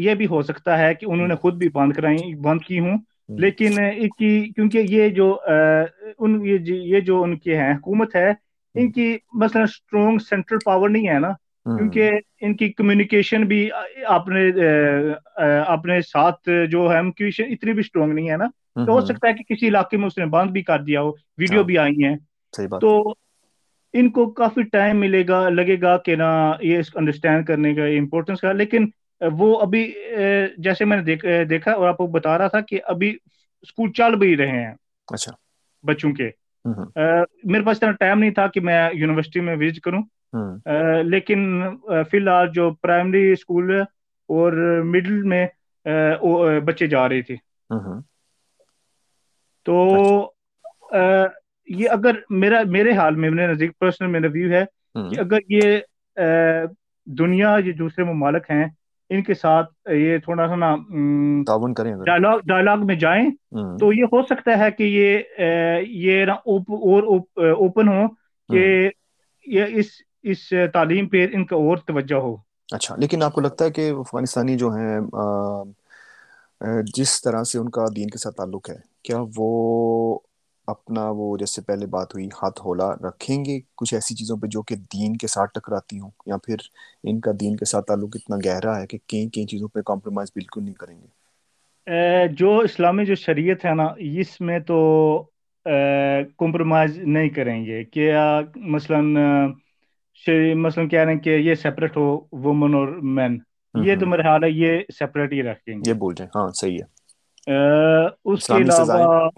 یہ 0.00 0.14
بھی 0.14 0.26
ہو 0.26 0.42
سکتا 0.42 0.78
ہے 0.78 0.94
کہ 0.94 1.06
انہوں 1.06 1.28
نے 1.28 1.34
خود 1.34 1.54
بھی 1.54 1.68
بند 1.68 1.92
کرائی 1.92 2.34
بند 2.34 2.60
کی 2.60 2.78
ہوں۔ 2.80 2.98
لیکن 3.28 3.76
کیونکہ 4.16 4.78
یہ 4.88 5.08
جو 5.08 5.36
ان 6.18 6.40
یہ 6.44 7.00
جو 7.00 7.22
ان 7.22 7.36
کے 7.38 7.56
ہیں 7.56 7.72
حکومت 7.74 8.14
ہے 8.16 8.30
ان 8.74 8.90
کی 8.92 9.16
مثلا 9.34 9.62
اسٹرانگ 9.62 10.18
سینٹرل 10.20 10.58
پاور 10.60 10.88
نہیں 10.88 11.08
ہے 11.08 11.18
نا۔ 11.18 11.32
کیونکہ 11.76 12.10
ان 12.40 12.56
کی 12.56 12.68
کمیونیکیشن 12.72 13.42
بھی 13.44 13.68
اپنے 14.08 14.48
اپنے 15.66 16.00
ساتھ 16.02 16.48
جو 16.70 16.90
ہے 16.92 16.98
اتنی 16.98 17.72
بھی 17.72 17.80
اسٹرانگ 17.80 18.12
نہیں 18.12 18.30
ہے 18.30 18.36
نا۔ 18.36 18.46
تو 18.86 18.92
ہو 18.92 19.00
سکتا 19.00 19.28
ہے 19.28 19.32
کہ 19.34 19.44
کسی 19.44 19.68
علاقے 19.68 19.96
میں 19.96 20.06
اس 20.06 20.18
نے 20.18 20.26
بند 20.26 20.50
بھی 20.50 20.62
کر 20.62 20.82
دیا 20.82 21.00
ہو 21.00 21.10
ویڈیو 21.38 21.62
بھی 21.64 21.78
آئی 21.78 22.04
ہیں۔ 22.04 22.16
تو 22.80 22.90
ان 23.94 24.10
کو 24.10 24.30
کافی 24.32 24.62
ٹائم 24.68 25.00
ملے 25.00 25.22
گا 25.28 25.48
لگے 25.48 25.80
گا 25.82 25.96
کہ 25.98 26.16
نا 26.16 26.28
یہ 26.60 26.80
انڈرسٹینڈ 26.94 27.46
کرنے 27.46 27.74
کا 27.74 27.84
امپورٹنس 27.98 28.40
کا 28.40 28.52
لیکن 28.52 28.86
وہ 29.20 29.60
ابھی 29.60 29.92
جیسے 30.58 30.84
میں 30.84 31.02
نے 31.02 31.14
دیکھا 31.44 31.72
اور 31.72 31.88
آپ 31.88 31.96
کو 31.96 32.06
بتا 32.06 32.38
رہا 32.38 32.48
تھا 32.48 32.60
کہ 32.60 32.80
ابھی 32.84 33.16
اسکول 33.62 33.92
چل 33.92 34.14
بھی 34.16 34.36
رہے 34.36 34.66
ہیں۔ 34.66 34.74
اچھا۔ 35.06 35.32
بچوں 35.82 36.12
کے۔ 36.12 36.30
میرے 37.44 37.64
پاس 37.64 37.76
اتنا 37.76 37.92
ٹائم 37.92 38.18
نہیں 38.18 38.30
تھا 38.30 38.46
کہ 38.46 38.60
میں 38.60 38.90
یونیورسٹی 38.92 39.40
میں 39.40 39.56
وزٹ 39.60 39.80
کروں۔ 39.80 40.02
لیکن 41.04 41.62
فی 42.10 42.16
الحال 42.16 42.48
جو 42.54 42.70
پرائمری 42.70 43.32
اسکول 43.32 43.80
اور 44.28 44.80
مڈل 44.84 45.22
میں 45.22 45.46
بچے 46.64 46.86
جا 46.86 47.08
رہے 47.08 47.22
تھے۔ 47.22 47.34
تو 49.64 49.86
یہ 51.66 51.90
اگر 51.90 52.10
میرا 52.30 52.62
میرے 52.66 52.92
حال 52.92 53.14
میں 53.14 53.30
میرے 53.30 53.52
نزدیک 53.52 53.78
پرسنل 53.78 54.08
میرا 54.08 54.26
ویو 54.32 54.52
ہے 54.52 54.64
کہ 55.10 55.20
اگر 55.20 55.38
یہ 55.48 55.78
دنیا 57.04 57.56
یہ 57.64 57.72
دوسرے 57.72 58.04
ممالک 58.04 58.50
ہیں 58.50 58.64
ان 59.10 59.22
کے 59.22 59.34
ساتھ 59.34 59.90
یہ 59.90 60.18
تھوڑا 60.18 60.48
سا 60.48 60.56
نا 60.56 60.74
تعاون 61.46 61.74
کریں 61.74 61.94
ڈائلاگ 62.06 62.38
ڈائلاگ 62.38 62.86
میں 62.86 62.94
جائیں 62.94 63.30
تو 63.78 63.92
یہ 63.92 64.04
ہو 64.04 64.22
سکتا 64.22 64.58
ہے 64.58 64.70
کہ 64.70 64.82
یہ 64.82 65.18
یہ 65.80 66.24
نا 66.24 66.32
اور 66.32 67.02
اوپن 67.36 67.88
ہو 67.88 68.06
کہ 68.48 68.90
یہ 69.46 69.64
اس 69.68 69.86
اس 70.22 70.48
تعلیم 70.72 71.08
پہ 71.08 71.26
ان 71.32 71.44
کا 71.44 71.56
اور 71.56 71.76
توجہ 71.76 72.14
ہو۔ 72.14 72.36
اچھا 72.72 72.96
لیکن 72.96 73.22
آپ 73.22 73.32
کو 73.32 73.40
لگتا 73.40 73.64
ہے 73.64 73.70
کہ 73.70 73.90
افغانستانی 73.90 74.56
جو 74.56 74.70
ہیں 74.70 75.00
جس 76.96 77.22
طرح 77.22 77.42
سے 77.42 77.58
ان 77.58 77.68
کا 77.68 77.84
دین 77.96 78.06
کے 78.06 78.18
ساتھ 78.18 78.34
تعلق 78.34 78.70
ہے 78.70 78.74
کیا 79.02 79.18
وہ 79.36 80.18
اپنا 80.66 81.10
وہ 81.10 81.36
جیسے 81.36 81.62
پہلے 81.62 81.86
بات 81.86 82.14
ہوئی 82.14 82.26
ہاتھ 82.26 82.60
ہولا 82.64 82.90
رکھیں 83.08 83.44
گے 83.44 83.60
کچھ 83.76 83.94
ایسی 83.94 84.14
چیزوں 84.14 84.36
پہ 84.36 84.46
جو 84.46 84.62
کہ 84.62 84.76
دین 84.94 85.16
کے 85.16 85.26
ساتھ 85.26 85.50
ٹکراتی 85.54 86.00
ہوں 86.00 86.10
یا 86.26 86.36
پھر 86.36 86.56
ان 87.04 87.20
کا 87.20 87.30
دین 87.40 87.56
کے 87.56 87.64
ساتھ 87.64 87.86
تعلق 87.86 88.10
اتنا 88.14 88.36
گہرا 88.44 88.80
ہے 88.80 88.86
کہ 88.86 88.98
کئی 89.06 89.28
کئی 89.28 89.46
چیزوں 89.46 89.68
پہ 89.68 89.80
کمپرومائز 89.86 90.28
بالکل 90.34 90.64
نہیں 90.64 90.74
کریں 90.74 91.02
گے۔ 91.02 91.06
جو 92.36 92.58
اسلامی 92.58 93.04
جو 93.04 93.14
شریعت 93.14 93.64
ہے 93.64 93.74
نا 93.74 93.86
اس 94.16 94.40
میں 94.40 94.58
تو 94.58 94.78
کمپرومائز 96.38 96.98
نہیں 96.98 97.28
کریں 97.28 97.64
گے 97.66 97.84
کیا 97.84 98.40
مثلا 98.56 99.00
مثلا 100.54 100.84
کہہ 100.84 101.00
رہے 101.00 101.12
ہیں 101.12 101.20
کہ 101.20 101.30
یہ 101.30 101.54
سیپریٹ 101.54 101.96
ہو 101.96 102.06
وومن 102.32 102.74
اور 102.74 102.88
مین 102.88 103.38
یہ 103.74 103.96
تو 104.00 104.06
میرے 104.06 104.22
خیال 104.22 104.44
ہے 104.44 104.50
یہ 104.50 104.78
سیپریٹ 104.98 105.32
ہی 105.32 105.42
رکھیں 105.42 105.74
گے۔ 105.74 105.88
یہ 105.88 105.94
بول 105.94 106.14
رہے 106.18 106.24
ہیں۔ 106.24 106.30
ہاں 106.36 106.48
صحیح 106.60 106.78
ہے۔ 106.78 106.94
اس 108.24 108.46
کے 108.46 108.54
علاوہ 108.54 109.28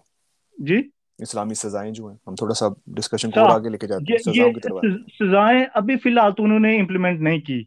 جی؟ 0.58 0.82
اسلامی 1.18 1.54
سزائیں 1.54 1.92
جو 1.92 2.06
ہیں 2.06 2.16
ہم 2.26 2.34
تھوڑا 2.34 2.54
سا 2.54 2.66
ڈسکشن 2.86 3.30
کو 3.30 3.40
اور 3.40 3.50
آگے 3.50 3.68
لے 3.68 3.78
کے 3.78 3.86
جاتے 3.86 4.12
ہیں 4.12 4.18
سزاؤں 4.18 4.52
کی 4.52 4.60
طرف 4.60 4.84
سزائیں 5.20 5.64
ابھی 5.74 5.96
فی 5.96 6.10
الحال 6.10 6.32
تو 6.32 6.44
انہوں 6.44 6.58
نے 6.58 6.80
امپلیمنٹ 6.80 7.20
نہیں 7.20 7.38
کی۔ 7.38 7.64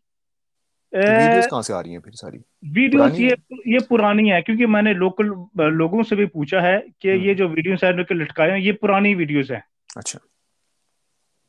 ویڈیوز 0.93 1.49
کہاں 1.49 1.61
سے 1.61 1.73
آ 1.73 1.83
رہی 1.83 1.91
ہیں 1.91 1.99
پھر 1.99 2.11
ساری؟ 2.11 2.37
ویڈیوز 2.75 3.19
یہ 3.65 3.79
پرانی 3.89 4.31
ہے 4.31 4.41
کیونکہ 4.41 4.67
میں 4.67 4.81
نے 4.81 4.93
لوکل 4.93 5.27
لوگوں 5.55 6.03
سے 6.03 6.15
بھی 6.15 6.25
پوچھا 6.25 6.61
ہے 6.61 6.79
کہ 6.99 7.07
یہ 7.07 7.33
جو 7.33 7.49
ویڈیوز 7.49 7.83
ہیں 7.83 7.91
لٹکائے 7.91 8.51
ہیں 8.51 8.59
یہ 8.59 8.71
پرانی 8.71 9.15
ویڈیوز 9.15 9.51
ہیں۔ 9.51 9.59
اچھا۔ 9.95 10.19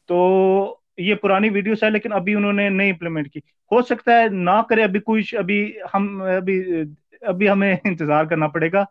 تو 0.09 0.77
یہ 0.97 1.15
پرانی 1.15 1.49
ویڈیوز 1.49 1.83
ہے 1.83 1.91
لیکن 1.91 2.13
ابھی 2.13 2.35
انہوں 2.35 2.53
نے 2.53 2.69
نہیں 2.69 2.91
امپلیمنٹ 2.91 3.31
کی۔ 3.33 3.41
ہو 3.73 3.83
سکتا 3.83 4.21
ہے 4.21 4.29
نہ 4.29 4.63
کرے 4.69 4.83
ابھی 4.83 5.01
کچھ 5.07 5.35
ابھی 5.35 5.73
ہم 5.95 6.23
ابھی 6.37 6.63
ابھی 7.21 7.51
ہمیں 7.51 7.77
انتظار 7.85 8.25
کرنا 8.25 8.47
پڑے 8.49 8.73
گا 8.73 8.85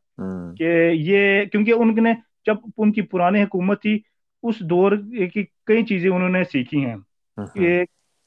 کہ 0.58 0.90
یہ 0.94 1.46
کیونکہ 1.46 1.72
ان 1.72 2.04
نے 2.04 2.14
جب 2.46 2.56
ان 2.78 2.92
کی 2.92 3.02
پرانی 3.08 3.44
حکومت 3.44 3.82
تھی 3.82 4.00
اس 4.44 4.60
دور 4.62 4.92
کی 5.34 5.44
کئی 5.66 5.84
چیزیں 5.86 6.10
انہوں 6.10 6.30
نے 6.30 6.44
سیکھی 6.44 6.86
ہیں۔ 6.86 6.96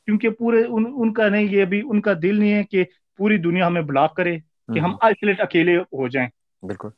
کیونکہ 0.09 0.31
پورے 0.31 0.62
ان 0.66 0.85
ان 0.94 1.12
کا 1.12 1.29
نہیں 1.29 1.46
یہ 1.50 1.64
بھی 1.64 1.83
ان 1.85 2.00
کا 2.00 2.12
دل 2.22 2.38
نہیں 2.38 2.53
ہے 2.53 2.62
کہ 2.64 2.85
پوری 3.18 3.37
دنیا 3.38 3.66
ہمیں 3.66 3.83
بلاک 3.83 4.16
کرے 4.16 4.37
کہ 4.68 4.79
ہم 4.79 4.94
آئسولیٹ 5.00 5.40
اکیلے 5.40 5.77
ہو 5.79 6.09
جائیں۔ 6.09 6.29
بالکل۔ 6.62 6.90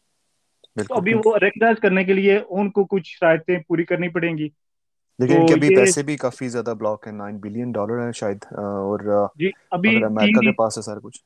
ابھی 0.90 1.14
وہ 1.16 1.37
ریکگنائز 1.38 1.76
کرنے 1.79 2.05
کے 2.05 2.12
لیے 2.12 2.38
ان 2.50 2.70
کو 2.70 2.85
کچھ 2.87 3.09
شرائطیں 3.09 3.59
پوری 3.68 3.85
کرنی 3.85 4.09
پڑیں 4.11 4.37
گی۔ 4.38 4.48
لیکن 5.18 5.42
ابھی 5.48 5.70
پیسے 5.72 6.02
بھی 6.02 6.16
کافی 6.18 6.48
زیادہ 6.48 6.74
بلاک 6.79 7.07
ہیں۔ 7.07 7.14
نائن 7.14 7.38
بلین 7.40 7.72
ڈالر 7.72 8.00
ہیں 8.00 8.12
شاید 8.14 8.44
اور 8.55 9.00
جی 9.37 9.50
ابھی 9.72 9.94
امریکہ 10.05 10.40
کے 10.40 10.52
پاس 10.55 10.76
ہے 10.76 10.83
سارا 10.83 11.00
کچھ۔ 11.00 11.20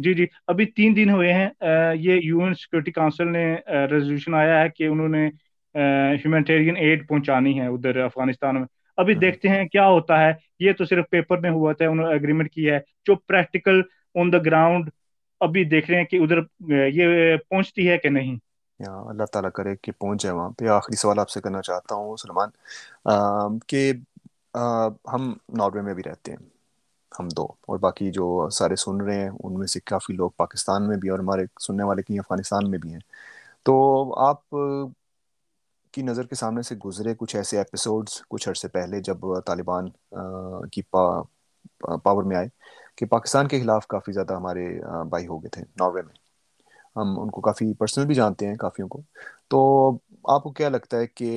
جی 0.00 0.12
جی 0.14 0.24
ابھی 0.46 0.64
تین 0.72 0.94
دن 0.96 1.10
ہوئے 1.10 1.32
ہیں 1.32 1.48
یہ 1.96 2.20
یو 2.22 2.40
این 2.40 2.54
سیکورٹی 2.54 2.92
کاؤنسل 2.92 3.32
نے 3.32 3.44
ریزولوشن 3.90 4.34
آیا 4.34 4.60
ہے 4.60 4.68
کہ 4.68 4.86
انہوں 4.86 5.08
نے 5.08 5.26
ہیومینٹیرین 5.74 6.76
ایڈ 6.76 7.06
پہنچانی 7.08 7.58
ہے 7.60 7.66
ادھر 7.66 7.96
افغانستان 8.00 8.54
میں۔ 8.54 8.64
ابھی 8.98 9.14
دیکھتے 9.16 9.48
ہیں 9.48 9.64
کیا 9.64 9.86
ہوتا 9.86 10.18
ہے۔ 10.20 10.32
یہ 10.60 10.72
تو 10.72 10.84
صرف 10.84 11.04
پیپر 11.10 11.38
میں 11.38 11.50
ہوا 11.50 11.72
تھا 11.72 11.88
انہوں 11.88 12.08
نے 12.08 12.14
اگریمنٹ 12.14 12.50
کیا 12.50 12.74
ہے۔ 12.74 12.78
جو 13.06 13.14
پریکٹیکل 13.28 13.80
آن 14.14 14.32
دا 14.32 14.38
گراؤنڈ 14.38 14.88
ابھی 15.40 15.64
دیکھ 15.64 15.90
رہے 15.90 15.98
ہیں 15.98 16.04
کہ 16.06 16.16
ادھر 16.16 16.38
یہ 16.88 17.06
پہنچتی 17.48 17.88
ہے 17.88 17.98
کہ 17.98 18.08
نہیں۔ 18.10 18.36
اللہ 18.80 19.24
تعالیٰ 19.32 19.50
کرے 19.54 19.74
کہ 19.76 19.92
پہنچ 19.92 20.22
جائے 20.22 20.34
وہاں 20.34 20.50
پہ۔ 20.50 20.66
آخری 20.70 20.96
سوال 20.96 21.18
آپ 21.18 21.28
سے 21.30 21.40
کرنا 21.40 21.60
چاہتا 21.62 21.94
ہوں 21.94 22.16
سلمان 22.16 22.50
کہ 23.68 23.92
ہم 25.12 25.22
ناروے 25.56 25.82
میں 25.82 25.94
بھی 25.94 26.02
رہتے 26.02 26.32
ہیں۔ 26.32 26.38
ہم 27.20 27.28
دو۔ 27.28 27.44
اور 27.62 27.78
باقی 27.78 28.10
جو 28.10 28.26
سارے 28.52 28.76
سن 28.76 29.00
رہے 29.00 29.20
ہیں، 29.20 29.30
ان 29.44 29.54
میں 29.54 29.66
سے 29.66 29.80
کافی 29.80 30.12
لوگ 30.12 30.30
پاکستان 30.36 30.88
میں 30.88 30.96
بھی 30.96 31.08
اور 31.08 31.18
ہمارے 31.18 31.44
سننے 31.60 31.84
والے 31.84 32.02
کی 32.02 32.18
افغانستان 32.18 32.70
میں 32.70 32.78
بھی 32.78 32.92
ہیں۔ 32.92 33.00
تو 33.66 33.74
آپ 34.20 34.54
کی 35.94 36.02
نظر 36.02 36.26
کے 36.26 36.34
سامنے 36.34 36.62
سے 36.62 36.74
گزرے 36.76 37.14
کچھ 37.14 37.36
ایسے 37.36 37.58
ایپیسوڈز 37.58 38.22
کچھ 38.28 38.48
عرصے 38.48 38.68
پہلے 38.68 39.00
جب 39.00 39.16
طالبان 39.46 39.88
کی 40.72 40.82
پا 40.90 41.04
پاور 42.02 42.22
میں 42.22 42.36
آئے 42.36 42.48
کہ 42.96 43.06
پاکستان 43.06 43.48
کے 43.48 43.60
خلاف 43.60 43.86
کافی 43.86 44.12
زیادہ 44.12 44.34
ہمارے 44.34 44.66
بھائی 45.08 45.26
ہو 45.26 45.42
گئے 45.42 45.48
تھے 45.48 45.62
ناروے 45.76 46.02
میں۔ 46.02 46.14
ہم 46.96 47.20
ان 47.20 47.30
کو 47.30 47.40
کافی 47.40 47.74
پرسنل 47.74 48.06
بھی 48.06 48.14
جانتے 48.14 48.46
ہیں 48.46 48.54
کافیوں 48.56 48.88
کو۔ 48.88 49.00
تو 49.48 49.58
آپ 50.24 50.42
کو 50.42 50.52
کیا 50.52 50.68
لگتا 50.68 50.96
ہے 50.96 51.06
کہ 51.06 51.30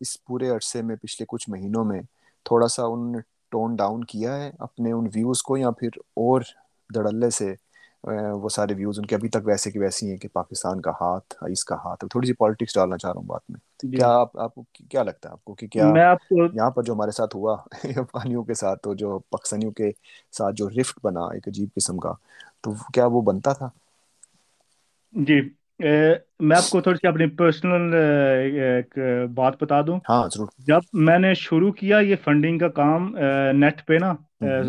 اس 0.00 0.24
پورے 0.24 0.48
عرصے 0.50 0.82
میں 0.82 0.96
پچھلے 0.96 1.24
کچھ 1.28 1.50
مہینوں 1.50 1.84
میں 1.84 2.00
تھوڑا 2.46 2.68
سا 2.68 2.84
ان 2.84 3.12
ٹون 3.52 3.74
ڈاؤن 3.76 4.04
کیا 4.04 4.36
ہے 4.36 4.50
اپنے 4.58 4.92
ان 4.92 5.06
ویوز 5.14 5.42
کو 5.42 5.56
یا 5.56 5.70
پھر 5.72 5.98
اور 6.16 6.40
دڑلے 6.90 7.30
سے 7.30 7.54
وہ 8.34 8.48
سارے 8.48 8.74
ویوز 8.74 8.98
ان 8.98 9.06
کے 9.06 9.14
ابھی 9.14 9.28
تک 9.28 9.46
ویسے 9.46 9.70
کی 9.70 9.78
ویسی 9.78 10.10
ہیں 10.10 10.16
کہ 10.16 10.28
پاکستان 10.32 10.80
کا 10.80 10.90
ہاتھ 11.00 11.34
اس 11.50 11.64
کا 11.64 11.76
ہاتھ 11.76 12.04
تھوڑی 12.10 12.26
سی 12.26 12.32
پالیٹکس 12.34 12.74
ڈالنا 12.74 12.96
چاہ 12.96 13.10
رہا 13.10 13.20
ہوں 13.20 13.26
بات 13.26 13.50
میں۔ 13.50 13.58
جی۔ 13.82 13.90
کیا 13.90 14.08
آپ 14.14 14.38
آپ 14.40 14.54
کو 14.54 14.62
کیا 14.82 15.02
لگتا 15.02 15.28
ہے 15.28 15.32
آپ 15.32 15.44
کو 15.44 15.54
کہ 15.54 15.66
کیا 15.68 15.86
یہاں 16.52 16.70
پر 16.70 16.82
جو 16.82 16.94
ہمارے 16.94 17.10
ساتھ 17.12 17.36
ہوا 17.36 17.54
افغانیوں 17.84 18.42
کے 18.44 18.54
ساتھ 18.54 18.80
تو 18.80 18.94
جو 18.94 19.18
پاکستانیوں 19.30 19.72
کے 19.72 19.90
ساتھ 20.32 20.56
جو 20.56 20.68
رفٹ 20.70 20.98
بنا 21.02 21.24
ایک 21.34 21.48
عجیب 21.48 21.68
قسم 21.76 21.98
کا 21.98 22.12
تو 22.62 22.72
کیا 22.92 23.06
وہ 23.06 23.22
بنتا 23.22 23.52
تھا؟ 23.52 23.68
جی۔ 25.14 25.38
میں 25.80 26.56
آپ 26.56 26.70
کو 26.70 26.80
تھوڑی 26.80 26.96
سی 26.96 27.06
اپنی 27.06 27.26
پرسنل 27.26 27.94
ایک 27.94 28.98
بات 29.34 29.62
بتا 29.62 29.80
دوں۔ 29.80 30.00
ہاں 30.08 30.28
ضرور۔ 30.34 30.46
جب 30.58 30.80
میں 30.92 31.18
نے 31.18 31.34
شروع 31.34 31.72
کیا 31.72 31.98
یہ 31.98 32.16
فنڈنگ 32.24 32.58
کا 32.58 32.68
کام 32.68 33.16
نیٹ 33.52 33.86
پہ 33.86 33.94
نا 34.00 34.14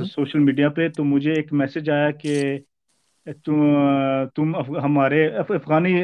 سوشل 0.04 0.40
میڈیا 0.40 0.70
پہ 0.70 0.88
تو 0.88 1.04
مجھے 1.04 1.32
ایک 1.32 1.54
میسج 1.54 1.90
آیا 1.90 2.12
کہ 2.12 2.60
تم 3.46 4.56
ہمارے 4.84 5.28
افغانی 5.28 6.04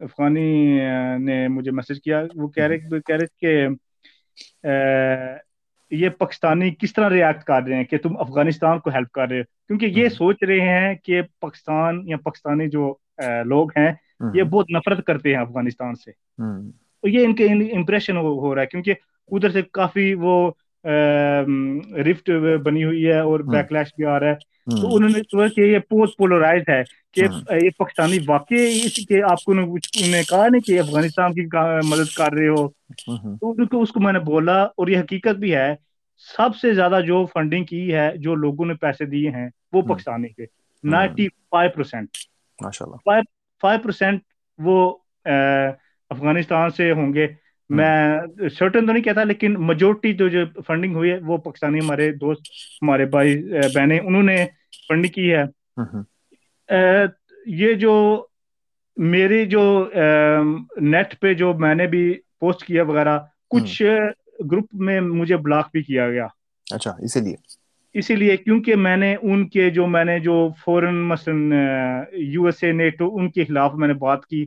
افغانی 0.00 0.80
نے 1.18 1.48
مجھے 1.48 1.70
میسج 1.70 2.02
کیا۔ 2.02 2.22
وہ 2.34 2.48
کہہ 2.48 2.64
رہے 2.64 2.78
کہہ 2.78 3.16
رہے 3.16 3.26
کہ 3.38 3.68
یہ 5.90 6.08
پاکستانی 6.08 6.70
کس 6.70 6.92
طرح 6.92 7.08
ریئیکٹ 7.10 7.42
کر 7.42 7.62
رہے 7.68 7.76
ہیں 7.76 7.84
کہ 7.84 7.98
تم 7.98 8.16
افغانستان 8.18 8.78
کو 8.78 8.90
ہیلپ 8.90 9.12
کر 9.12 9.28
رہے 9.28 9.38
ہو؟ 9.38 9.42
کیونکہ 9.42 9.86
یہ 9.86 10.08
سوچ 10.08 10.36
رہے 10.42 10.60
ہیں 10.60 10.94
کہ 10.94 11.22
پاکستان 11.40 12.00
یا 12.08 12.16
پاکستانی 12.24 12.68
جو 12.68 12.94
لوگ 13.44 13.68
ہیں 13.76 13.92
یہ 14.34 14.42
بہت 14.42 14.70
نفرت 14.70 15.04
کرتے 15.04 15.34
ہیں 15.34 15.40
افغانستان 15.40 15.94
سے۔ 15.94 16.10
یہ 17.02 17.24
ان 17.24 17.34
کے 17.34 17.46
امپریشن 17.76 18.16
ہو 18.16 18.54
رہا 18.54 18.62
ہے 18.62 18.66
کیونکہ 18.66 18.94
ادھر 19.30 19.50
سے 19.50 19.62
کافی 19.72 20.14
وہ 20.14 20.50
رفٹ 21.98 22.30
بنی 22.64 22.84
ہوئی 22.84 23.06
ہے 23.06 23.18
اور 23.18 23.40
بیک 23.40 23.72
لیش 23.72 23.86
بھی 23.96 24.04
آ 24.04 24.20
رہا 24.20 24.28
ہے۔ 24.28 24.34
تو 24.80 24.96
انہوں 24.96 25.10
نے 25.10 25.22
سوچا 25.22 25.54
کہ 25.54 25.60
یہ 25.60 25.78
پوسٹ 25.78 26.16
پولرائز 26.18 26.62
ہے 26.68 26.82
کہ 27.12 27.20
یہ 27.64 27.70
پاکستانی 27.78 28.18
واقعی 28.26 28.80
اس 28.84 29.06
کے 29.08 29.22
آپ 29.22 29.42
کو 29.44 29.54
نے 29.54 30.22
کہا 30.28 30.48
نہیں 30.48 30.60
کہ 30.60 30.80
افغانستان 30.80 31.34
کی 31.34 31.46
مدد 31.82 32.16
کر 32.16 32.32
رہے 32.32 32.48
ہو۔ 32.48 32.68
تو 33.70 33.82
اس 33.82 33.92
کو 33.92 34.00
میں 34.00 34.12
نے 34.12 34.18
بولا 34.18 34.62
اور 34.62 34.88
یہ 34.88 34.98
حقیقت 34.98 35.36
بھی 35.38 35.54
ہے 35.54 35.74
سب 36.36 36.56
سے 36.56 36.74
زیادہ 36.74 37.00
جو 37.06 37.26
فنڈنگ 37.26 37.64
کی 37.64 37.94
ہے 37.94 38.10
جو 38.16 38.34
لوگوں 38.34 38.66
نے 38.66 38.74
پیسے 38.74 39.04
دیے 39.04 39.30
ہیں 39.30 39.48
وہ 39.72 39.82
پاکستانی 39.82 40.28
کے 40.28 40.44
ninety 40.84 41.28
five 41.28 41.70
percent 41.70 42.08
five 43.04 43.22
percent 43.60 44.20
وہ 44.58 44.96
افغانستان 46.10 46.70
سے 46.70 46.92
ہوں 46.92 47.14
گے۔ 47.14 47.26
میں 47.70 48.18
سرٹن 48.58 48.86
تو 48.86 48.92
نہیں 48.92 49.04
کہتا 49.04 49.24
لیکن 49.24 49.54
میجورٹی 49.58 50.12
جو 50.12 50.28
جو 50.28 50.44
فنڈنگ 50.66 50.94
ہوئی 50.94 51.10
ہے 51.10 51.18
وہ 51.18 51.36
پاکستانی 51.36 51.78
ہمارے 51.78 52.12
دوست 52.12 52.42
ہمارے 52.82 53.04
بھائی 53.04 53.50
بہنیں 53.74 54.00
انہوں 54.00 54.22
نے 54.22 54.46
فنڈنگ 54.88 55.12
کی 55.12 55.34
ہے۔ 55.34 55.42
یہ 57.46 57.74
جو 57.74 58.26
میری 58.96 59.46
جو 59.46 59.90
نیٹ 60.80 61.20
پہ 61.20 61.34
جو 61.34 61.54
میں 61.54 61.74
نے 61.74 61.86
بھی 61.86 62.14
پوسٹ 62.40 62.64
کیا 62.64 62.82
وغیرہ 62.82 63.18
کچھ 63.50 63.82
گروپ 64.50 64.66
میں 64.72 65.00
مجھے 65.00 65.36
بلاک 65.36 65.68
بھی 65.72 65.82
کیا 65.82 66.10
گیا۔ 66.10 66.26
اچھا 66.70 66.90
اسی 66.98 67.20
لیے۔ 67.20 67.57
اسی 67.92 68.16
لیے 68.16 68.36
کیونکہ 68.36 68.74
میں 68.74 68.96
نے 68.96 69.16
ان 69.22 69.48
کے 69.48 69.70
جو 69.70 69.86
میں 69.86 70.04
نے 70.04 70.20
جو 70.20 70.48
فورن 70.64 70.94
مثلا 70.94 71.54
یو 72.12 72.44
ایس 72.44 72.62
اے 72.62 72.72
نیٹو 72.72 73.16
ان 73.16 73.30
کے 73.30 73.44
خلاف 73.44 73.74
میں 73.74 73.88
نے 73.88 73.94
بات 73.94 74.26
کی۔ 74.26 74.46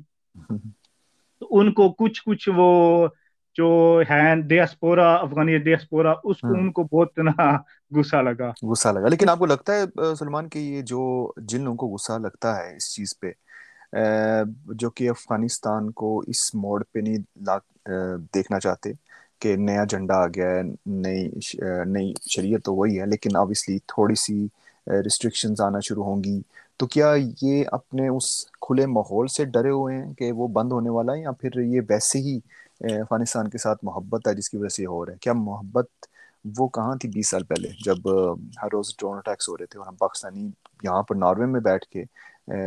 ان 1.41 1.73
کو 1.73 1.89
کچھ 1.89 2.21
کچھ 2.25 2.49
وہ 2.55 3.07
جو 3.53 4.01
ہے 4.09 4.41
ڈیاسپورا 4.41 5.15
افغانی 5.15 5.57
ڈیاسپورا 5.57 6.13
اس 6.23 6.41
کو 6.41 6.47
ان 6.47 6.71
کو 6.71 6.83
بہت 6.83 7.19
نا 7.19 7.57
غصہ 7.95 8.15
لگا۔ 8.15 8.51
غصہ 8.61 8.89
لگا۔ 8.89 9.07
لیکن 9.07 9.29
آپ 9.29 9.39
کو 9.39 9.45
لگتا 9.45 9.73
ہے 9.73 10.15
سلمان 10.15 10.49
کہ 10.49 10.59
یہ 10.59 10.81
جو 10.81 11.31
جن 11.37 11.63
لوگوں 11.63 11.77
کو 11.77 11.87
غصہ 11.87 12.13
لگتا 12.13 12.57
ہے 12.57 12.75
اس 12.75 12.95
چیز 12.95 13.19
پہ 13.19 13.31
جو 14.65 14.89
کہ 14.89 15.09
افغانستان 15.09 15.91
کو 15.91 16.23
اس 16.27 16.55
موڑ 16.55 16.83
پہ 16.93 16.99
نہیں 16.99 17.17
دیکھنا 18.33 18.59
چاہتے 18.59 18.91
کہ 19.41 19.55
نیا 19.57 19.83
جھنڈا 19.85 20.15
آ 20.15 20.27
گیا 20.27 20.49
ہے، 20.49 20.61
نئی 20.97 21.27
نئی 21.87 22.11
شریعت 22.29 22.63
تو 22.63 22.73
وہی 22.75 22.99
ہے، 22.99 23.05
لیکن 23.05 23.35
اوبیسلی 23.35 23.77
تھوڑی 23.87 24.15
سی 24.17 24.45
ریسٹرکشنز 24.87 25.61
آنا 25.61 25.79
شروع 25.79 26.03
ہوں 26.03 26.23
گی۔ 26.23 26.39
تو 26.79 26.87
کیا 26.87 27.11
یہ 27.41 27.63
اپنے 27.71 28.07
اس 28.09 28.27
کھلے 28.61 28.85
ماحول 28.87 29.27
سے 29.27 29.45
ڈرے 29.47 29.69
ہوئے 29.71 29.95
ہیں 29.95 30.13
کہ 30.15 30.31
وہ 30.31 30.47
بند 30.49 30.71
ہونے 30.71 30.89
والا 30.89 31.13
ہے 31.13 31.21
یا 31.21 31.31
پھر 31.33 31.59
یہ 31.63 31.81
ویسے 31.89 32.19
ہی 32.19 32.37
افغانستان 32.81 33.49
کے 33.49 33.57
ساتھ 33.57 33.83
محبت 33.83 34.27
ہے 34.27 34.33
جس 34.33 34.49
کی 34.49 34.57
وجہ 34.57 34.69
سے 34.69 34.83
یہ 34.83 34.87
ہو 34.87 35.05
رہا 35.05 35.13
ہے؟ 35.13 35.17
کیا 35.21 35.33
محبت 35.35 35.87
وہ 36.55 36.67
کہاں 36.67 36.95
تھی 36.95 37.09
بیس 37.09 37.29
سال 37.29 37.43
پہلے 37.43 37.69
جب 37.85 38.07
ہر 38.61 38.67
روز 38.73 38.95
ڈرون 38.99 39.17
اٹیکس 39.17 39.49
ہو 39.49 39.57
رہے 39.57 39.65
تھے 39.65 39.79
اور 39.79 39.87
ہم 39.87 39.95
پاکستانی 39.95 40.49
یہاں 40.83 41.01
پر 41.03 41.15
ناروے 41.15 41.45
میں 41.45 41.59
بیٹھ 41.61 41.85
کے 41.87 42.03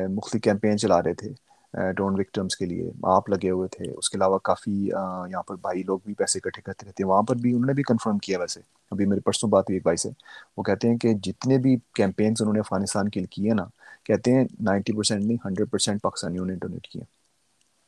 مختلف 0.09 0.43
کیمپین 0.43 0.79
چلا 0.79 1.03
رہے 1.03 1.15
تھے؟ 1.15 1.29
ڈرون 1.75 2.15
وکٹمس 2.15 2.57
کے 2.57 2.67
لیے 2.67 2.85
آپ 3.09 3.29
لگے 3.31 3.51
ہوئے 3.51 3.69
تھے۔ 3.69 3.91
اس 3.91 4.11
کے 4.11 4.17
علاوہ 4.19 4.39
کافی 4.43 4.73
یہاں 4.83 5.43
پر 5.43 5.57
بھائی 5.63 5.83
لوگ 5.83 5.99
بھی 6.05 6.15
پیسے 6.15 6.39
اکٹھے 6.39 6.63
کرتے 6.63 6.87
رہتے 6.87 7.03
ہیں۔ 7.03 7.11
وہاں 7.11 7.23
پر 7.23 7.37
بھی 7.37 7.53
انہوں 7.53 7.67
نے 7.67 7.73
بھی 7.73 7.83
کنفرم 7.83 8.19
کیا 8.19 8.39
ویسے۔ 8.39 8.61
ابھی 8.93 9.07
میرے 9.07 9.21
پرسوں 9.21 9.49
بات 9.49 9.65
ہوئی 9.65 9.77
ایک 9.77 9.83
بھائی 9.83 9.97
سے۔ 9.97 10.09
وہ 10.57 10.63
کہتے 10.63 10.89
ہیں 10.89 10.97
کہ 10.99 11.13
جتنے 11.23 11.59
بھی 11.59 11.77
کیمپینس 11.95 12.41
انہوں 12.41 12.55
نے 12.55 12.61
افغانستان 12.61 13.09
کے 13.09 13.21
لیے 13.21 13.27
کیے 13.33 13.55
نا 13.55 13.65
کہتے 14.07 14.33
ہیں 14.33 14.45
نائنٹی 14.61 14.93
پرسینٹ 14.93 15.25
نہیں 15.25 15.37
ہنڈریڈ 15.45 15.71
پرسینٹ 15.71 16.03
پاکستانیوں 16.03 16.47
نے 16.47 16.55
ڈونیٹ 16.57 16.87
کیا 16.89 17.05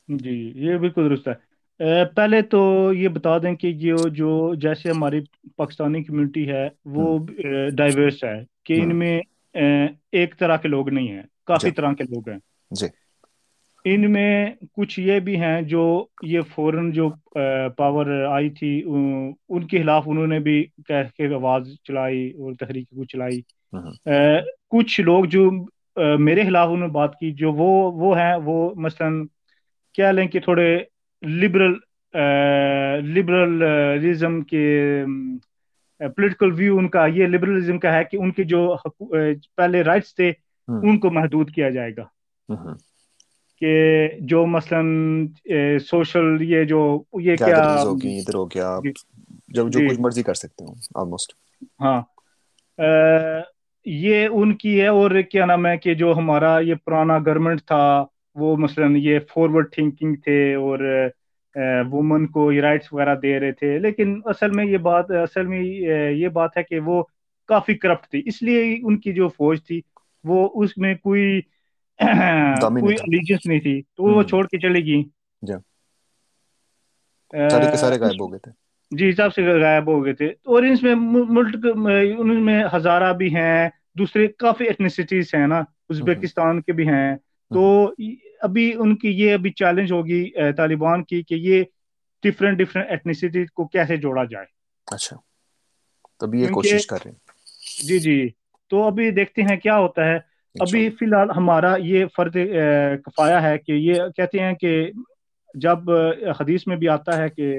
جی 0.08 0.34
یہ 0.56 0.76
بالکل 0.78 1.08
درست 1.08 1.28
ہے۔ 1.28 1.34
پہلے 2.14 2.40
تو 2.50 2.58
یہ 2.92 3.08
بتا 3.08 3.36
دیں 3.38 3.54
کہ 3.54 3.66
یہ 3.78 4.08
جو 4.12 4.28
جیسے 4.56 4.90
ہماری 4.90 5.20
پاکستانی 5.56 6.02
کمیونٹی 6.04 6.48
ہے 6.48 6.68
وہ 6.90 7.18
ڈائیورس 7.76 8.22
ہے 8.24 8.34
کہ 8.64 8.80
ان 8.82 8.96
میں 8.98 9.20
ایک 10.12 10.38
طرح 10.38 10.56
کے 10.56 10.68
لوگ 10.68 10.88
نہیں 10.88 11.08
ہیں 11.08 11.22
کافی 11.46 11.70
طرح 11.70 11.92
کے 11.92 12.04
لوگ 12.04 12.28
ہیں۔ 12.28 12.38
جی۔ 12.70 12.88
ان 13.88 14.12
میں 14.12 14.46
کچھ 14.72 15.00
یہ 15.00 15.20
بھی 15.20 15.40
ہیں 15.40 15.62
جو 15.62 15.82
یہ 16.22 16.40
فوراً 16.54 16.90
جو 16.92 17.08
پاور 17.76 18.06
آئی 18.30 18.50
تھی 18.50 18.82
ان 19.48 19.66
کے 19.66 19.82
خلاف 19.82 20.02
انہوں 20.06 20.26
نے 20.26 20.38
بھی 20.38 20.64
کہہ 20.86 21.08
کے 21.16 21.34
آواز 21.34 21.68
چلائی 21.84 22.30
اور 22.30 22.54
تحریک 22.54 22.88
کو 22.88 23.04
چلائی۔ 23.04 23.40
کچھ 24.68 25.00
لوگ 25.00 25.24
جو 25.24 25.50
میرے 26.18 26.44
خلاف 26.44 26.68
انہوں 26.68 26.86
نے 26.86 26.92
بات 26.92 27.18
کی 27.18 27.32
جو 27.32 27.52
وہ 27.52 27.92
وہ 27.92 28.18
ہیں 28.18 28.34
وہ 28.44 28.74
مثلا 28.74 29.08
کیا 29.94 30.10
لیں 30.10 30.28
کہ 30.28 30.40
تھوڑے 30.40 30.78
لبرل 31.22 31.74
لبرلزم 33.04 34.40
کے 34.40 34.64
پولیٹیکل 36.00 36.52
ویو 36.52 36.78
ان 36.78 36.88
کا 36.88 37.06
یہ 37.06 37.26
لبرلزم 37.26 37.78
کا 37.78 37.92
ہے 37.92 38.04
کہ 38.04 38.16
ان 38.16 38.30
کے 38.30 38.44
جو 38.44 38.76
پہلے 39.56 39.82
رائٹس 39.82 40.14
تھے 40.14 40.32
ان 40.68 40.98
کو 40.98 41.10
محدود 41.10 41.50
کیا 41.50 41.70
جائے 41.70 41.92
گا۔ 41.96 42.04
کہ 43.60 44.08
جو 44.22 44.44
مثلا 44.48 44.80
سوشل 45.80 46.42
یہ 46.42 46.64
جو 46.64 46.80
یہ 47.20 47.36
کیا 47.36 47.56
ادھر 47.56 48.34
ہو 48.34 48.46
گیا 48.46 48.78
جی۔ 48.84 48.90
جو 49.48 49.68
جو 49.68 49.78
جی۔ 49.78 49.88
کچھ 49.88 50.00
مرضی 50.00 50.22
کر 50.22 50.34
سکتے 50.34 50.64
ہوں 50.64 50.74
آلموسٹ 50.94 51.32
ہاں 51.80 52.00
یہ 53.86 54.28
ان 54.32 54.54
کی 54.56 54.80
ہے 54.80 54.86
اور 54.88 55.10
کیا 55.30 55.44
نام 55.46 55.66
ہے 55.66 55.76
کہ 55.76 55.94
جو 55.94 56.12
ہمارا 56.16 56.58
یہ 56.60 56.74
پرانا 56.84 57.18
گورنمنٹ 57.18 57.62
تھا 57.62 58.04
وہ 58.36 58.56
مثلا 58.56 58.86
یہ 58.98 59.18
فارورڈ 59.28 59.72
تھنکنگ 59.72 60.14
تھے 60.24 60.54
اور 60.54 60.78
وومن 61.90 62.26
کو 62.26 62.50
یہ 62.52 62.60
رائٹس 62.60 62.92
وغیرہ 62.92 63.14
دے 63.14 63.38
رہے 63.40 63.52
تھے 63.52 63.78
لیکن 63.78 64.20
اصل 64.24 64.50
میں 64.50 64.64
یہ 64.64 64.78
بات 64.80 65.10
اصل 65.22 65.46
میں 65.46 65.62
یہ 65.62 66.28
بات 66.30 66.56
ہے 66.56 66.62
کہ 66.62 66.80
وہ 66.80 67.02
کافی 67.48 67.74
کرپٹ 67.74 68.10
تھی 68.10 68.22
اس 68.26 68.42
لیے 68.42 68.62
ان 68.82 68.98
کی 68.98 69.12
جو 69.12 69.28
فوج 69.28 69.62
تھی 69.62 69.80
وہ 70.24 70.48
اس 70.54 70.76
میں 70.78 70.94
کوئی 70.94 71.40
کوئی 72.80 72.94
الیجنس 72.94 73.46
نہیں 73.46 73.60
تھی 73.60 73.82
تو 73.82 74.02
وہ 74.04 74.22
چھوڑ 74.22 74.46
کے 74.46 74.58
چلے 74.58 74.80
گی 74.80 75.02
جی۔ 78.90 79.12
سب 79.12 79.34
سے 79.34 79.60
غائب 79.60 79.86
ہو 79.86 80.04
گئے 80.04 80.14
تھے۔ 80.14 80.26
اور 80.26 80.62
اس 80.62 80.82
میں 80.82 80.94
ملک 81.28 81.66
ان 82.18 82.44
میں 82.44 82.64
ہزارہ 82.74 83.12
بھی 83.12 83.36
ہیں 83.36 83.68
دوسرے 83.98 84.26
کافی 84.28 84.64
ایتنیسٹیز 84.64 85.34
ہیں 85.34 85.46
نا 85.46 85.58
ازبیکستان 85.88 86.62
کے 86.62 86.72
بھی 86.72 86.88
ہیں۔ 86.88 87.16
تو 87.50 87.92
ابھی 88.40 88.72
ان 88.78 88.96
کی 88.96 89.08
یہ 89.08 89.34
ابھی 89.34 89.50
چیلنج 89.50 89.92
ہوگی 89.92 90.30
طالبان 90.52 91.04
کی 91.04 91.22
کہ 91.22 91.34
یہ 91.34 91.64
ڈفرینٹ 92.22 92.58
ڈفرینٹ 92.58 92.90
ایتنیسٹی 92.90 93.46
کو 93.46 93.66
کیسے 93.68 93.96
جوڑا 93.96 94.24
جائے۔ 94.24 94.46
اچھا۔ 94.86 95.16
تبھی 96.20 96.40
یہ 96.40 96.48
کوشش 96.48 96.86
کر 96.86 96.96
رہے 97.04 97.10
ہیں۔ 97.10 97.18
جی 97.86 97.98
جی۔ 97.98 98.28
تو 98.68 98.82
ابھی 98.82 99.10
دیکھتے 99.10 99.42
ہیں 99.42 99.56
کیا 99.56 99.78
ہوتا 99.78 100.04
ہے۔ 100.04 100.35
ابھی 100.60 100.90
فی 100.90 101.04
الحال 101.04 101.30
ہمارا 101.36 101.74
یہ 101.78 102.04
فرد 102.16 102.36
کفایا 103.04 103.42
ہے 103.42 103.58
کہ 103.58 103.72
یہ 103.72 103.94
کہتے 104.16 104.40
ہیں 104.40 104.52
کہ 104.54 104.90
جب 105.54 105.90
حدیث 106.40 106.66
میں 106.66 106.76
بھی 106.76 106.88
آتا 106.88 107.16
ہے 107.16 107.28
کہ 107.28 107.58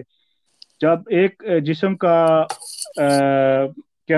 جب 0.82 1.08
ایک 1.10 1.44
جسم 1.64 1.96
کا 1.96 2.16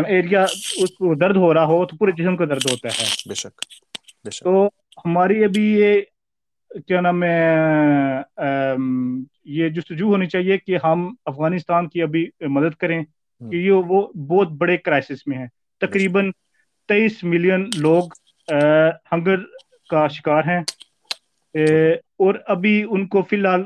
ایریا 0.08 0.44
اس 0.78 0.92
کو 0.92 1.16
درد 1.16 1.36
ہو 1.36 1.54
رہا 1.54 1.66
ہو 1.66 1.86
تو 1.86 1.98
پورے 1.98 2.12
جسم 2.12 2.38
کا 2.38 2.46
درد 2.46 2.66
ہوتا 2.72 2.88
ہے۔ 2.90 3.06
بے 3.28 3.36
شک 3.36 3.62
تو 4.44 4.68
ہماری 5.06 5.44
ابھی 5.44 5.74
یہ 5.74 6.02
کیا 6.88 7.02
نام 7.02 7.24
ہے 7.24 8.74
یہ 9.46 9.70
جستجو 9.70 10.08
ہونی 10.08 10.26
چاہیے 10.26 10.58
کہ 10.58 10.78
ہم 10.84 11.14
افغانستان 11.26 11.88
کی 11.88 12.02
ابھی 12.02 12.26
مدد 12.50 12.76
کریں 12.76 13.04
کہ 13.42 13.56
یہ 13.56 13.72
وہ 13.72 14.02
بہت 14.28 14.52
بڑے 14.52 14.78
کرائسس 14.78 15.28
میں 15.28 15.38
ہیں۔ 15.38 15.48
تقریباً 15.82 16.32
تیئیس 16.90 17.24
ملین 17.24 17.70
لوگ 17.76 18.10
ہنگر 19.12 19.44
کا 19.90 20.08
شکار 20.08 20.44
ہیں۔ 20.48 20.62
اور 22.20 22.36
ابھی 22.48 22.84
ان 22.90 23.06
کو 23.08 23.22
فی 23.22 23.36
الحال 23.36 23.64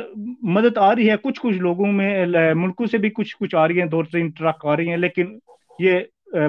مدد 0.49 0.77
آ 0.77 0.93
رہی 0.95 1.09
ہے 1.09 1.15
کچھ 1.23 1.39
کچھ 1.41 1.57
لوگوں 1.57 1.91
میں 1.91 2.25
ملکوں 2.55 2.85
سے 2.85 2.97
بھی 2.97 3.09
کچھ 3.09 3.35
کچھ 3.39 3.55
آ 3.55 3.67
رہی 3.67 3.79
ہیں 3.79 3.87
دو 3.87 4.03
تین 4.03 4.29
ٹرک 4.29 4.65
آ 4.65 4.75
رہی 4.75 4.89
ہیں 4.89 4.97
لیکن 4.97 5.37
یہ 5.79 5.99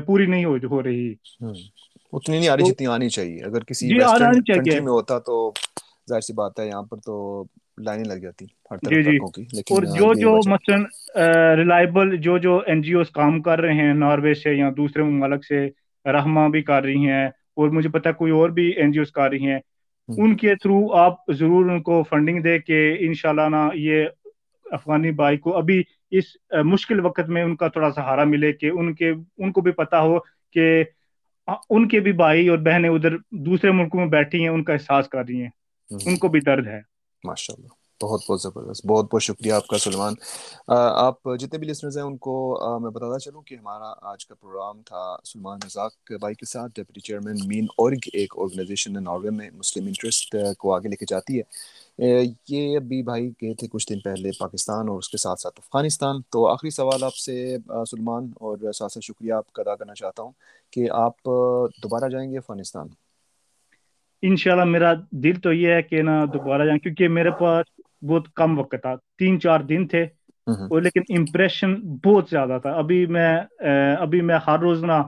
پوری 0.06 0.26
نہیں 0.26 0.44
ہو 0.44 0.82
رہی۔ 0.82 1.14
اتنی 2.12 2.38
نہیں 2.38 2.48
آ 2.48 2.56
رہی 2.56 2.70
جتنی 2.70 2.86
آنی 2.86 3.08
چاہیے۔ 3.08 3.44
اگر 3.44 3.64
کسی 3.64 3.88
جی 3.88 3.98
کنٹری 4.46 4.80
میں 4.80 4.92
ہوتا 4.92 5.18
تو 5.18 5.52
ظاہر 6.08 6.20
سی 6.20 6.32
بات 6.32 6.58
ہے 6.60 6.66
یہاں 6.66 6.82
پر 6.82 6.96
تو 6.98 7.44
لائنیں 7.78 8.04
لگ 8.04 8.20
جاتی 8.22 8.46
جی 8.84 9.02
جی۔ 9.02 9.16
اور 9.70 9.82
جو 9.96 10.12
جو 10.14 10.34
مثلا 10.46 10.76
ریلائبل 11.56 12.16
جو 12.18 12.36
جو 12.38 12.58
این 12.66 12.82
جی 12.82 12.92
اوز 12.94 13.10
کام 13.10 13.40
کر 13.42 13.60
رہے 13.60 13.74
ہیں 13.74 13.92
ناروے 13.94 14.34
سے 14.34 14.54
یا 14.54 14.70
دوسرے 14.76 15.02
ممالک 15.02 15.44
سے 15.44 15.66
رحمہ 16.04 16.48
بھی 16.48 16.62
کر 16.62 16.82
رہی 16.82 17.08
ہیں۔ 17.08 17.28
اور 17.56 17.68
مجھے 17.68 17.88
پتا 17.88 18.12
کوئی 18.12 18.32
اور 18.32 18.50
بھی 18.50 18.66
این 18.70 18.92
جی 18.92 18.98
اوز 18.98 19.12
کر 19.12 19.30
رہی 19.30 19.46
ہیں 19.46 19.58
ان 20.08 20.36
کے 20.36 20.54
تھرو 20.54 20.92
آپ 20.94 21.30
ضرور 21.32 21.70
ان 21.70 21.82
کو 21.82 22.02
فنڈنگ 22.02 22.42
دے 22.42 22.58
کے 22.58 22.80
انشاءاللہ 23.00 23.48
نا 23.48 23.68
یہ 23.74 24.06
افغانی 24.66 25.10
بھائی 25.12 25.36
کو 25.36 25.56
ابھی 25.56 25.82
اس 26.10 26.24
مشکل 26.64 27.00
وقت 27.00 27.28
میں 27.28 27.42
ان 27.42 27.56
کا 27.56 27.68
تھوڑا 27.68 27.90
سہارا 27.90 28.24
ملے 28.24 28.52
کہ 28.52 28.70
ان 28.70 28.94
کے 28.94 29.10
ان 29.10 29.52
کو 29.52 29.60
بھی 29.60 29.72
پتا 29.72 30.00
ہو 30.00 30.18
کہ 30.52 30.84
ان 31.70 31.88
کے 31.88 32.00
بھی 32.00 32.12
بھائی 32.12 32.48
اور 32.48 32.58
بہنیں 32.58 32.90
ادھر 32.90 33.16
دوسرے 33.30 33.70
ملکوں 33.70 34.00
میں 34.00 34.08
بیٹھی 34.08 34.40
ہیں 34.40 34.48
ان 34.48 34.64
کا 34.64 34.72
احساس 34.72 35.08
کر 35.08 35.24
رہی 35.28 35.42
ہیں۔ 35.42 35.50
ان 35.90 36.16
کو 36.16 36.28
بھی 36.28 36.40
درد 36.40 36.66
ہے۔ 36.66 36.80
ماشاء 37.24 37.54
اللہ 37.54 37.83
بہت 38.04 38.22
بہت 38.28 38.40
زبردست، 38.42 38.86
بہت 38.86 39.06
بہت 39.12 39.22
شکریہ 39.22 39.52
آپ 39.52 39.66
کا 39.66 39.78
سلمان۔ 39.78 40.14
آپ 40.68 41.28
جتنے 41.40 41.58
بھی 41.58 41.66
لسنرز 41.68 41.96
ہیں 41.96 42.04
ان 42.04 42.16
کو 42.18 42.34
میں 42.82 42.90
بتاتا 42.90 43.18
چلوں 43.20 43.42
کہ 43.42 43.54
ہمارا 43.54 43.92
آج 44.10 44.26
کا 44.26 44.34
پروگرام 44.34 44.80
تھا 44.86 45.04
سلمان 45.24 45.58
رزاق 45.66 46.12
بھائی 46.20 46.34
کے 46.34 46.46
ساتھ 46.46 46.72
ڈپٹی 46.74 47.00
چیئرمین 47.00 47.36
مین 47.46 47.66
اورگ، 47.76 48.08
ایک 48.12 48.34
آرگنائزیشن 48.38 49.02
ناروے 49.04 49.30
میں 49.30 49.50
مسلم 49.54 49.86
انٹرسٹ 49.86 50.36
کو 50.58 50.74
آگے 50.74 50.88
لے 50.88 50.96
کے 50.96 51.06
جاتی 51.08 51.38
ہے۔ 51.38 51.42
یہ 52.48 52.76
ابھی 52.76 53.02
بھائی 53.02 53.28
گئے 53.42 53.54
تھے 53.58 53.66
کچھ 53.72 53.88
دن 53.88 54.00
پہلے 54.00 54.30
پاکستان 54.38 54.88
اور 54.88 54.98
اس 54.98 55.08
کے 55.08 55.18
ساتھ 55.18 55.40
ساتھ 55.40 55.60
افغانستان۔ 55.60 56.20
تو 56.32 56.46
آخری 56.48 56.70
سوال 56.70 57.04
آپ 57.04 57.14
سے 57.16 57.56
سلمان، 57.90 58.30
اور 58.36 58.72
ساتھ 58.72 58.92
ساتھ 58.92 59.04
شکریہ 59.04 59.32
آپ 59.32 59.52
کا 59.52 59.62
ادا 59.62 59.74
کرنا 59.76 59.94
چاہتا 59.94 60.22
ہوں 60.22 60.32
کہ 60.72 60.88
آپ 60.92 61.24
دوبارہ 61.82 62.08
جائیں 62.10 62.30
گے 62.32 62.38
افغانستان؟ 62.38 62.88
انشاءاللہ 64.22 64.64
میرا 64.64 64.92
دل 65.24 65.40
تو 65.42 65.52
یہ 65.52 65.72
ہے 65.74 65.82
کہ 65.82 66.02
نا 66.02 66.24
دوبارہ 66.34 66.64
جائیں، 66.64 66.78
کیونکہ 66.78 67.08
میرے 67.08 67.30
پاس 67.38 67.66
بہت 68.08 68.32
کم 68.34 68.58
وقت 68.58 68.74
تھا 68.82 68.94
تین 69.18 69.40
چار 69.40 69.60
دن 69.60 69.86
تھے 69.88 70.02
اور 70.46 70.80
لیکن 70.82 71.18
امپریشن 71.18 71.74
بہت 72.04 72.28
زیادہ 72.30 72.58
تھا۔ 72.62 72.70
ابھی 72.70 73.06
میں 73.06 73.40
ابھی 73.98 74.20
میں 74.20 74.38
ہر 74.46 74.58
روز 74.58 74.84
نا 74.84 75.02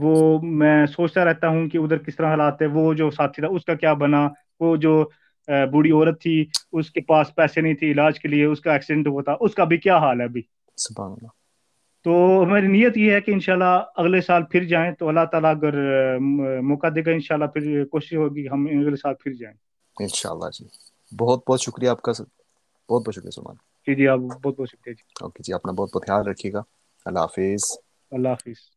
وہ 0.00 0.38
میں 0.42 0.86
سوچتا 0.86 1.24
رہتا 1.24 1.48
ہوں 1.48 1.68
کہ 1.68 1.78
ادھر 1.78 1.98
کس 1.98 2.16
طرح 2.16 2.28
حالات 2.28 2.62
ہے 2.62 2.66
وہ 2.66 2.94
جو 2.94 3.10
ساتھی 3.10 3.42
تھا 3.42 3.48
اس 3.48 3.64
کا 3.64 3.74
کیا 3.74 3.92
بنا؟ 3.92 4.28
وہ 4.60 4.76
جو 4.76 5.04
بوڑھی 5.48 5.90
عورت 5.90 6.20
تھی 6.22 6.44
اس 6.72 6.90
کے 6.90 7.00
پاس 7.00 7.34
پیسے 7.34 7.60
نہیں 7.60 7.74
تھے 7.74 7.90
علاج 7.92 8.20
کے 8.20 8.28
لیے 8.28 8.44
اس 8.44 8.60
کا 8.60 8.72
ایکسیڈنٹ 8.72 9.06
ہوا 9.06 9.22
تھا 9.22 9.36
اس 9.40 9.54
کا 9.54 9.64
بھی 9.64 9.76
کیا 9.76 9.98
حال 9.98 10.20
ہے 10.20 10.24
ابھی؟ 10.24 10.42
سبحان 10.76 11.10
اللہ۔ 11.10 11.28
تو 12.04 12.42
ہماری 12.46 12.66
نیت 12.66 12.96
یہ 12.96 13.12
ہے 13.12 13.20
کہ 13.20 13.30
انشاءاللہ 13.30 13.84
اگلے 13.96 14.20
سال 14.20 14.42
پھر 14.50 14.64
جائیں 14.64 14.92
تو 14.92 15.08
اللہ 15.08 15.24
تعالیٰ 15.32 15.50
اگر 15.50 15.74
موقع 16.60 16.86
دے 16.94 17.00
گا 17.06 17.10
انشاءاللہ 17.10 17.46
پھر 17.46 17.84
کوشش 17.84 18.14
ہوگی 18.14 18.46
ہم 18.52 18.66
اگلے 18.70 18.96
سال 18.96 19.14
پھر 19.14 19.32
جائیں۔ 19.32 19.56
انشاءاللہ 20.00 20.50
جی۔ 20.58 20.66
بہت 21.16 21.42
بہت 21.48 21.60
شکریہ 21.60 21.88
آپ 21.88 22.02
کا 22.02 22.12
بہت 22.90 23.06
بہت 23.06 23.14
شکریہ 23.14 23.30
سلمان۔ 23.30 23.56
جی 23.86 23.94
جی 23.94 24.08
آپ 24.08 24.18
بہت 24.18 24.58
بہت 24.58 24.68
شکریہ 24.68 24.94
جی۔ 24.94 25.02
اوکے 25.20 25.42
جی 25.42 25.52
اپنا 25.52 25.72
بہت 25.72 25.90
بہت 25.94 26.06
خیال 26.06 26.26
رکھیے 26.26 26.52
گا۔ 26.52 26.62
اللہ 27.06 27.18
حافظ۔ 27.18 27.70
اللہ 28.10 28.28
حافظ۔ 28.28 28.70